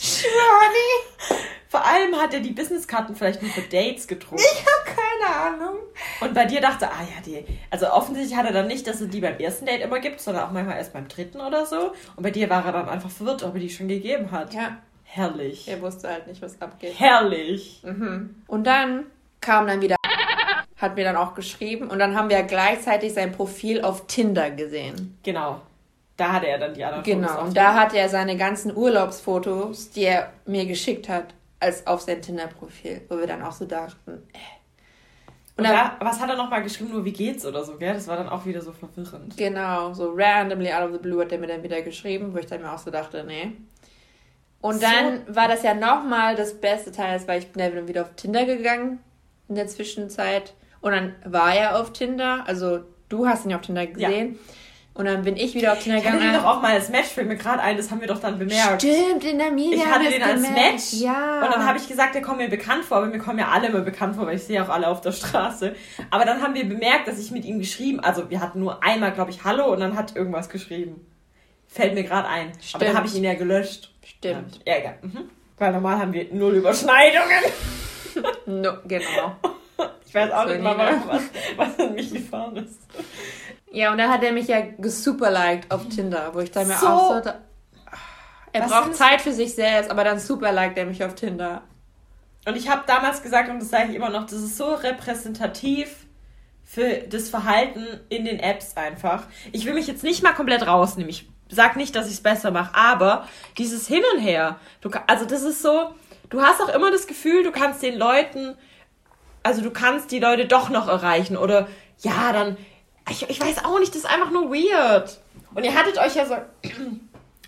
Shani, 0.00 0.88
Vor 1.70 1.84
allem 1.84 2.16
hat 2.16 2.34
er 2.34 2.40
die 2.40 2.50
Businesskarten 2.50 3.14
vielleicht 3.14 3.42
nur 3.42 3.50
für 3.52 3.60
Dates 3.60 4.08
gedruckt. 4.08 4.40
ich 4.40 4.66
habe 4.66 4.98
keine 4.98 5.36
Ahnung. 5.54 5.76
Und 6.20 6.34
bei 6.34 6.44
dir 6.44 6.60
dachte, 6.60 6.90
ah 6.90 7.00
ja, 7.02 7.22
die. 7.24 7.44
Also 7.70 7.88
offensichtlich 7.92 8.36
hat 8.36 8.44
er 8.44 8.52
dann 8.52 8.66
nicht, 8.66 8.88
dass 8.88 9.00
er 9.00 9.06
die 9.06 9.20
beim 9.20 9.38
ersten 9.38 9.66
Date 9.66 9.80
immer 9.80 10.00
gibt, 10.00 10.20
sondern 10.20 10.48
auch 10.48 10.50
manchmal 10.50 10.78
erst 10.78 10.92
beim 10.92 11.06
dritten 11.06 11.40
oder 11.40 11.64
so. 11.66 11.92
Und 12.16 12.24
bei 12.24 12.32
dir 12.32 12.50
war 12.50 12.66
er 12.66 12.72
dann 12.72 12.88
einfach 12.88 13.08
verwirrt, 13.08 13.44
ob 13.44 13.54
er 13.54 13.60
die 13.60 13.70
schon 13.70 13.86
gegeben 13.86 14.32
hat. 14.32 14.52
Ja, 14.52 14.78
Herrlich. 15.04 15.68
er 15.68 15.80
wusste 15.80 16.08
halt 16.08 16.26
nicht, 16.26 16.42
was 16.42 16.60
abgeht. 16.60 16.98
Herrlich. 16.98 17.80
Mhm. 17.84 18.42
Und 18.48 18.66
dann 18.66 19.06
kam 19.40 19.68
dann 19.68 19.80
wieder, 19.80 19.94
hat 20.76 20.96
mir 20.96 21.04
dann 21.04 21.14
auch 21.14 21.34
geschrieben 21.36 21.88
und 21.88 22.00
dann 22.00 22.16
haben 22.16 22.30
wir 22.30 22.42
gleichzeitig 22.42 23.14
sein 23.14 23.30
Profil 23.30 23.82
auf 23.82 24.08
Tinder 24.08 24.50
gesehen. 24.50 25.18
Genau. 25.22 25.60
Da 26.16 26.32
hatte 26.32 26.48
er 26.48 26.58
dann 26.58 26.74
die 26.74 26.82
anderen 26.82 27.04
Fotos 27.04 27.30
Genau. 27.30 27.44
Und 27.44 27.56
da 27.56 27.74
hat 27.74 27.94
er 27.94 28.08
seine 28.08 28.36
ganzen 28.36 28.76
Urlaubsfotos, 28.76 29.90
die 29.90 30.02
er 30.02 30.32
mir 30.46 30.66
geschickt 30.66 31.08
hat, 31.08 31.26
als 31.60 31.86
auf 31.86 32.00
sein 32.00 32.20
Tinder-Profil, 32.22 33.02
wo 33.08 33.18
wir 33.18 33.26
dann 33.26 33.42
auch 33.42 33.52
so 33.52 33.64
dachten, 33.66 34.22
äh. 34.32 34.38
Und 35.56 35.66
Und 35.66 35.72
dann, 35.72 35.90
da, 35.98 36.06
was 36.06 36.18
hat 36.20 36.30
er 36.30 36.36
nochmal 36.36 36.62
geschrieben? 36.62 36.90
Nur 36.92 37.04
wie 37.04 37.12
geht's 37.12 37.44
oder 37.44 37.62
so, 37.64 37.76
gell? 37.76 37.92
Das 37.92 38.08
war 38.08 38.16
dann 38.16 38.28
auch 38.30 38.46
wieder 38.46 38.62
so 38.62 38.72
verwirrend. 38.72 39.36
genau, 39.36 39.92
so 39.92 40.10
randomly 40.16 40.72
out 40.72 40.84
of 40.88 40.92
the 40.92 40.98
blue 40.98 41.20
hat 41.22 41.32
er 41.32 41.38
mir 41.38 41.48
dann 41.48 41.62
wieder 41.62 41.82
geschrieben, 41.82 42.32
wo 42.32 42.38
ich 42.38 42.46
dann 42.46 42.62
mir 42.62 42.72
auch 42.72 42.78
so 42.78 42.90
dachte, 42.90 43.24
nee. 43.24 43.52
Und 44.62 44.74
So- 44.76 44.80
dann 44.80 45.34
war 45.34 45.48
das 45.48 45.62
ja 45.62 45.74
nochmal 45.74 46.34
das 46.36 46.58
beste 46.58 46.92
Teil, 46.92 47.26
war, 47.28 47.36
ich 47.36 47.48
bin 47.52 47.62
dann 47.74 47.88
wieder 47.88 48.02
auf 48.02 48.14
Tinder 48.16 48.46
gegangen 48.46 49.00
in 49.48 49.54
der 49.56 49.66
Zwischenzeit. 49.66 50.54
Und 50.80 50.92
dann 50.92 51.14
war 51.26 51.54
er 51.54 51.78
auf 51.78 51.92
Tinder, 51.92 52.44
also 52.46 52.80
du 53.10 53.26
hast 53.26 53.44
ihn 53.44 53.50
ja 53.50 53.56
auf 53.56 53.62
Tinder 53.62 53.86
gesehen. 53.86 54.38
Und 54.92 55.04
dann 55.04 55.22
bin 55.22 55.36
ich 55.36 55.54
wieder 55.54 55.72
auf 55.72 55.78
Tinder 55.78 55.98
Ich 55.98 56.04
hatte 56.04 56.18
gegangen. 56.18 56.34
den 56.34 56.42
doch 56.42 56.48
auch 56.56 56.60
mal 56.60 56.72
als 56.72 56.88
Match, 56.88 57.06
fällt 57.08 57.28
mir 57.28 57.36
gerade 57.36 57.62
ein, 57.62 57.76
das 57.76 57.90
haben 57.90 58.00
wir 58.00 58.08
doch 58.08 58.18
dann 58.20 58.38
bemerkt. 58.38 58.82
Stimmt, 58.82 59.24
in 59.24 59.38
der 59.38 59.50
Media. 59.52 59.76
Ich 59.78 59.86
hatte 59.86 60.10
den 60.10 60.22
als. 60.22 60.40
Match 60.42 60.92
Ja. 60.94 61.42
und 61.44 61.52
dann 61.54 61.64
habe 61.66 61.78
ich 61.78 61.86
gesagt, 61.88 62.14
der 62.14 62.22
kommt 62.22 62.38
mir 62.38 62.48
bekannt 62.48 62.84
vor, 62.84 62.98
aber 62.98 63.06
mir 63.06 63.18
kommen 63.18 63.38
ja 63.38 63.48
alle 63.48 63.68
immer 63.68 63.80
bekannt 63.80 64.16
vor, 64.16 64.26
weil 64.26 64.36
ich 64.36 64.42
sehe 64.42 64.62
auch 64.62 64.68
alle 64.68 64.88
auf 64.88 65.00
der 65.00 65.12
Straße. 65.12 65.74
Aber 66.10 66.24
dann 66.24 66.42
haben 66.42 66.54
wir 66.54 66.68
bemerkt, 66.68 67.06
dass 67.08 67.18
ich 67.18 67.30
mit 67.30 67.44
ihm 67.44 67.60
geschrieben, 67.60 68.00
also 68.00 68.28
wir 68.30 68.40
hatten 68.40 68.58
nur 68.60 68.82
einmal, 68.82 69.12
glaube 69.12 69.30
ich, 69.30 69.44
Hallo 69.44 69.72
und 69.72 69.80
dann 69.80 69.96
hat 69.96 70.16
irgendwas 70.16 70.48
geschrieben. 70.50 71.06
Fällt 71.68 71.94
mir 71.94 72.02
gerade 72.02 72.28
ein. 72.28 72.48
Aber 72.48 72.60
Stimmt. 72.62 72.82
dann 72.82 72.96
habe 72.96 73.06
ich 73.06 73.14
ihn 73.14 73.24
ja 73.24 73.34
gelöscht. 73.34 73.92
Stimmt. 74.04 74.60
Ja, 74.66 74.76
egal. 74.78 74.98
Mhm. 75.02 75.30
Weil 75.56 75.72
normal 75.72 75.98
haben 75.98 76.12
wir 76.12 76.26
null 76.32 76.54
Überschneidungen. 76.56 77.44
No, 78.46 78.72
genau. 78.88 79.36
Ich 80.06 80.14
weiß 80.14 80.32
auch 80.32 80.42
So, 80.46 80.50
nicht 80.54 80.62
mal, 80.62 81.02
was, 81.06 81.22
was 81.56 81.78
an 81.78 81.94
mich 81.94 82.12
gefahren 82.12 82.56
ist. 82.56 82.80
Ja, 83.72 83.92
und 83.92 83.98
dann 83.98 84.10
hat 84.10 84.22
er 84.24 84.32
mich 84.32 84.48
ja 84.48 84.60
gesuperliked 84.60 85.70
auf 85.70 85.88
Tinder, 85.88 86.30
wo 86.34 86.40
ich 86.40 86.50
dann 86.50 86.66
mir 86.66 86.74
So. 86.74 86.86
auch 86.88 87.14
so. 87.16 87.20
da- 87.20 87.38
Er 88.52 88.62
Was 88.62 88.70
braucht 88.70 88.96
Zeit 88.96 89.20
für 89.20 89.32
sich 89.32 89.54
selbst, 89.54 89.90
aber 89.90 90.02
dann 90.02 90.18
superliked 90.18 90.76
er 90.76 90.86
mich 90.86 91.04
auf 91.04 91.14
Tinder. 91.14 91.62
Und 92.46 92.56
ich 92.56 92.68
habe 92.68 92.82
damals 92.86 93.22
gesagt, 93.22 93.48
und 93.50 93.60
das 93.60 93.70
sage 93.70 93.90
ich 93.90 93.94
immer 93.94 94.08
noch, 94.10 94.24
das 94.24 94.40
ist 94.40 94.56
so 94.56 94.74
repräsentativ 94.74 96.06
für 96.64 96.88
das 97.08 97.28
Verhalten 97.28 97.86
in 98.08 98.24
den 98.24 98.40
Apps 98.40 98.76
einfach. 98.76 99.24
Ich 99.52 99.66
will 99.66 99.74
mich 99.74 99.86
jetzt 99.86 100.02
nicht 100.02 100.22
mal 100.22 100.32
komplett 100.32 100.66
rausnehmen. 100.66 101.10
Ich 101.10 101.28
sag 101.48 101.76
nicht, 101.76 101.94
dass 101.94 102.06
ich 102.06 102.14
es 102.14 102.20
besser 102.22 102.50
mache, 102.50 102.74
aber 102.74 103.28
dieses 103.58 103.86
Hin 103.86 104.02
und 104.14 104.20
Her, 104.20 104.56
du, 104.80 104.90
also 105.06 105.24
das 105.26 105.42
ist 105.42 105.62
so, 105.62 105.94
du 106.28 106.42
hast 106.42 106.60
auch 106.62 106.68
immer 106.74 106.90
das 106.90 107.06
Gefühl, 107.06 107.42
du 107.44 107.50
kannst 107.52 107.82
den 107.82 107.98
Leuten, 107.98 108.56
also 109.42 109.62
du 109.62 109.70
kannst 109.70 110.10
die 110.10 110.18
Leute 110.18 110.46
doch 110.46 110.68
noch 110.68 110.88
erreichen 110.88 111.36
oder 111.36 111.68
ja, 111.98 112.32
dann, 112.32 112.56
ich, 113.08 113.28
ich 113.28 113.40
weiß 113.40 113.64
auch 113.64 113.78
nicht, 113.78 113.94
das 113.94 114.02
ist 114.02 114.10
einfach 114.10 114.30
nur 114.30 114.50
weird. 114.50 115.20
Und 115.54 115.64
ihr 115.64 115.74
hattet 115.74 115.98
euch 115.98 116.14
ja 116.14 116.26
so, 116.26 116.36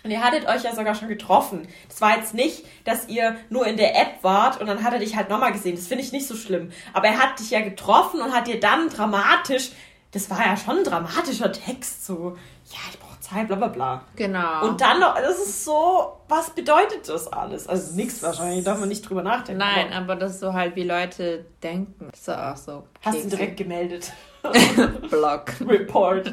und 0.03 0.11
ihr 0.11 0.21
hattet 0.21 0.47
euch 0.47 0.63
ja 0.63 0.75
sogar 0.75 0.95
schon 0.95 1.07
getroffen. 1.07 1.67
Das 1.87 2.01
war 2.01 2.17
jetzt 2.17 2.33
nicht, 2.33 2.65
dass 2.83 3.07
ihr 3.07 3.37
nur 3.49 3.65
in 3.65 3.77
der 3.77 3.95
App 3.99 4.21
wart 4.21 4.59
und 4.59 4.67
dann 4.67 4.83
hat 4.83 4.93
er 4.93 4.99
dich 4.99 5.15
halt 5.15 5.29
nochmal 5.29 5.53
gesehen. 5.53 5.75
Das 5.75 5.87
finde 5.87 6.03
ich 6.03 6.11
nicht 6.11 6.27
so 6.27 6.35
schlimm. 6.35 6.71
Aber 6.91 7.07
er 7.07 7.19
hat 7.19 7.39
dich 7.39 7.51
ja 7.51 7.61
getroffen 7.61 8.21
und 8.21 8.33
hat 8.33 8.47
dir 8.47 8.59
dann 8.59 8.89
dramatisch, 8.89 9.71
das 10.11 10.29
war 10.29 10.45
ja 10.45 10.57
schon 10.57 10.79
ein 10.79 10.83
dramatischer 10.83 11.51
Text, 11.51 12.05
so, 12.05 12.37
ja, 12.69 12.79
ich 12.91 12.99
brauche 12.99 13.12
Zeit, 13.23 13.47
bla 13.47 13.57
bla 13.57 13.67
bla. 13.67 14.01
Genau. 14.15 14.67
Und 14.67 14.79
dann 14.79 14.99
noch, 14.99 15.15
das 15.15 15.39
ist 15.39 15.65
so, 15.65 16.19
was 16.27 16.51
bedeutet 16.51 17.07
das 17.09 17.27
alles? 17.27 17.67
Also 17.67 17.95
nichts 17.95 18.21
wahrscheinlich, 18.23 18.63
darf 18.63 18.79
man 18.79 18.89
nicht 18.89 19.07
drüber 19.07 19.23
nachdenken. 19.23 19.59
Nein, 19.59 19.91
aber 19.91 20.13
aber 20.13 20.15
das 20.21 20.33
ist 20.33 20.39
so 20.41 20.53
halt, 20.53 20.75
wie 20.75 20.83
Leute 20.83 21.45
denken. 21.61 22.09
Das 22.11 22.19
ist 22.19 22.29
auch 22.29 22.57
so. 22.57 22.87
hast 23.01 23.23
du 23.25 23.29
direkt 23.29 23.57
gemeldet. 23.57 24.13
Block. 25.09 25.53
Report. 25.67 26.31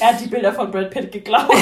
er 0.00 0.08
hat 0.08 0.20
die 0.20 0.26
Bilder 0.28 0.52
von 0.52 0.70
Brad 0.70 0.90
Pitt 0.90 1.12
geklaut. 1.12 1.50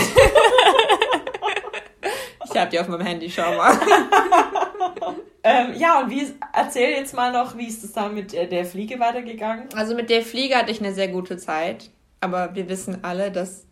Ich 2.55 2.61
hab 2.61 2.69
die 2.69 2.79
auf 2.79 2.87
meinem 2.87 3.07
Handy, 3.07 3.31
schau 3.31 3.57
mal. 3.57 3.73
ähm, 5.43 5.73
ja, 5.75 6.01
und 6.01 6.11
wie, 6.11 6.27
erzähl 6.53 6.91
jetzt 6.91 7.15
mal 7.15 7.33
noch, 7.33 7.57
wie 7.57 7.67
ist 7.67 7.83
es 7.83 7.93
da 7.93 8.11
mit 8.11 8.35
äh, 8.35 8.47
der 8.47 8.67
Fliege 8.67 9.01
weitergegangen? 9.01 9.71
Also 9.75 9.95
mit 9.95 10.11
der 10.11 10.21
Fliege 10.21 10.57
hatte 10.57 10.71
ich 10.71 10.79
eine 10.79 10.93
sehr 10.93 11.09
gute 11.09 11.39
Zeit. 11.39 11.89
Aber 12.21 12.55
wir 12.55 12.69
wissen 12.69 13.03
alle, 13.05 13.33
dass. 13.33 13.65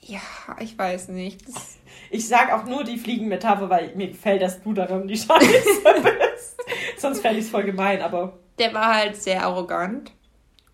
Ja, 0.00 0.20
ich 0.60 0.78
weiß 0.78 1.08
nicht. 1.08 1.46
Das, 1.46 1.78
Ich 2.10 2.28
sag 2.28 2.52
auch 2.52 2.64
nur 2.64 2.84
die 2.84 2.98
Fliegenmetapher, 2.98 3.68
weil 3.68 3.94
mir 3.94 4.08
gefällt, 4.08 4.42
dass 4.42 4.62
du 4.62 4.72
daran 4.72 5.06
die 5.08 5.16
Scheiße 5.18 5.82
bist. 6.02 6.56
Sonst 6.96 7.20
fände 7.20 7.38
ich 7.38 7.44
es 7.46 7.50
voll 7.50 7.64
gemein, 7.64 8.00
aber 8.02 8.38
der 8.58 8.72
war 8.74 8.94
halt 8.94 9.16
sehr 9.16 9.44
arrogant. 9.44 10.12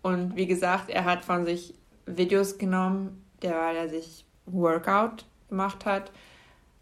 Und 0.01 0.35
wie 0.35 0.45
gesagt, 0.45 0.89
er 0.89 1.05
hat 1.05 1.25
von 1.25 1.45
sich 1.45 1.73
Videos 2.05 2.57
genommen, 2.57 3.25
der 3.41 3.55
weil 3.55 3.75
er 3.75 3.89
sich 3.89 4.25
Workout 4.45 5.25
gemacht 5.49 5.85
hat. 5.85 6.11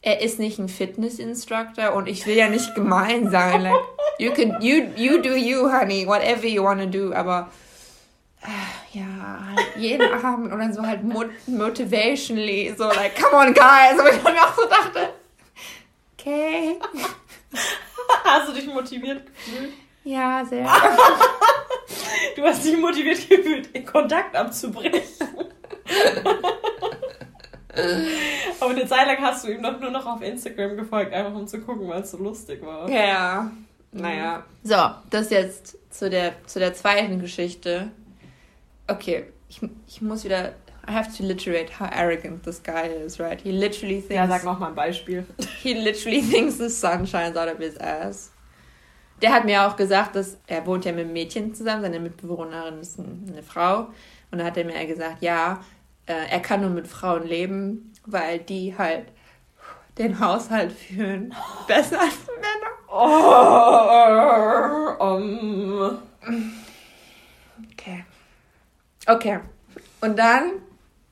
Er 0.01 0.21
ist 0.21 0.37
nicht 0.37 0.59
ein 0.59 0.67
Fitness-Instructor 0.67 1.93
und 1.93 2.07
ich 2.07 2.27
will 2.27 2.35
ja 2.35 2.49
nicht 2.49 2.75
gemein 2.75 3.31
sein. 3.31 3.61
Like, 3.61 3.73
you 4.19 4.31
can, 4.33 4.61
you, 4.61 4.83
you 4.97 5.21
do 5.21 5.33
you, 5.33 5.71
honey, 5.71 6.05
whatever 6.05 6.45
you 6.45 6.61
wanna 6.63 6.85
do. 6.85 7.13
Aber 7.13 7.49
äh, 8.41 8.47
ja, 8.93 9.39
halt 9.55 9.75
jeden 9.77 10.23
Abend 10.23 10.51
und 10.51 10.59
dann 10.59 10.73
so 10.73 10.85
halt 10.85 11.03
mot 11.03 11.27
motivationally, 11.47 12.73
so 12.77 12.85
like, 12.85 13.19
come 13.19 13.35
on, 13.35 13.53
guys. 13.53 13.99
Und 13.99 14.07
ich 14.07 14.23
mir 14.23 14.41
auch 14.41 14.55
so 14.55 14.65
dachte, 14.67 15.09
okay, 16.17 16.79
hast 18.23 18.49
du 18.49 18.53
dich 18.53 18.67
motiviert 18.67 19.25
gefühlt? 19.25 19.73
ja, 20.03 20.45
sehr. 20.45 20.67
Du 22.35 22.43
hast 22.43 22.63
dich 22.65 22.77
motiviert 22.77 23.29
gefühlt, 23.29 23.75
den 23.75 23.85
Kontakt 23.85 24.35
abzubrechen. 24.35 25.01
aber 28.59 28.71
eine 28.71 28.85
Zeit 28.87 29.07
lang 29.07 29.17
hast 29.21 29.45
du 29.45 29.51
ihm 29.51 29.61
doch 29.61 29.79
nur 29.79 29.91
noch 29.91 30.05
auf 30.05 30.21
Instagram 30.21 30.77
gefolgt, 30.77 31.13
einfach 31.13 31.33
um 31.33 31.47
zu 31.47 31.59
gucken, 31.61 31.87
weil 31.87 32.01
es 32.01 32.11
so 32.11 32.17
lustig 32.17 32.63
war. 32.65 32.89
Ja, 32.89 33.51
naja. 33.91 34.43
So, 34.63 34.75
das 35.09 35.29
jetzt 35.29 35.77
zu 35.91 36.09
der, 36.09 36.33
zu 36.45 36.59
der 36.59 36.73
zweiten 36.73 37.19
Geschichte. 37.19 37.91
Okay, 38.87 39.25
ich, 39.49 39.61
ich 39.87 40.01
muss 40.01 40.23
wieder. 40.23 40.53
I 40.87 40.91
have 40.91 41.09
to 41.15 41.23
literate 41.23 41.79
how 41.79 41.87
arrogant 41.89 42.43
this 42.43 42.61
guy 42.61 42.87
is, 42.87 43.17
right? 43.19 43.39
He 43.39 43.51
literally 43.51 44.01
thinks. 44.01 44.13
Ja, 44.15 44.27
sag 44.27 44.43
noch 44.43 44.59
mal 44.59 44.67
ein 44.67 44.75
Beispiel. 44.75 45.25
He 45.61 45.73
literally 45.73 46.21
thinks 46.29 46.57
the 46.57 46.69
sun 46.69 47.07
shines 47.07 47.37
out 47.37 47.47
of 47.47 47.57
his 47.59 47.77
ass. 47.79 48.31
Der 49.21 49.31
hat 49.31 49.45
mir 49.45 49.65
auch 49.65 49.77
gesagt, 49.77 50.17
dass 50.17 50.37
er 50.47 50.65
wohnt 50.65 50.83
ja 50.83 50.91
mit 50.91 51.05
einem 51.05 51.13
Mädchen 51.13 51.53
zusammen, 51.55 51.83
seine 51.83 52.01
Mitbewohnerin 52.01 52.79
ist 52.81 52.99
ein- 52.99 53.25
eine 53.31 53.41
Frau. 53.43 53.87
Und 54.31 54.39
da 54.39 54.43
hat 54.45 54.57
er 54.57 54.65
mir 54.65 54.85
gesagt, 54.85 55.21
ja, 55.21 55.63
äh, 56.05 56.27
er 56.29 56.41
kann 56.41 56.59
nur 56.59 56.71
mit 56.71 56.89
Frauen 56.89 57.25
leben, 57.25 57.93
weil 58.05 58.39
die 58.39 58.75
halt 58.77 59.05
den 59.97 60.19
Haushalt 60.19 60.73
führen. 60.73 61.33
Besser 61.67 62.01
als 62.01 62.17
Männer. 62.27 62.71
Oh, 62.89 62.99
um. 65.15 65.99
Okay. 69.07 69.39
Und 70.01 70.17
dann 70.19 70.51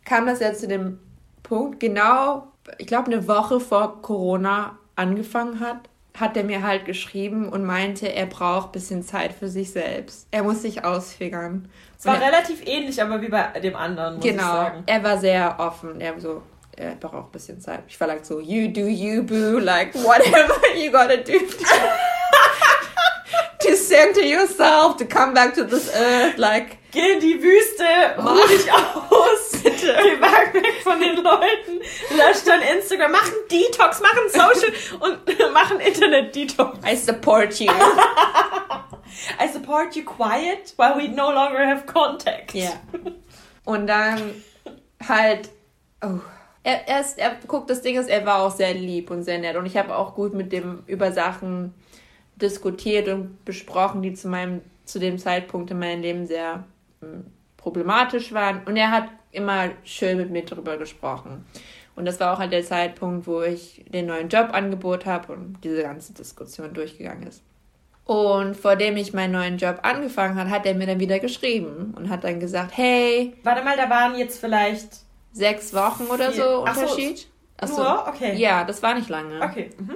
kam 0.05 0.25
das 0.25 0.39
ja 0.39 0.53
zu 0.53 0.67
dem 0.67 0.99
Punkt, 1.43 1.79
genau, 1.79 2.47
ich 2.77 2.87
glaube, 2.87 3.11
eine 3.11 3.27
Woche 3.27 3.59
vor 3.59 4.01
Corona 4.01 4.77
angefangen 4.95 5.59
hat, 5.59 5.77
hat 6.17 6.35
er 6.37 6.43
mir 6.43 6.61
halt 6.63 6.85
geschrieben 6.85 7.47
und 7.49 7.63
meinte, 7.65 8.13
er 8.13 8.25
braucht 8.25 8.69
ein 8.69 8.71
bisschen 8.73 9.03
Zeit 9.03 9.33
für 9.33 9.47
sich 9.47 9.71
selbst. 9.71 10.27
Er 10.31 10.43
muss 10.43 10.61
sich 10.61 10.83
ausfigern. 10.83 11.69
es 11.97 12.05
war 12.05 12.15
er- 12.21 12.27
relativ 12.27 12.65
ähnlich, 12.65 13.01
aber 13.01 13.21
wie 13.21 13.29
bei 13.29 13.59
dem 13.61 13.75
anderen, 13.75 14.15
muss 14.15 14.25
ich 14.25 14.31
Genau. 14.31 14.43
sagen. 14.43 14.83
Er 14.85 15.03
war 15.03 15.17
sehr 15.17 15.55
offen. 15.59 15.99
Er 16.01 16.19
so, 16.19 16.41
er 16.75 16.95
braucht 16.95 17.15
ein 17.29 17.31
bisschen 17.31 17.61
Zeit. 17.61 17.83
Ich 17.87 17.99
war 17.99 18.07
like 18.07 18.25
so, 18.25 18.39
you 18.39 18.67
do 18.71 18.81
you, 18.81 19.23
boo, 19.23 19.57
like 19.59 19.93
whatever 19.95 20.55
you 20.75 20.91
gotta 20.91 21.17
do 21.17 21.33
to, 23.61 23.69
to 23.69 23.77
center 23.77 24.21
yourself, 24.21 24.97
to 24.97 25.05
come 25.05 25.33
back 25.33 25.53
to 25.55 25.63
this 25.63 25.89
earth, 25.93 26.37
like 26.37 26.77
Geh 26.91 27.13
in 27.13 27.19
die 27.21 27.41
Wüste, 27.41 27.85
ruh 28.17 28.47
dich 28.49 28.69
aus, 28.69 29.51
bitte. 29.63 29.95
Geh 30.03 30.21
weg, 30.21 30.53
weg 30.53 30.81
von 30.83 30.99
den 30.99 31.15
Leuten, 31.15 31.79
lösch 32.17 32.43
dein 32.45 32.61
Instagram, 32.77 33.13
mach 33.13 33.23
einen 33.23 33.47
Detox, 33.49 34.01
mach 34.01 34.11
einen 34.17 34.29
Social 34.29 34.73
und 34.99 35.19
mach 35.53 35.71
einen 35.71 35.79
Internet-Detox. 35.79 36.79
I 36.85 36.95
support 36.95 37.57
you. 37.61 37.71
I 39.39 39.47
support 39.47 39.95
you 39.95 40.03
quiet 40.03 40.73
while 40.75 40.97
we 40.97 41.07
no 41.07 41.31
longer 41.31 41.65
have 41.65 41.85
contact. 41.85 42.53
Ja. 42.53 42.71
Und 43.63 43.87
dann 43.87 44.43
halt, 45.07 45.49
oh. 46.03 46.19
Er, 46.63 46.87
er, 46.87 47.01
ist, 47.01 47.17
er 47.17 47.37
guckt, 47.47 47.69
das 47.69 47.81
Ding 47.81 47.97
ist, 47.97 48.07
er 48.07 48.23
war 48.25 48.43
auch 48.43 48.51
sehr 48.51 48.73
lieb 48.73 49.09
und 49.09 49.23
sehr 49.23 49.39
nett. 49.39 49.55
Und 49.55 49.65
ich 49.65 49.77
habe 49.77 49.95
auch 49.95 50.13
gut 50.13 50.33
mit 50.33 50.51
dem 50.51 50.83
über 50.85 51.11
Sachen 51.11 51.73
diskutiert 52.41 53.07
und 53.07 53.43
besprochen, 53.45 54.01
die 54.01 54.13
zu 54.13 54.27
meinem, 54.27 54.61
zu 54.85 54.99
dem 54.99 55.17
Zeitpunkt 55.17 55.71
in 55.71 55.79
meinem 55.79 56.01
Leben 56.01 56.25
sehr 56.27 56.65
hm, 57.01 57.25
problematisch 57.57 58.33
waren. 58.33 58.61
Und 58.65 58.77
er 58.77 58.91
hat 58.91 59.05
immer 59.31 59.69
schön 59.83 60.17
mit 60.17 60.29
mir 60.31 60.43
darüber 60.43 60.77
gesprochen. 60.77 61.45
Und 61.95 62.05
das 62.05 62.19
war 62.19 62.33
auch 62.33 62.39
halt 62.39 62.51
der 62.51 62.63
Zeitpunkt, 62.63 63.27
wo 63.27 63.41
ich 63.41 63.85
den 63.89 64.07
neuen 64.07 64.29
Jobangebot 64.29 65.05
habe 65.05 65.33
und 65.33 65.57
diese 65.63 65.83
ganze 65.83 66.13
Diskussion 66.13 66.73
durchgegangen 66.73 67.27
ist. 67.27 67.43
Und 68.05 68.57
vor 68.57 68.75
dem 68.75 68.97
ich 68.97 69.13
meinen 69.13 69.33
neuen 69.33 69.57
Job 69.57 69.79
angefangen 69.83 70.35
hat, 70.35 70.49
hat 70.49 70.65
er 70.65 70.73
mir 70.73 70.87
dann 70.87 70.99
wieder 70.99 71.19
geschrieben 71.19 71.93
und 71.95 72.09
hat 72.09 72.23
dann 72.23 72.39
gesagt, 72.39 72.75
hey, 72.75 73.33
Warte 73.43 73.63
mal, 73.63 73.77
da 73.77 73.89
waren 73.89 74.17
jetzt 74.17 74.39
vielleicht 74.39 74.97
sechs 75.31 75.73
Wochen 75.73 76.05
oder 76.05 76.31
Vier. 76.31 76.43
so 76.43 76.65
Ach 76.65 76.75
so, 76.75 76.81
Unterschied. 76.81 77.27
Ach 77.57 77.67
so. 77.67 77.83
nur? 77.83 78.07
Okay. 78.07 78.35
Ja, 78.37 78.63
das 78.63 78.81
war 78.81 78.95
nicht 78.95 79.09
lange. 79.09 79.41
Okay. 79.41 79.69
Mhm. 79.77 79.95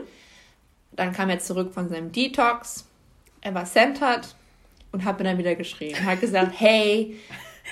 Dann 0.96 1.14
kam 1.14 1.30
er 1.30 1.40
zurück 1.40 1.74
von 1.74 1.90
seinem 1.90 2.12
Detox. 2.12 2.86
Er 3.42 3.54
war 3.54 3.66
centered 3.66 4.36
und 4.92 5.06
hat 5.06 5.20
mir 5.20 5.26
dann 5.26 5.38
wieder 5.38 5.56
geschrieben. 5.56 6.04
Hat 6.06 6.22
gesagt, 6.22 6.52
hey, 6.58 7.18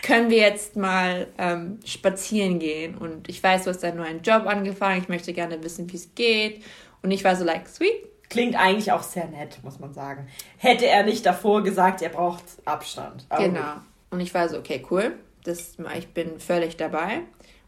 können 0.01 0.29
wir 0.29 0.37
jetzt 0.37 0.75
mal 0.75 1.27
ähm, 1.37 1.79
spazieren 1.85 2.59
gehen? 2.59 2.95
Und 2.95 3.29
ich 3.29 3.41
weiß, 3.41 3.63
du 3.63 3.69
hast 3.69 3.83
einen 3.83 3.97
neuen 3.97 4.21
Job 4.21 4.45
angefangen. 4.45 5.01
Ich 5.01 5.09
möchte 5.09 5.33
gerne 5.33 5.63
wissen, 5.63 5.91
wie 5.91 5.97
es 5.97 6.13
geht. 6.15 6.63
Und 7.01 7.11
ich 7.11 7.23
war 7.23 7.35
so 7.35 7.43
like, 7.43 7.67
sweet. 7.67 8.09
Klingt 8.29 8.55
eigentlich 8.55 8.91
auch 8.91 9.03
sehr 9.03 9.27
nett, 9.27 9.59
muss 9.63 9.79
man 9.79 9.93
sagen. 9.93 10.27
Hätte 10.57 10.87
er 10.87 11.03
nicht 11.03 11.25
davor 11.25 11.63
gesagt, 11.63 12.01
er 12.01 12.09
braucht 12.09 12.43
Abstand. 12.65 13.25
Aber 13.29 13.43
Genau. 13.43 13.73
Und 14.09 14.19
ich 14.19 14.33
war 14.33 14.49
so, 14.49 14.57
okay, 14.57 14.83
cool. 14.89 15.15
Das, 15.43 15.75
ich 15.97 16.07
bin 16.09 16.39
völlig 16.39 16.77
dabei. 16.77 17.21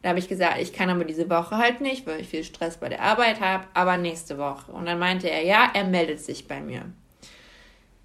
Da 0.06 0.10
habe 0.10 0.20
ich 0.20 0.28
gesagt, 0.28 0.62
ich 0.62 0.72
kann 0.72 0.92
aber 0.92 1.04
diese 1.04 1.32
Woche 1.32 1.58
halt 1.58 1.82
nicht, 1.82 2.06
weil 2.06 2.22
ich 2.22 2.28
viel 2.28 2.44
Stress 2.44 2.78
bei 2.78 2.90
der 2.90 3.02
Arbeit 3.02 3.42
habe, 3.42 3.64
aber 3.74 3.98
nächste 3.98 4.38
Woche. 4.38 4.72
Und 4.72 4.86
dann 4.86 5.00
meinte 5.00 5.28
er, 5.32 5.44
ja, 5.44 5.68
er 5.74 5.84
meldet 5.84 6.22
sich 6.22 6.48
bei 6.48 6.62
mir. 6.62 6.84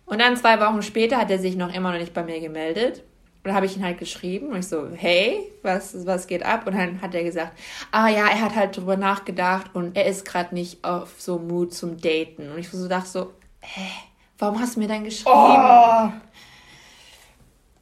Und 0.06 0.18
dann 0.18 0.34
zwei 0.34 0.58
Wochen 0.60 0.80
später 0.80 1.18
hat 1.18 1.30
er 1.30 1.38
sich 1.38 1.56
noch 1.56 1.74
immer 1.74 1.92
noch 1.92 1.98
nicht 1.98 2.14
bei 2.14 2.22
mir 2.22 2.40
gemeldet. 2.40 3.00
Und 3.00 3.48
dann 3.48 3.54
habe 3.54 3.66
ich 3.66 3.76
ihn 3.76 3.84
halt 3.84 3.98
geschrieben 3.98 4.46
und 4.46 4.60
ich 4.60 4.68
so, 4.68 4.88
hey, 4.94 5.40
was, 5.62 6.06
was 6.06 6.26
geht 6.26 6.42
ab? 6.42 6.66
Und 6.66 6.74
dann 6.74 7.02
hat 7.02 7.14
er 7.14 7.22
gesagt, 7.22 7.52
ah 7.92 8.08
ja, 8.08 8.28
er 8.28 8.40
hat 8.40 8.56
halt 8.56 8.78
drüber 8.78 8.96
nachgedacht 8.96 9.74
und 9.74 9.94
er 9.94 10.06
ist 10.06 10.24
gerade 10.24 10.54
nicht 10.54 10.82
auf 10.82 11.16
so 11.18 11.38
Mut 11.38 11.74
zum 11.74 12.00
Daten. 12.00 12.50
Und 12.50 12.60
ich 12.60 12.70
so 12.70 12.88
dachte 12.88 13.10
so, 13.10 13.34
hä, 13.60 13.90
warum 14.38 14.58
hast 14.58 14.76
du 14.76 14.80
mir 14.80 14.88
dann 14.88 15.04
geschrieben? 15.04 15.36
Oh. 15.36 16.08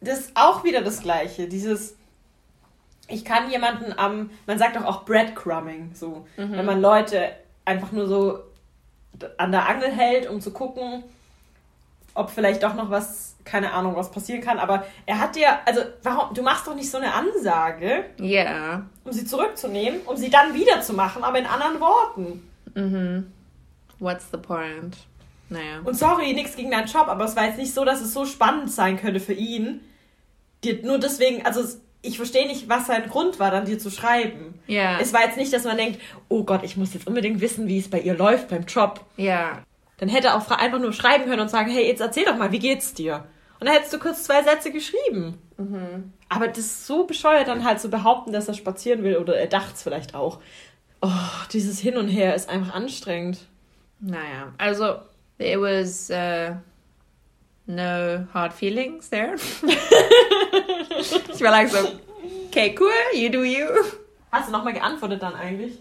Das 0.01 0.19
ist 0.19 0.33
auch 0.35 0.65
wieder 0.65 0.83
das 0.83 1.03
Gleiche. 1.03 1.47
Dieses, 1.47 1.95
ich 3.09 3.25
kann 3.25 3.51
jemanden 3.51 3.93
am, 3.99 4.31
man 4.47 4.59
sagt 4.59 4.77
doch 4.77 4.85
auch 4.85 5.05
Breadcrumbing, 5.05 5.93
so. 5.95 6.27
Wenn 6.37 6.65
man 6.65 6.81
Leute 6.81 7.31
einfach 7.65 7.91
nur 7.93 8.07
so 8.07 8.39
an 9.37 9.51
der 9.51 9.69
Angel 9.69 9.91
hält, 9.91 10.29
um 10.29 10.41
zu 10.41 10.53
gucken, 10.53 11.03
ob 12.15 12.31
vielleicht 12.31 12.63
doch 12.63 12.75
noch 12.75 12.91
was, 12.91 13.37
keine 13.45 13.73
Ahnung, 13.73 13.97
was 13.97 14.11
passieren 14.11 14.41
kann. 14.43 14.59
Aber 14.59 14.85
er 15.07 15.19
hat 15.21 15.37
dir, 15.37 15.49
also 15.67 15.81
warum, 16.03 16.35
du 16.35 16.43
machst 16.43 16.67
doch 16.67 16.75
nicht 16.75 16.91
so 16.91 16.99
eine 16.99 17.15
Ansage, 17.15 18.05
Ja. 18.19 18.83
um 19.05 19.13
sie 19.13 19.25
zurückzunehmen, 19.25 20.01
um 20.05 20.17
sie 20.17 20.31
dann 20.31 20.55
wieder 20.55 20.81
zu 20.83 20.93
machen, 20.95 21.25
aber 21.25 21.39
in 21.39 21.47
anderen 21.47 21.81
Worten. 21.81 22.49
Mhm. 22.75 23.33
What's 24.01 24.27
the 24.31 24.39
point? 24.39 24.97
Naja. 25.49 25.81
Und 25.85 25.95
sorry, 25.97 26.33
nichts 26.35 26.57
gegen 26.57 26.71
deinen 26.71 26.87
Job, 26.89 27.09
aber 27.09 27.25
es 27.25 27.35
war 27.37 27.47
jetzt 27.47 27.59
nicht 27.59 27.73
so, 27.73 27.85
dass 27.85 28.01
es 28.01 28.13
so 28.13 28.25
spannend 28.27 28.71
sein 28.71 28.99
könnte 28.99 29.19
für 29.21 29.33
ihn. 29.33 29.81
Dir 30.63 30.83
nur 30.85 30.99
deswegen, 30.99 31.45
also 31.47 31.61
es- 31.61 31.81
ich 32.03 32.17
verstehe 32.17 32.47
nicht, 32.47 32.69
was 32.69 32.87
sein 32.87 33.09
Grund 33.09 33.41
war, 33.41 33.51
dann 33.51 33.65
dir 33.65 33.79
zu 33.79 33.91
schreiben. 33.91 34.61
Ja. 34.67 35.01
Es 35.01 35.13
war 35.13 35.23
jetzt 35.23 35.37
nicht, 35.37 35.53
dass 35.53 35.65
man 35.65 35.77
denkt, 35.77 36.01
oh 36.29 36.45
Gott, 36.45 36.63
ich 36.63 36.77
muss 36.77 36.95
jetzt 36.95 37.07
unbedingt 37.07 37.41
wissen, 37.41 37.67
wie 37.67 37.79
es 37.79 37.91
bei 37.91 38.01
ihr 38.01 38.15
läuft 38.15 38.49
beim 38.49 38.65
Job. 38.65 39.05
Ja. 39.17 39.63
Dann 39.99 40.09
hätte 40.09 40.29
er 40.29 40.37
auch 40.37 40.49
einfach 40.51 40.79
nur 40.79 40.93
schreiben 40.93 41.25
können 41.25 41.41
und 41.41 41.51
sagen, 41.51 41.71
hey, 41.71 41.87
jetzt 41.87 42.01
erzähl 42.01 42.25
doch 42.25 42.37
mal, 42.37 42.53
wie 42.53 42.61
geht's 42.61 42.95
dir? 42.95 43.25
Und 43.59 43.67
dann 43.67 43.75
hättest 43.75 43.93
du 43.93 43.99
kurz 43.99 44.23
zwei 44.23 44.45
Sätze 44.45 44.71
geschrieben. 44.71 45.39
Aber 46.29 46.47
das 46.47 46.59
ist 46.59 46.87
so 46.87 47.05
bescheuert, 47.05 47.49
dann 47.49 47.65
halt 47.65 47.81
zu 47.81 47.89
behaupten, 47.89 48.33
dass 48.33 48.47
er 48.47 48.55
spazieren 48.55 49.03
will 49.03 49.17
oder 49.17 49.37
er 49.37 49.49
dachte 49.49 49.73
es 49.75 49.83
vielleicht 49.83 50.15
auch. 50.15 50.39
Oh, 51.01 51.11
dieses 51.53 51.81
Hin 51.81 51.97
und 51.97 52.09
Her 52.09 52.35
ist 52.35 52.49
einfach 52.49 52.75
anstrengend. 52.75 53.41
Naja. 54.01 54.53
Also, 54.59 54.99
it 55.39 55.59
was 55.59 56.11
uh, 56.11 56.55
no 57.69 58.27
hard 58.35 58.53
feelings 58.53 59.09
there. 59.11 59.35
ich 60.99 61.41
war 61.43 61.51
like 61.51 61.69
so, 61.69 61.79
okay, 62.49 62.75
cool, 62.79 62.91
you 63.15 63.31
do 63.31 63.43
you. 63.45 63.67
Hast 64.33 64.49
du 64.49 64.53
nochmal 64.53 64.73
geantwortet 64.75 65.23
dann 65.23 65.35
eigentlich? 65.35 65.79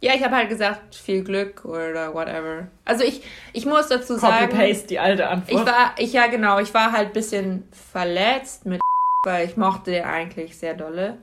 Ja, 0.00 0.14
ich 0.14 0.24
habe 0.24 0.34
halt 0.36 0.48
gesagt, 0.48 0.96
viel 0.96 1.22
Glück 1.22 1.64
oder 1.64 2.12
whatever. 2.12 2.66
Also 2.84 3.04
ich, 3.04 3.22
ich 3.52 3.64
muss 3.66 3.86
dazu 3.86 4.16
sagen, 4.16 4.48
Copy-paste 4.50 4.88
die 4.88 4.98
alte 4.98 5.28
Antwort. 5.28 5.60
ich 5.60 5.66
war, 5.66 5.94
ich 5.96 6.12
ja 6.12 6.26
genau, 6.26 6.58
ich 6.58 6.74
war 6.74 6.90
halt 6.90 7.08
ein 7.08 7.12
bisschen 7.12 7.68
verletzt 7.70 8.66
mit 8.66 8.80
weil 9.24 9.46
ich 9.48 9.56
mochte 9.56 9.92
den 9.92 10.04
eigentlich 10.04 10.58
sehr 10.58 10.74
dolle. 10.74 11.18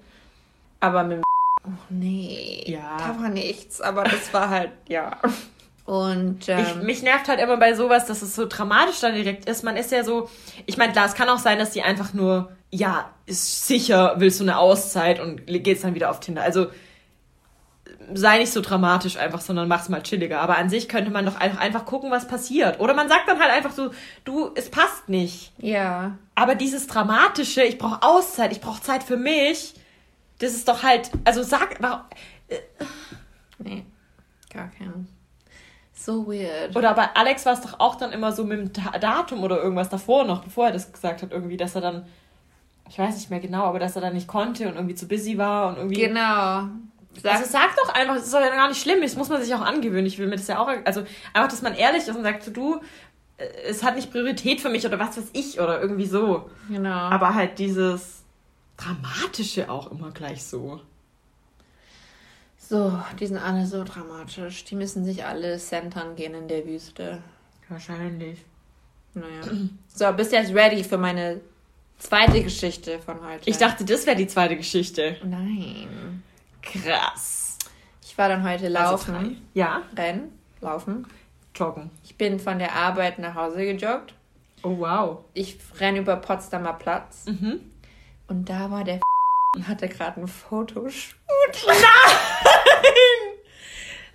Aber 0.80 1.04
mit 1.04 1.22
oh 1.66 1.70
nee, 1.90 2.64
Ja. 2.68 2.96
da 2.98 3.22
war 3.22 3.28
nichts, 3.30 3.82
aber 3.82 4.06
das 4.06 4.34
war 4.34 4.50
halt, 4.50 4.72
ja. 4.88 5.18
Und 5.90 6.48
ähm, 6.48 6.60
Ich, 6.60 6.76
mich 6.84 7.02
nervt 7.02 7.28
halt 7.28 7.40
immer 7.40 7.58
bei 7.58 7.74
sowas, 7.74 8.06
dass 8.06 8.22
es 8.22 8.36
so 8.36 8.46
dramatisch 8.46 9.00
dann 9.00 9.16
direkt 9.16 9.50
ist. 9.50 9.64
Man 9.64 9.76
ist 9.76 9.92
ja 9.92 10.04
so, 10.04 10.30
ich 10.68 10.78
meine, 10.78 10.94
klar, 10.94 11.08
es 11.08 11.16
kann 11.16 11.28
auch 11.30 11.40
sein, 11.40 11.58
dass 11.58 11.72
die 11.72 11.82
einfach 11.82 12.14
nur, 12.14 12.52
ja, 12.70 13.10
ist 13.26 13.66
sicher, 13.66 14.14
willst 14.18 14.40
du 14.40 14.44
eine 14.44 14.60
Auszeit 14.60 15.20
und 15.20 15.48
geht's 15.48 15.82
dann 15.82 15.96
wieder 15.96 16.12
auf 16.12 16.20
Tinder. 16.20 16.44
Also 16.44 16.68
sei 18.14 18.38
nicht 18.38 18.54
so 18.54 18.62
dramatisch 18.62 19.18
einfach, 19.18 19.42
sondern 19.42 19.68
mach's 19.68 19.90
mal 19.90 20.04
chilliger. 20.04 20.42
Aber 20.42 20.60
an 20.60 20.70
sich 20.70 20.90
könnte 20.90 21.10
man 21.10 21.26
doch 21.26 21.38
einfach, 21.38 21.60
einfach 21.60 21.86
gucken, 21.86 22.12
was 22.12 22.28
passiert. 22.28 22.80
Oder 22.80 22.94
man 22.94 23.10
sagt 23.10 23.28
dann 23.28 23.40
halt 23.40 23.52
einfach 23.52 23.72
so, 23.72 23.90
du, 24.26 24.52
es 24.54 24.70
passt 24.70 25.10
nicht. 25.10 25.54
ja, 25.58 26.20
Aber 26.36 26.54
dieses 26.54 26.86
Dramatische, 26.86 27.64
ich 27.64 27.80
brauche 27.80 28.04
Auszeit, 28.04 28.52
ich 28.52 28.62
brauche 28.62 28.84
Zeit 28.84 29.02
für 29.02 29.18
mich, 29.18 29.74
das 30.38 30.52
ist 30.54 30.68
doch 30.68 30.84
halt, 30.84 31.10
also 31.26 31.42
sag, 31.42 31.78
warum, 31.82 32.02
nee, 33.58 33.86
gar 34.54 34.70
keinen. 34.70 35.19
So 36.10 36.26
weird. 36.26 36.76
Oder 36.76 36.96
bei 36.96 37.08
Alex 37.14 37.46
war 37.46 37.54
es 37.54 37.62
doch 37.62 37.80
auch 37.80 37.94
dann 37.94 38.12
immer 38.12 38.32
so 38.32 38.44
mit 38.44 38.76
dem 38.78 38.84
Datum 39.00 39.44
oder 39.44 39.62
irgendwas 39.62 39.90
davor 39.90 40.26
noch, 40.26 40.44
bevor 40.44 40.66
er 40.68 40.72
das 40.72 40.92
gesagt 40.92 41.22
hat, 41.22 41.32
irgendwie, 41.32 41.56
dass 41.56 41.76
er 41.76 41.82
dann, 41.82 42.06
ich 42.90 42.98
weiß 42.98 43.16
nicht 43.16 43.30
mehr 43.30 43.40
genau, 43.40 43.66
aber 43.66 43.78
dass 43.78 43.96
er 43.96 44.02
dann 44.02 44.14
nicht 44.14 44.28
konnte 44.28 44.68
und 44.68 44.74
irgendwie 44.74 44.96
zu 44.96 45.08
busy 45.08 45.38
war 45.38 45.70
und 45.70 45.78
irgendwie. 45.78 46.02
Genau. 46.02 46.64
Sag, 47.22 47.34
Also 47.34 47.46
sag 47.52 47.76
doch 47.76 47.94
einfach, 47.94 48.16
das 48.16 48.26
ist 48.26 48.34
doch 48.34 48.40
ja 48.40 48.50
gar 48.50 48.70
nicht 48.70 48.82
schlimm, 48.82 49.02
das 49.02 49.16
muss 49.16 49.30
man 49.30 49.40
sich 49.42 49.54
auch 49.54 49.62
angewöhnen. 49.62 50.08
Ich 50.08 50.18
will 50.18 50.26
mir 50.28 50.38
das 50.38 50.48
ja 50.48 50.60
auch, 50.60 50.70
also 50.84 51.04
einfach, 51.34 51.50
dass 51.50 51.62
man 51.62 51.76
ehrlich 51.76 52.08
ist 52.08 52.16
und 52.16 52.24
sagt, 52.24 52.44
so, 52.44 52.50
du, 52.52 52.82
äh, 53.38 53.46
es 53.68 53.84
hat 53.84 53.96
nicht 53.96 54.12
Priorität 54.12 54.62
für 54.62 54.70
mich 54.70 54.88
oder 54.88 54.98
was 54.98 55.16
weiß 55.16 55.30
ich 55.34 55.60
oder 55.60 55.80
irgendwie 55.80 56.08
so. 56.08 56.50
genau. 56.70 56.90
Aber 56.90 57.36
halt 57.36 57.60
dieses 57.60 58.24
Dramatische 58.78 59.70
auch 59.70 59.92
immer 59.92 60.10
gleich 60.10 60.44
so. 60.44 60.82
So, 62.70 63.00
die 63.20 63.26
sind 63.26 63.40
alle 63.40 63.66
so 63.66 63.84
dramatisch. 63.84 64.64
Die 64.66 64.76
müssen 64.76 65.04
sich 65.04 65.26
alle 65.26 65.58
centern 65.58 66.16
gehen 66.16 66.36
in 66.36 66.48
der 66.48 66.68
Wüste. 66.68 67.24
Wahrscheinlich. 67.68 68.46
Naja. 69.16 69.42
So, 69.88 70.14
bist 70.14 70.32
du 70.32 70.36
jetzt 70.36 70.54
ready 70.54 70.84
für 70.84 71.00
meine 71.00 71.42
zweite 71.98 72.44
Geschichte 72.44 73.00
von 73.00 73.26
heute? 73.26 73.50
Ich 73.50 73.58
dachte, 73.58 73.84
das 73.86 74.06
wäre 74.06 74.16
die 74.16 74.28
zweite 74.28 74.56
Geschichte. 74.56 75.18
Nein. 75.24 76.22
Krass. 76.62 77.58
Ich 78.04 78.16
war 78.20 78.30
dann 78.30 78.48
heute 78.48 78.68
laufen. 78.68 79.16
Also 79.16 79.32
ja, 79.56 79.82
Rennen. 79.98 80.32
Laufen. 80.62 81.08
joggen. 81.56 81.90
Ich 82.04 82.18
bin 82.18 82.40
von 82.40 82.60
der 82.60 82.76
Arbeit 82.76 83.18
nach 83.18 83.34
Hause 83.34 83.66
gejoggt. 83.66 84.14
Oh, 84.62 84.78
wow. 84.78 85.26
Ich 85.34 85.58
renne 85.80 86.00
über 86.00 86.18
Potsdamer 86.18 86.74
Platz. 86.74 87.26
Mhm. 87.26 87.62
Und 88.28 88.48
da 88.48 88.70
war 88.70 88.84
der 88.84 89.00
und 89.56 89.68
hatte 89.68 89.88
gerade 89.88 90.22
ein 90.22 90.28
Fotoshoot. 90.28 91.18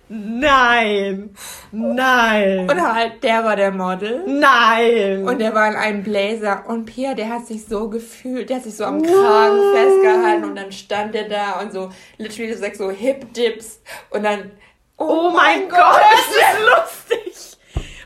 Nein! 0.07 1.35
Nein! 1.71 2.69
Und 2.69 2.93
halt, 2.93 3.23
der 3.23 3.43
war 3.43 3.55
der 3.55 3.71
Model. 3.71 4.23
Nein! 4.27 5.27
Und 5.27 5.39
der 5.39 5.55
war 5.55 5.67
in 5.67 5.75
einem 5.75 6.03
Blazer. 6.03 6.63
Und 6.67 6.85
Pia, 6.85 7.15
der 7.15 7.29
hat 7.29 7.47
sich 7.47 7.65
so 7.65 7.89
gefühlt, 7.89 8.49
der 8.49 8.57
hat 8.57 8.63
sich 8.65 8.77
so 8.77 8.85
am 8.85 9.01
Kragen 9.01 9.59
festgehalten. 9.73 10.43
Und 10.45 10.55
dann 10.55 10.71
stand 10.71 11.15
er 11.15 11.27
da 11.27 11.59
und 11.59 11.73
so, 11.73 11.89
literally 12.17 12.53
so, 12.53 12.65
so 12.73 12.91
Hip-Dips. 12.91 13.81
Und 14.11 14.23
dann, 14.23 14.51
oh 14.97 15.31
mein 15.33 15.67
Gott, 15.67 16.01
das 16.11 16.27
ist 16.27 17.09
lustig! 17.09 17.57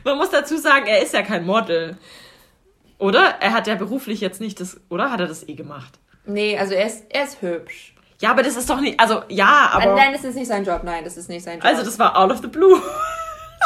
Man 0.02 0.16
muss 0.16 0.30
dazu 0.30 0.56
sagen, 0.56 0.86
er 0.86 1.02
ist 1.02 1.12
ja 1.12 1.20
kein 1.20 1.44
Model. 1.44 1.98
Oder? 2.98 3.36
Er 3.40 3.52
hat 3.52 3.66
ja 3.66 3.74
beruflich 3.74 4.22
jetzt 4.22 4.40
nicht 4.40 4.58
das, 4.58 4.80
oder? 4.88 5.10
Hat 5.10 5.20
er 5.20 5.26
das 5.26 5.46
eh 5.46 5.54
gemacht? 5.54 5.98
Nee, 6.32 6.58
also 6.58 6.74
er 6.74 6.86
ist, 6.86 7.04
er 7.10 7.24
ist 7.24 7.40
hübsch. 7.42 7.94
Ja, 8.20 8.30
aber 8.32 8.42
das 8.42 8.56
ist 8.56 8.68
doch 8.68 8.80
nicht, 8.80 9.00
also, 9.00 9.22
ja, 9.28 9.70
aber. 9.72 9.94
Nein, 9.94 10.12
das 10.12 10.24
ist 10.24 10.34
nicht 10.34 10.48
sein 10.48 10.64
Job. 10.64 10.82
Nein, 10.84 11.04
das 11.04 11.16
ist 11.16 11.28
nicht 11.28 11.42
sein 11.42 11.54
Job. 11.58 11.64
Also, 11.64 11.82
das 11.82 11.98
war 11.98 12.16
out 12.18 12.30
of 12.30 12.38
the 12.42 12.48
blue. 12.48 12.78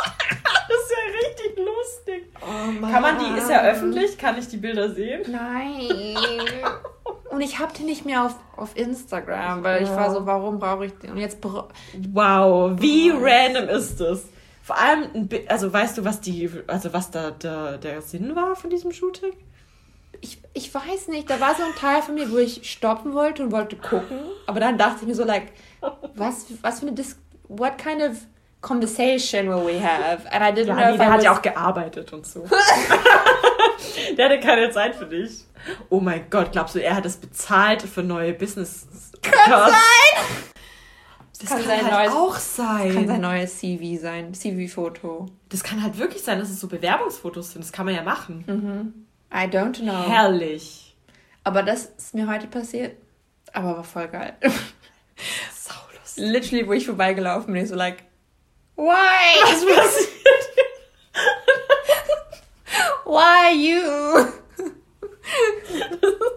das 0.69 0.79
ist 0.81 0.91
ja 0.91 1.29
richtig 1.29 1.59
lustig. 1.59 2.33
oh 2.41 2.71
Mann. 2.81 2.93
Kann 2.93 3.03
man 3.03 3.19
die, 3.19 3.39
ist 3.41 3.51
ja 3.51 3.63
öffentlich? 3.65 4.17
Kann 4.19 4.39
ich 4.39 4.49
die 4.49 4.57
Bilder 4.59 4.91
sehen? 4.91 5.23
Nein. 5.31 6.17
Und 7.31 7.41
ich 7.41 7.59
hab 7.59 7.75
den 7.75 7.87
nicht 7.87 8.05
mehr 8.07 8.25
auf, 8.25 8.37
auf 8.57 8.77
Instagram, 8.77 9.65
weil 9.65 9.83
ich 9.83 9.89
Ja. 9.89 9.97
war 9.97 10.15
so, 10.15 10.25
warum 10.25 10.61
brauche 10.61 10.87
ich 10.87 10.93
den? 10.99 11.11
Und 11.13 11.19
jetzt 11.19 11.39
Wow, 11.43 12.73
wie 12.81 13.13
Oh. 13.13 13.19
random 13.21 13.69
ist 13.69 13.99
das? 14.01 14.23
Vor 14.63 14.79
allem, 14.79 15.29
also 15.49 15.73
weißt 15.73 15.99
du, 15.99 16.05
was 16.05 16.21
die, 16.21 16.49
also 16.69 16.93
was 16.93 17.11
da 17.11 17.33
der, 17.33 17.79
der 17.79 18.01
Sinn 18.03 18.37
war 18.37 18.55
von 18.55 18.71
diesem 18.71 18.93
Shooting? 18.93 19.33
Ich, 20.25 20.39
ich 20.55 20.75
weiß 20.75 21.09
nicht, 21.09 21.29
da 21.31 21.39
war 21.41 21.55
so 21.55 21.63
ein 21.63 21.75
Teil 21.79 22.03
von 22.03 22.15
mir, 22.15 22.31
wo 22.31 22.39
ich 22.39 22.69
stoppen 22.71 23.13
wollte 23.15 23.43
und 23.45 23.53
wollte 23.53 23.77
gucken, 23.77 24.19
aber 24.47 24.59
dann 24.61 24.79
dachte 24.79 24.99
ich 25.03 25.07
mir 25.09 25.15
so, 25.15 25.25
like, 25.25 25.53
was, 26.15 26.47
was 26.63 26.81
für 26.81 26.87
eine 26.87 26.95
Dis 26.97 27.17
what 27.49 27.77
kind 27.79 28.03
of 28.03 28.17
conversation 28.63 29.49
will 29.49 29.67
we 29.67 29.79
have? 29.81 30.27
And 30.33 30.43
I 30.43 30.59
didn't 30.59 30.69
Ja, 30.69 30.75
know 30.77 30.91
nee, 30.93 30.97
der 30.99 31.07
I 31.07 31.11
hat 31.11 31.23
ja 31.23 31.33
auch 31.37 31.43
gearbeitet 31.43 32.13
und 32.15 32.27
so. 32.27 32.47
der 34.17 34.25
hatte 34.27 34.41
keine 34.41 34.71
Zeit 34.71 34.95
für 34.95 35.07
dich. 35.07 35.45
Oh 35.91 36.01
mein 36.01 36.29
Gott, 36.31 36.53
glaubst 36.53 36.75
du, 36.75 36.83
er 36.83 36.97
hat 36.97 37.05
es 37.07 37.17
bezahlt 37.17 37.83
für 37.83 38.03
neue 38.03 38.33
Business? 38.33 38.87
Kann 39.23 39.71
sein! 39.71 40.25
Das 41.41 41.49
kann 41.51 41.59
kann, 41.59 41.67
sein 41.67 41.93
halt 41.93 42.09
neues- 42.11 42.15
auch 42.15 42.37
sein. 42.37 42.95
kann 42.95 43.07
sein 43.09 43.21
neues 43.21 43.59
CV 43.59 44.01
sein, 44.01 44.33
CV-Foto. 44.33 45.27
Das 45.51 45.63
kann 45.63 45.83
halt 45.83 45.99
wirklich 45.99 46.23
sein, 46.23 46.39
dass 46.39 46.49
es 46.49 46.61
so 46.61 46.69
Bewerbungsfotos 46.69 47.53
sind. 47.53 47.63
Das 47.63 47.73
kann 47.73 47.85
man 47.87 47.95
ja 47.95 48.03
machen. 48.03 49.07
I 49.35 49.49
don't 49.49 49.81
know. 49.81 50.09
Herrlich. 50.09 50.95
Aber 51.43 51.65
das 51.65 51.87
ist 51.99 52.15
mir 52.15 52.29
heute 52.29 52.47
passiert. 52.47 52.97
Aber 53.53 53.77
war 53.77 53.85
voll 53.85 54.07
geil. 54.07 54.37
Saulustig. 55.53 56.25
Literally, 56.25 56.69
wo 56.69 56.73
ich 56.73 56.87
vorbeigelaufen 56.87 57.53
bin, 57.53 57.65
ich 57.65 57.69
so 57.69 57.75
like, 57.75 58.05
why? 58.77 58.85
Was 59.43 59.65
passiert? 59.65 60.11
Why 63.05 63.55
you? 63.55 64.27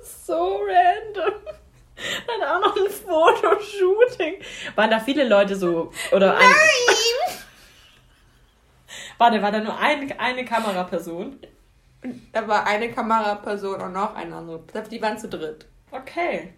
so 0.03 0.59
random. 0.61 1.33
Dann 2.27 2.49
auch 2.49 2.61
noch 2.61 2.75
ein 2.75 2.89
Fotoshooting. 2.91 4.35
Waren 4.75 4.91
da 4.91 4.99
viele 4.99 5.27
Leute 5.27 5.55
so? 5.55 5.91
Oder 6.11 6.37
ein, 6.37 6.45
Nein! 6.45 7.37
Warte, 9.17 9.41
war 9.41 9.51
da 9.51 9.59
nur 9.59 9.77
ein, 9.79 10.11
eine 10.19 10.45
Kameraperson? 10.45 11.39
Da 12.31 12.47
war 12.47 12.65
eine 12.67 12.91
Kameraperson 12.91 13.81
und 13.81 13.93
noch 13.93 14.15
eine 14.15 14.35
andere. 14.35 14.63
Die 14.89 15.01
waren 15.01 15.17
zu 15.17 15.27
dritt. 15.27 15.65
Okay. 15.91 16.53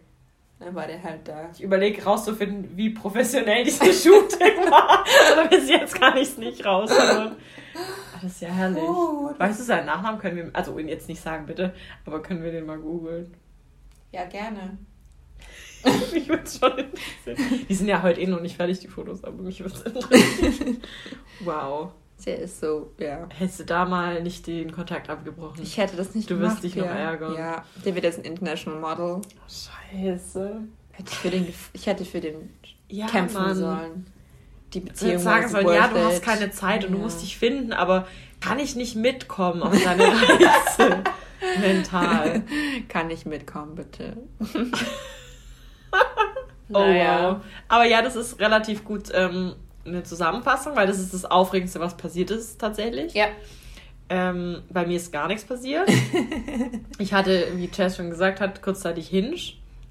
Dann 0.59 0.75
war 0.75 0.87
der 0.87 1.01
halt 1.01 1.25
da. 1.25 1.49
Ich 1.53 1.63
überlege 1.63 2.03
rauszufinden, 2.03 2.75
wie 2.75 2.89
professionell 2.89 3.63
dieses 3.63 4.03
Shooting 4.03 4.69
war. 4.69 5.05
Aber 5.31 5.47
bis 5.47 5.69
jetzt 5.69 5.95
kann 5.95 6.17
ich 6.17 6.29
es 6.29 6.37
nicht 6.37 6.65
rausholen. 6.65 7.37
Das 8.13 8.23
ist 8.31 8.41
ja 8.41 8.49
herrlich. 8.49 8.83
Oh, 8.83 9.31
weißt 9.37 9.61
du 9.61 9.63
seinen 9.63 9.85
Nachnamen? 9.85 10.19
Können 10.19 10.35
wir, 10.35 10.49
also 10.51 10.77
ihn 10.77 10.89
jetzt 10.89 11.07
nicht 11.07 11.21
sagen, 11.21 11.45
bitte, 11.45 11.73
aber 12.05 12.21
können 12.21 12.43
wir 12.43 12.51
den 12.51 12.65
mal 12.65 12.77
googeln? 12.77 13.33
Ja, 14.11 14.25
gerne. 14.25 14.77
mich 16.13 16.27
würde 16.27 16.43
schon 16.49 16.77
interessieren. 16.77 17.65
Die 17.69 17.73
sind 17.73 17.87
ja 17.87 18.01
heute 18.01 18.19
eh 18.19 18.27
noch 18.27 18.41
nicht 18.41 18.57
fertig, 18.57 18.79
die 18.79 18.89
Fotos, 18.89 19.23
aber 19.23 19.41
mich 19.41 19.61
würde 19.61 19.75
es 19.75 19.81
interessieren. 19.85 20.81
wow. 21.39 21.93
Sie 22.19 22.31
ist 22.31 22.59
so, 22.59 22.91
ja. 22.99 23.27
Hättest 23.29 23.61
du 23.61 23.63
da 23.63 23.85
mal 23.85 24.21
nicht 24.21 24.45
den 24.45 24.71
Kontakt 24.73 25.09
abgebrochen? 25.09 25.63
Ich 25.63 25.77
hätte 25.77 25.95
das 25.95 26.13
nicht 26.15 26.29
Du 26.29 26.35
gemacht. 26.35 26.55
wirst 26.55 26.63
dich 26.65 26.75
noch 26.75 26.85
ja. 26.85 26.91
ärgern. 26.91 27.33
Ja, 27.35 27.63
der 27.85 27.95
wird 27.95 28.03
jetzt 28.03 28.19
ein 28.19 28.25
International 28.25 28.79
Model. 28.79 29.21
Scheiße. 29.47 30.61
Hätte 30.91 31.09
ich, 31.11 31.17
für 31.17 31.29
den, 31.29 31.53
ich 31.71 31.87
hätte 31.87 32.03
für 32.03 32.19
den 32.19 32.53
Ja, 32.89 33.07
kämpfen 33.07 33.41
Mann. 33.41 33.55
sollen. 33.55 34.07
Die 34.73 34.81
Beziehung 34.81 35.19
sagen 35.19 35.47
sollen, 35.47 35.67
ja, 35.69 35.87
du 35.87 35.97
hast 36.03 36.21
keine 36.21 36.51
Zeit 36.51 36.83
und 36.83 36.91
du 36.91 36.97
Ja. 36.97 37.03
musst 37.05 37.21
dich 37.21 37.37
finden, 37.37 37.71
aber 37.71 38.05
kann 38.41 38.59
ich 38.59 38.75
nicht 38.75 38.95
mitkommen 38.97 39.63
auf 39.63 39.81
deine 39.81 40.03
Reise? 40.03 41.03
Mental. 41.61 42.43
Kann 42.89 43.09
ich 43.09 43.25
mitkommen, 43.25 43.75
bitte? 43.75 44.17
Oh 46.71 46.75
wow. 46.75 47.37
Aber 47.67 47.85
ja, 47.85 48.03
das 48.03 48.15
ist 48.15 48.39
relativ 48.39 48.83
gut 48.85 49.09
ähm, 49.11 49.53
eine 49.85 50.03
Zusammenfassung, 50.03 50.75
weil 50.75 50.87
das 50.87 50.99
ist 50.99 51.13
das 51.13 51.25
Aufregendste, 51.25 51.79
was 51.79 51.97
passiert 51.97 52.31
ist 52.31 52.59
tatsächlich. 52.59 53.13
Ja. 53.13 53.27
Ähm, 54.09 54.63
bei 54.69 54.85
mir 54.85 54.97
ist 54.97 55.11
gar 55.11 55.27
nichts 55.27 55.45
passiert. 55.45 55.89
ich 56.99 57.13
hatte, 57.13 57.47
wie 57.55 57.69
Chess 57.69 57.97
schon 57.97 58.09
gesagt 58.09 58.41
hat, 58.41 58.61
kurzzeitig 58.61 59.07
Hinge. 59.07 59.35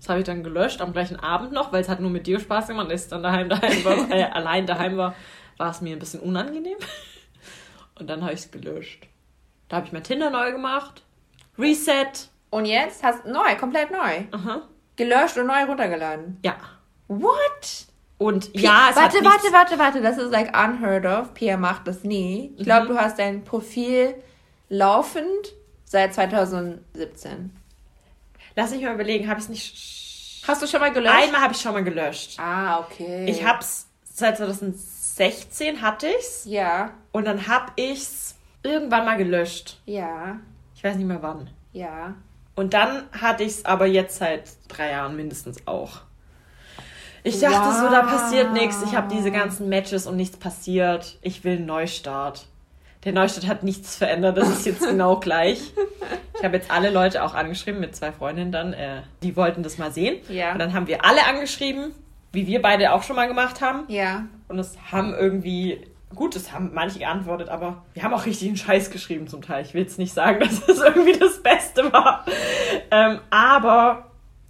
Das 0.01 0.09
habe 0.09 0.20
ich 0.20 0.24
dann 0.24 0.43
gelöscht 0.43 0.80
am 0.80 0.93
gleichen 0.93 1.16
Abend 1.16 1.53
noch, 1.53 1.72
weil 1.72 1.80
es 1.80 1.89
hat 1.89 2.01
nur 2.01 2.11
mit 2.11 2.26
dir 2.26 2.41
Spaß 2.41 2.68
gemacht. 2.68 2.91
Als 2.91 3.05
ich 3.05 3.11
dann 3.11 3.22
daheim, 3.22 3.49
daheim 3.49 3.84
war, 3.84 4.11
äh, 4.11 4.24
allein 4.24 4.66
daheim 4.66 4.97
war, 4.97 5.14
war 5.57 5.70
es 5.70 5.80
mir 5.80 5.95
ein 5.97 5.99
bisschen 5.99 6.20
unangenehm. 6.20 6.78
Und 7.99 8.09
dann 8.09 8.22
habe 8.22 8.32
ich 8.32 8.41
es 8.41 8.51
gelöscht. 8.51 9.07
Da 9.68 9.76
habe 9.76 9.86
ich 9.86 9.93
mein 9.93 10.05
Tinder 10.05 10.30
neu 10.30 10.53
gemacht. 10.53 11.03
Reset. 11.59 12.28
Und 12.51 12.64
jetzt 12.64 13.03
hast 13.03 13.24
du 13.24 13.32
neu, 13.32 13.57
komplett 13.57 13.91
neu. 13.91 14.24
Aha. 14.30 14.62
Gelöscht 14.97 15.36
und 15.36 15.47
neu 15.47 15.64
runtergeladen. 15.64 16.39
Ja. 16.45 16.57
What? 17.09 17.88
Und 18.19 18.51
ja, 18.55 18.89
es 18.91 18.97
warte, 18.97 19.19
warte, 19.25 19.53
warte, 19.53 19.79
warte. 19.79 20.03
Das 20.03 20.19
ist 20.19 20.33
like 20.33 20.49
unheard 20.57 21.07
of. 21.07 21.35
Pia 21.35 21.57
macht 21.57 21.87
das 21.87 22.03
nie. 22.03 22.53
Ich 22.57 22.64
glaube, 22.64 22.87
Mhm. 22.87 22.89
du 22.91 22.99
hast 23.01 23.19
dein 23.19 23.45
Profil 23.45 24.14
laufend 24.69 25.55
seit 25.85 26.14
2017. 26.14 27.57
Lass 28.57 28.73
mich 28.73 28.83
mal 28.83 28.95
überlegen, 28.95 29.29
habe 29.29 29.39
ich 29.39 29.45
es 29.45 29.49
nicht. 29.51 30.43
Hast 30.49 30.61
du 30.62 30.66
schon 30.66 30.81
mal 30.81 30.93
gelöscht? 30.93 31.14
Einmal 31.14 31.41
habe 31.43 31.53
ich 31.53 31.61
schon 31.61 31.73
mal 31.75 31.85
gelöscht. 31.85 32.39
Ah, 32.41 32.81
okay. 32.81 33.27
Ich 33.31 33.45
hab's 33.47 33.87
seit 34.05 34.37
2016 34.39 35.81
hatte 35.81 36.09
ich's 36.19 36.45
Ja, 36.45 36.93
und 37.12 37.25
dann 37.27 37.47
hab 37.47 37.73
ich's 37.77 38.35
irgendwann 38.62 39.05
mal 39.05 39.16
gelöscht. 39.16 39.81
ja, 39.87 40.41
Ich 40.75 40.83
weiß 40.83 40.97
nicht 40.97 41.07
mehr 41.07 41.23
wann. 41.23 41.51
ja. 41.73 42.14
Und 42.57 42.75
dann 42.75 43.05
hatte 43.12 43.45
ich's 43.45 43.64
aber 43.64 43.87
jetzt 43.87 44.19
seit 44.19 44.51
drei 44.66 44.91
Jahren 44.91 45.14
mindestens 45.14 45.64
auch. 45.69 46.01
Ich 47.29 47.41
dachte 47.41 47.79
so, 47.79 47.91
da 47.91 48.03
passiert 48.03 48.53
nichts. 48.55 48.83
Ich 48.83 48.97
habe 48.97 49.14
diese 49.14 49.31
ganzen 49.31 49.68
Matches 49.68 50.07
und 50.07 50.16
nichts 50.16 50.39
passiert. 50.39 51.18
Ich 51.20 51.45
will 51.45 51.57
einen 51.57 51.66
Neustart. 51.66 52.47
Der 53.05 53.12
Neustart 53.12 53.47
hat 53.47 53.62
nichts 53.62 53.97
verändert. 53.97 54.39
Das 54.39 54.49
ist 54.49 54.64
jetzt 54.64 54.81
genau 54.81 55.16
gleich. 55.20 55.72
Ich 56.35 56.43
habe 56.43 56.57
jetzt 56.57 56.70
alle 56.70 56.91
Leute 56.91 57.22
auch 57.22 57.35
angeschrieben 57.35 57.81
mit 57.81 57.95
zwei 57.95 58.12
Freundinnen 58.12 58.51
dann. 58.51 58.72
Äh, 58.72 59.03
die 59.22 59.37
wollten 59.37 59.62
das 59.62 59.76
mal 59.76 59.93
sehen. 59.93 60.16
Ja. 60.31 60.53
Und 60.53 60.59
dann 60.59 60.72
haben 60.72 60.87
wir 60.87 61.05
alle 61.05 61.26
angeschrieben, 61.26 61.93
wie 62.33 62.47
wir 62.47 62.62
beide 62.62 62.93
auch 62.93 63.03
schon 63.03 63.16
mal 63.16 63.29
gemacht 63.29 63.61
haben. 63.61 63.85
Ja. 63.89 64.24
Und 64.49 64.59
es 64.59 64.79
haben 64.91 65.12
irgendwie, 65.12 65.87
gut, 66.14 66.35
es 66.35 66.53
haben 66.53 66.70
manche 66.72 66.99
geantwortet, 66.99 67.51
aber 67.51 67.85
wir 67.93 68.03
haben 68.05 68.14
auch 68.14 68.24
richtig 68.24 68.49
einen 68.49 68.57
Scheiß 68.57 68.91
geschrieben 68.91 69.29
zum 69.29 69.43
Teil. 69.43 69.64
Ich 69.64 69.74
will 69.74 69.83
jetzt 69.83 69.99
nicht 69.99 70.14
sagen, 70.14 70.41
dass 70.41 70.66
es 70.66 70.81
irgendwie 70.81 71.18
das 71.18 71.43
Beste 71.43 71.93
war. 71.93 72.24
Ähm, 72.91 73.20
aber 73.29 74.07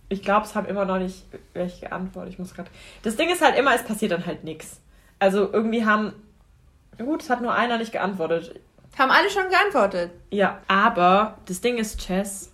ich 0.08 0.22
glaube, 0.22 0.46
es 0.46 0.54
haben 0.54 0.66
immer 0.66 0.84
noch 0.84 0.98
nicht 0.98 1.24
welche 1.52 1.86
geantwortet. 1.86 2.32
Ich 2.32 2.38
muss 2.38 2.54
gerade. 2.54 2.70
Das 3.02 3.16
Ding 3.16 3.30
ist 3.30 3.42
halt 3.42 3.56
immer, 3.56 3.74
es 3.74 3.84
passiert 3.84 4.12
dann 4.12 4.26
halt 4.26 4.44
nichts. 4.44 4.80
Also 5.18 5.52
irgendwie 5.52 5.84
haben. 5.84 6.12
Gut, 6.98 7.22
es 7.22 7.30
hat 7.30 7.42
nur 7.42 7.54
einer 7.54 7.78
nicht 7.78 7.92
geantwortet. 7.92 8.58
Haben 8.98 9.10
alle 9.10 9.30
schon 9.30 9.48
geantwortet. 9.48 10.10
Ja, 10.30 10.60
aber 10.66 11.38
das 11.46 11.60
Ding 11.60 11.76
ist, 11.76 12.00
Chess, 12.00 12.52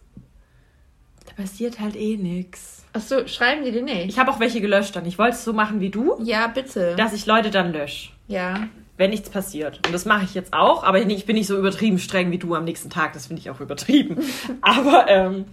da 1.26 1.32
passiert 1.42 1.80
halt 1.80 1.96
eh 1.96 2.16
nichts. 2.16 2.84
Achso, 2.92 3.26
schreiben 3.26 3.64
die 3.64 3.72
dir 3.72 3.82
nicht? 3.82 4.10
Ich 4.10 4.18
habe 4.18 4.30
auch 4.30 4.40
welche 4.40 4.60
gelöscht 4.60 4.94
dann. 4.94 5.06
Ich 5.06 5.18
wollte 5.18 5.36
es 5.36 5.44
so 5.44 5.52
machen 5.52 5.80
wie 5.80 5.90
du, 5.90 6.16
ja, 6.22 6.46
bitte. 6.48 6.94
dass 6.96 7.12
ich 7.12 7.24
Leute 7.26 7.50
dann 7.50 7.72
lösche. 7.72 8.10
ja. 8.28 8.68
wenn 8.96 9.10
nichts 9.10 9.30
passiert. 9.30 9.84
Und 9.86 9.92
das 9.92 10.04
mache 10.04 10.24
ich 10.24 10.34
jetzt 10.34 10.52
auch, 10.52 10.84
aber 10.84 11.00
ich 11.00 11.26
bin 11.26 11.34
nicht 11.34 11.48
so 11.48 11.58
übertrieben 11.58 11.98
streng 11.98 12.30
wie 12.30 12.38
du 12.38 12.54
am 12.54 12.64
nächsten 12.64 12.90
Tag. 12.90 13.12
Das 13.14 13.26
finde 13.26 13.40
ich 13.40 13.50
auch 13.50 13.60
übertrieben. 13.60 14.18
aber 14.60 15.06
ähm, 15.08 15.46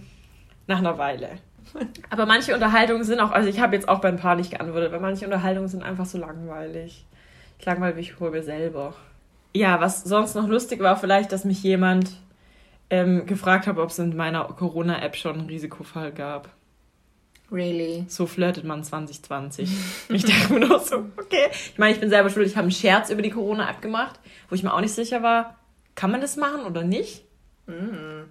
nach 0.66 0.78
einer 0.78 0.98
Weile. 0.98 1.30
Aber 2.10 2.26
manche 2.26 2.54
Unterhaltungen 2.54 3.04
sind 3.04 3.20
auch, 3.20 3.30
also 3.30 3.48
ich 3.48 3.60
habe 3.60 3.74
jetzt 3.74 3.88
auch 3.88 4.00
bei 4.00 4.08
ein 4.08 4.18
paar 4.18 4.36
nicht 4.36 4.50
geantwortet, 4.50 4.92
weil 4.92 5.00
manche 5.00 5.24
Unterhaltungen 5.24 5.68
sind 5.68 5.82
einfach 5.82 6.06
so 6.06 6.18
langweilig. 6.18 7.04
Ich 7.58 7.66
langweile 7.66 7.94
mich 7.94 8.12
vor 8.12 8.30
mir 8.30 8.42
selber. 8.42 8.94
Ja, 9.54 9.80
was 9.80 10.04
sonst 10.04 10.34
noch 10.34 10.48
lustig 10.48 10.80
war, 10.80 10.96
vielleicht, 10.96 11.32
dass 11.32 11.44
mich 11.44 11.62
jemand 11.62 12.10
ähm, 12.90 13.26
gefragt 13.26 13.66
hat, 13.66 13.78
ob 13.78 13.90
es 13.90 13.98
in 13.98 14.16
meiner 14.16 14.44
Corona-App 14.44 15.16
schon 15.16 15.38
einen 15.38 15.48
Risikofall 15.48 16.12
gab. 16.12 16.48
Really? 17.50 18.06
So 18.08 18.26
flirtet 18.26 18.64
man 18.64 18.82
2020. 18.82 19.70
ich 20.08 20.24
dachte 20.24 20.52
mir 20.54 20.66
nur 20.66 20.80
so, 20.80 21.04
okay. 21.18 21.48
Ich 21.52 21.78
meine, 21.78 21.92
ich 21.92 22.00
bin 22.00 22.08
selber 22.08 22.30
schuld. 22.30 22.46
Ich 22.46 22.56
habe 22.56 22.62
einen 22.62 22.72
Scherz 22.72 23.10
über 23.10 23.20
die 23.20 23.30
Corona-App 23.30 23.82
gemacht, 23.82 24.18
wo 24.48 24.54
ich 24.54 24.62
mir 24.62 24.72
auch 24.72 24.80
nicht 24.80 24.94
sicher 24.94 25.22
war, 25.22 25.58
kann 25.94 26.10
man 26.10 26.22
das 26.22 26.36
machen 26.36 26.64
oder 26.64 26.82
nicht? 26.82 27.24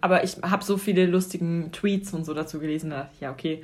Aber 0.02 0.24
ich 0.24 0.38
habe 0.42 0.64
so 0.64 0.78
viele 0.78 1.06
lustigen 1.06 1.72
Tweets 1.72 2.14
und 2.14 2.26
so 2.26 2.34
dazu 2.34 2.60
gelesen, 2.60 2.90
da 2.90 2.98
dachte 2.98 3.12
ich, 3.16 3.22
ja, 3.22 3.32
okay. 3.32 3.64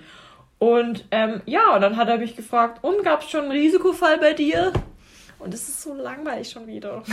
Und 0.59 1.05
ähm, 1.11 1.41
ja, 1.45 1.75
und 1.75 1.81
dann 1.81 1.97
hat 1.97 2.07
er 2.07 2.17
mich 2.17 2.35
gefragt, 2.35 2.83
und 2.83 3.03
gab 3.03 3.21
es 3.21 3.29
schon 3.29 3.43
einen 3.43 3.51
Risikofall 3.51 4.17
bei 4.17 4.33
dir? 4.33 4.73
Und 5.39 5.53
es 5.53 5.67
ist 5.69 5.81
so 5.83 5.93
langweilig 5.93 6.49
schon 6.49 6.65
wieder. 6.65 7.03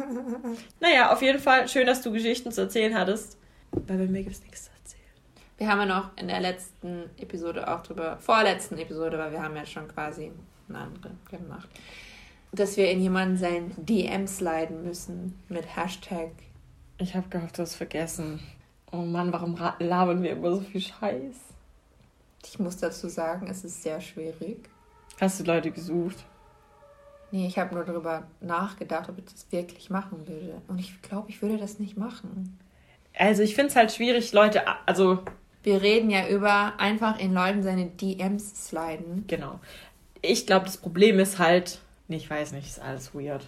naja, 0.80 1.12
auf 1.12 1.22
jeden 1.22 1.38
Fall 1.38 1.68
schön, 1.68 1.86
dass 1.86 2.02
du 2.02 2.10
Geschichten 2.10 2.50
zu 2.50 2.62
erzählen 2.62 2.98
hattest. 2.98 3.38
Weil 3.70 3.98
bei 3.98 4.06
mir 4.06 4.22
gibt 4.22 4.34
es 4.34 4.42
nichts 4.42 4.64
zu 4.64 4.70
erzählen. 4.70 5.04
Wir 5.58 5.68
haben 5.68 5.80
ja 5.80 5.86
noch 5.86 6.16
in 6.16 6.26
der 6.26 6.40
letzten 6.40 7.10
Episode 7.16 7.68
auch 7.72 7.82
drüber, 7.82 8.18
vorletzten 8.18 8.76
Episode, 8.78 9.18
weil 9.18 9.30
wir 9.30 9.42
haben 9.42 9.54
ja 9.54 9.64
schon 9.66 9.86
quasi 9.86 10.32
eine 10.68 10.78
andere 10.78 11.10
gemacht, 11.30 11.68
dass 12.52 12.76
wir 12.76 12.90
in 12.90 13.00
jemanden 13.00 13.36
sein 13.36 13.72
DM 13.76 14.26
sliden 14.26 14.84
müssen 14.84 15.38
mit 15.48 15.76
Hashtag. 15.76 16.30
Ich 17.04 17.14
habe 17.14 17.28
gehofft, 17.28 17.58
du 17.58 17.62
hast 17.62 17.74
vergessen. 17.74 18.40
Oh 18.90 18.96
Mann, 18.96 19.30
warum 19.30 19.58
labern 19.78 20.22
wir 20.22 20.30
immer 20.30 20.52
so 20.54 20.60
viel 20.62 20.80
Scheiß? 20.80 21.36
Ich 22.46 22.58
muss 22.58 22.78
dazu 22.78 23.08
sagen, 23.08 23.46
es 23.46 23.62
ist 23.62 23.82
sehr 23.82 24.00
schwierig. 24.00 24.70
Hast 25.20 25.38
du 25.38 25.44
Leute 25.44 25.70
gesucht? 25.70 26.24
Nee, 27.30 27.46
ich 27.46 27.58
habe 27.58 27.74
nur 27.74 27.84
darüber 27.84 28.22
nachgedacht, 28.40 29.10
ob 29.10 29.18
ich 29.18 29.26
das 29.26 29.52
wirklich 29.52 29.90
machen 29.90 30.26
würde. 30.26 30.62
Und 30.66 30.78
ich 30.78 31.02
glaube, 31.02 31.28
ich 31.28 31.42
würde 31.42 31.58
das 31.58 31.78
nicht 31.78 31.98
machen. 31.98 32.58
Also 33.18 33.42
ich 33.42 33.54
finde 33.54 33.68
es 33.68 33.76
halt 33.76 33.92
schwierig, 33.92 34.32
Leute, 34.32 34.62
also 34.86 35.18
Wir 35.62 35.82
reden 35.82 36.08
ja 36.08 36.26
über 36.28 36.72
einfach 36.78 37.18
in 37.18 37.34
Leuten 37.34 37.62
seine 37.62 37.84
DMs 37.84 38.68
sliden. 38.68 39.24
genau. 39.26 39.60
Ich 40.22 40.46
glaube, 40.46 40.64
das 40.64 40.78
Problem 40.78 41.18
ist 41.18 41.38
halt, 41.38 41.80
nee, 42.08 42.16
ich 42.16 42.30
weiß 42.30 42.52
nicht, 42.52 42.66
ist 42.66 42.80
alles 42.80 43.14
weird. 43.14 43.44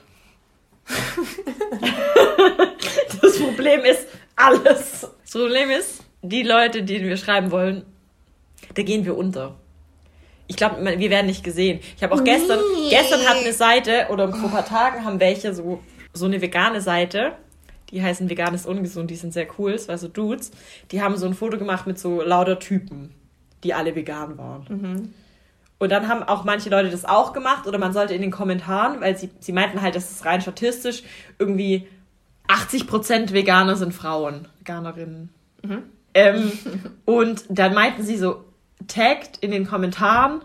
das 3.22 3.38
Problem 3.38 3.80
ist 3.84 4.06
alles. 4.36 5.06
Das 5.22 5.32
Problem 5.32 5.70
ist, 5.70 6.02
die 6.22 6.42
Leute, 6.42 6.82
denen 6.82 7.08
wir 7.08 7.16
schreiben 7.16 7.50
wollen, 7.50 7.84
da 8.74 8.82
gehen 8.82 9.04
wir 9.04 9.16
unter. 9.16 9.54
Ich 10.48 10.56
glaube, 10.56 10.76
wir 10.98 11.10
werden 11.10 11.26
nicht 11.26 11.42
gesehen. 11.42 11.80
Ich 11.96 12.02
habe 12.02 12.14
auch 12.14 12.22
gestern, 12.22 12.60
Nee. 12.76 12.90
gestern 12.90 13.20
hat 13.26 13.36
eine 13.38 13.52
Seite 13.52 14.06
oder 14.10 14.28
vor 14.28 14.44
ein 14.44 14.50
paar 14.50 14.64
Tagen 14.64 15.04
haben 15.04 15.18
welche 15.18 15.52
so, 15.52 15.80
so 16.12 16.26
eine 16.26 16.40
vegane 16.40 16.80
Seite. 16.80 17.32
Die 17.90 18.02
heißen 18.02 18.28
Veganes 18.28 18.66
Ungesund, 18.66 19.10
die 19.10 19.16
sind 19.16 19.32
sehr 19.32 19.46
cool, 19.58 19.72
es 19.72 19.88
war 19.88 19.96
so 19.98 20.08
Dudes. 20.08 20.50
Die 20.90 21.02
haben 21.02 21.16
so 21.16 21.26
ein 21.26 21.34
Foto 21.34 21.56
gemacht 21.58 21.86
mit 21.86 21.98
so 21.98 22.20
lauter 22.20 22.58
Typen, 22.58 23.12
die 23.62 23.74
alle 23.74 23.94
vegan 23.94 24.36
waren. 24.38 25.14
Und 25.78 25.92
dann 25.92 26.08
haben 26.08 26.22
auch 26.22 26.44
manche 26.44 26.70
Leute 26.70 26.90
das 26.90 27.04
auch 27.04 27.32
gemacht 27.32 27.66
oder 27.66 27.78
man 27.78 27.92
sollte 27.92 28.14
in 28.14 28.22
den 28.22 28.30
Kommentaren, 28.30 29.00
weil 29.00 29.16
sie, 29.16 29.30
sie 29.40 29.52
meinten 29.52 29.82
halt, 29.82 29.94
dass 29.94 30.10
es 30.10 30.24
rein 30.24 30.40
statistisch 30.40 31.02
irgendwie 31.38 31.86
80% 32.48 33.32
Veganer 33.32 33.76
sind 33.76 33.92
Frauen, 33.92 34.48
Veganerinnen. 34.58 35.30
Ähm, 36.14 36.52
und 37.04 37.44
dann 37.48 37.74
meinten 37.74 38.02
sie 38.02 38.16
so, 38.16 38.44
taggt 38.88 39.38
in 39.38 39.50
den 39.50 39.66
Kommentaren 39.66 40.40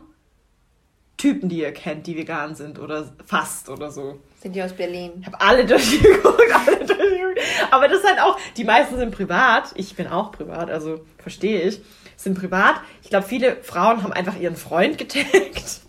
Typen, 1.21 1.49
die 1.49 1.59
ihr 1.59 1.71
kennt, 1.71 2.07
die 2.07 2.17
vegan 2.17 2.55
sind 2.55 2.79
oder 2.79 3.13
fast 3.27 3.69
oder 3.69 3.91
so. 3.91 4.19
Sind 4.41 4.55
die 4.55 4.63
aus 4.63 4.73
Berlin? 4.73 5.11
Ich 5.21 5.27
habe 5.27 5.39
alle 5.39 5.65
durchgeguckt, 5.67 6.51
alle 6.51 6.77
durchgeguckt. 6.77 7.39
Aber 7.69 7.88
das 7.88 7.99
ist 7.99 8.07
halt 8.07 8.19
auch, 8.19 8.39
die 8.57 8.63
meisten 8.63 8.97
sind 8.97 9.11
privat. 9.11 9.71
Ich 9.75 9.95
bin 9.95 10.07
auch 10.07 10.32
privat, 10.32 10.71
also 10.71 11.05
verstehe 11.19 11.61
ich. 11.61 11.82
Sind 12.22 12.38
privat. 12.38 12.76
Ich 13.01 13.09
glaube, 13.09 13.26
viele 13.26 13.55
Frauen 13.63 14.03
haben 14.03 14.13
einfach 14.13 14.38
ihren 14.38 14.55
Freund 14.55 14.99
getaggt. 14.99 15.82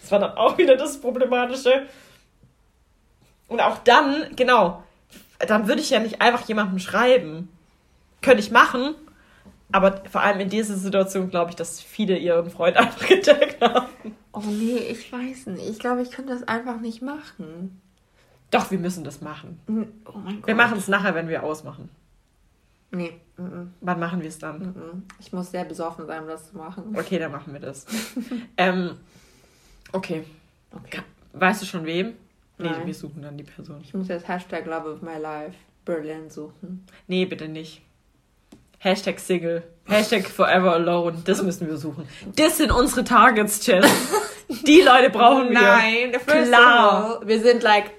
Das 0.00 0.10
war 0.10 0.20
dann 0.20 0.36
auch 0.36 0.56
wieder 0.56 0.76
das 0.76 1.00
Problematische. 1.00 1.88
Und 3.48 3.60
auch 3.60 3.78
dann, 3.78 4.36
genau, 4.36 4.84
dann 5.40 5.66
würde 5.66 5.80
ich 5.80 5.90
ja 5.90 5.98
nicht 5.98 6.22
einfach 6.22 6.46
jemandem 6.46 6.78
schreiben. 6.78 7.48
Könnte 8.20 8.44
ich 8.44 8.52
machen. 8.52 8.94
Aber 9.72 10.04
vor 10.08 10.20
allem 10.20 10.38
in 10.38 10.50
dieser 10.50 10.76
Situation 10.76 11.30
glaube 11.30 11.50
ich, 11.50 11.56
dass 11.56 11.80
viele 11.80 12.16
ihren 12.16 12.48
Freund 12.48 12.76
einfach 12.76 13.08
getaggt 13.08 13.60
haben. 13.60 13.88
Oh 14.32 14.42
nee, 14.46 14.76
ich 14.76 15.12
weiß 15.12 15.46
nicht. 15.46 15.68
Ich 15.68 15.80
glaube, 15.80 16.02
ich 16.02 16.12
könnte 16.12 16.32
das 16.32 16.46
einfach 16.46 16.78
nicht 16.80 17.02
machen. 17.02 17.80
Doch, 18.52 18.70
wir 18.70 18.78
müssen 18.78 19.02
das 19.02 19.20
machen. 19.20 19.58
Oh 20.06 20.18
mein 20.18 20.36
Gott. 20.36 20.46
Wir 20.46 20.54
machen 20.54 20.78
es 20.78 20.86
nachher, 20.86 21.16
wenn 21.16 21.28
wir 21.28 21.42
ausmachen. 21.42 21.88
Nee. 22.92 23.18
mm, 23.38 23.72
Wann 23.80 23.98
machen 24.00 24.20
wir 24.20 24.28
es 24.28 24.38
dann? 24.38 24.58
mm. 24.60 25.02
Ich 25.18 25.32
muss 25.32 25.50
sehr 25.50 25.64
besoffen 25.64 26.06
sein, 26.06 26.22
um 26.22 26.28
das 26.28 26.50
zu 26.50 26.56
machen. 26.56 26.94
Okay, 26.96 27.18
dann 27.18 27.32
machen 27.32 27.52
wir 27.52 27.60
das. 27.60 27.86
ähm, 28.56 28.98
okay. 29.92 30.24
Okay. 30.70 31.00
Weißt 31.32 31.62
du 31.62 31.66
schon 31.66 31.84
wem? 31.86 32.14
Nee, 32.58 32.68
Nein. 32.68 32.86
wir 32.86 32.94
suchen 32.94 33.22
dann 33.22 33.36
die 33.36 33.44
Person. 33.44 33.80
Ich 33.82 33.94
muss 33.94 34.08
jetzt 34.08 34.28
Hashtag 34.28 34.66
Love 34.66 34.92
of 34.92 35.02
My 35.02 35.16
Life 35.18 35.56
Berlin 35.84 36.28
suchen. 36.30 36.86
Nee, 37.08 37.24
bitte 37.24 37.48
nicht. 37.48 37.82
Hashtag 38.78 39.18
Single. 39.18 39.62
Hashtag 39.86 40.26
Forever 40.28 40.72
Alone. 40.74 41.22
Das 41.24 41.42
müssen 41.42 41.66
wir 41.68 41.76
suchen. 41.76 42.06
Das 42.36 42.58
sind 42.58 42.70
unsere 42.72 43.04
Targets, 43.04 43.64
Jen. 43.66 43.84
Die 44.66 44.82
Leute 44.82 45.08
brauchen 45.10 45.48
wir. 45.50 45.60
Nein, 45.60 46.12
first 46.20 46.48
Klar. 46.52 47.14
of 47.16 47.20
all, 47.22 47.28
wir 47.28 47.40
sind 47.40 47.62
like 47.62 47.90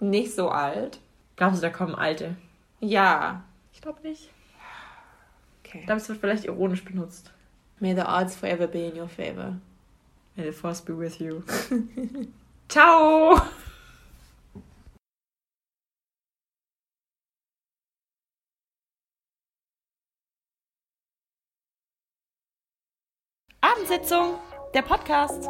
nicht 0.00 0.34
so 0.34 0.48
alt. 0.48 0.98
Glaubst 1.36 1.58
du, 1.58 1.66
da 1.66 1.70
kommen 1.70 1.94
Alte? 1.94 2.36
Ja. 2.80 3.44
Ich 3.82 3.84
glaube 3.84 4.08
nicht. 4.08 4.30
Okay. 5.64 5.80
Ich 5.80 5.86
glaube, 5.86 6.00
es 6.00 6.08
wird 6.08 6.20
vielleicht 6.20 6.44
ironisch 6.44 6.84
benutzt. 6.84 7.32
May 7.80 7.96
the 7.96 8.02
odds 8.02 8.36
forever 8.36 8.68
be 8.68 8.86
in 8.86 8.96
your 8.96 9.08
favor. 9.08 9.56
May 10.36 10.44
the 10.44 10.52
force 10.52 10.80
be 10.80 10.96
with 10.96 11.18
you. 11.18 11.42
Ciao! 12.68 13.40
Abendsitzung, 23.60 24.36
der 24.74 24.82
Podcast. 24.82 25.48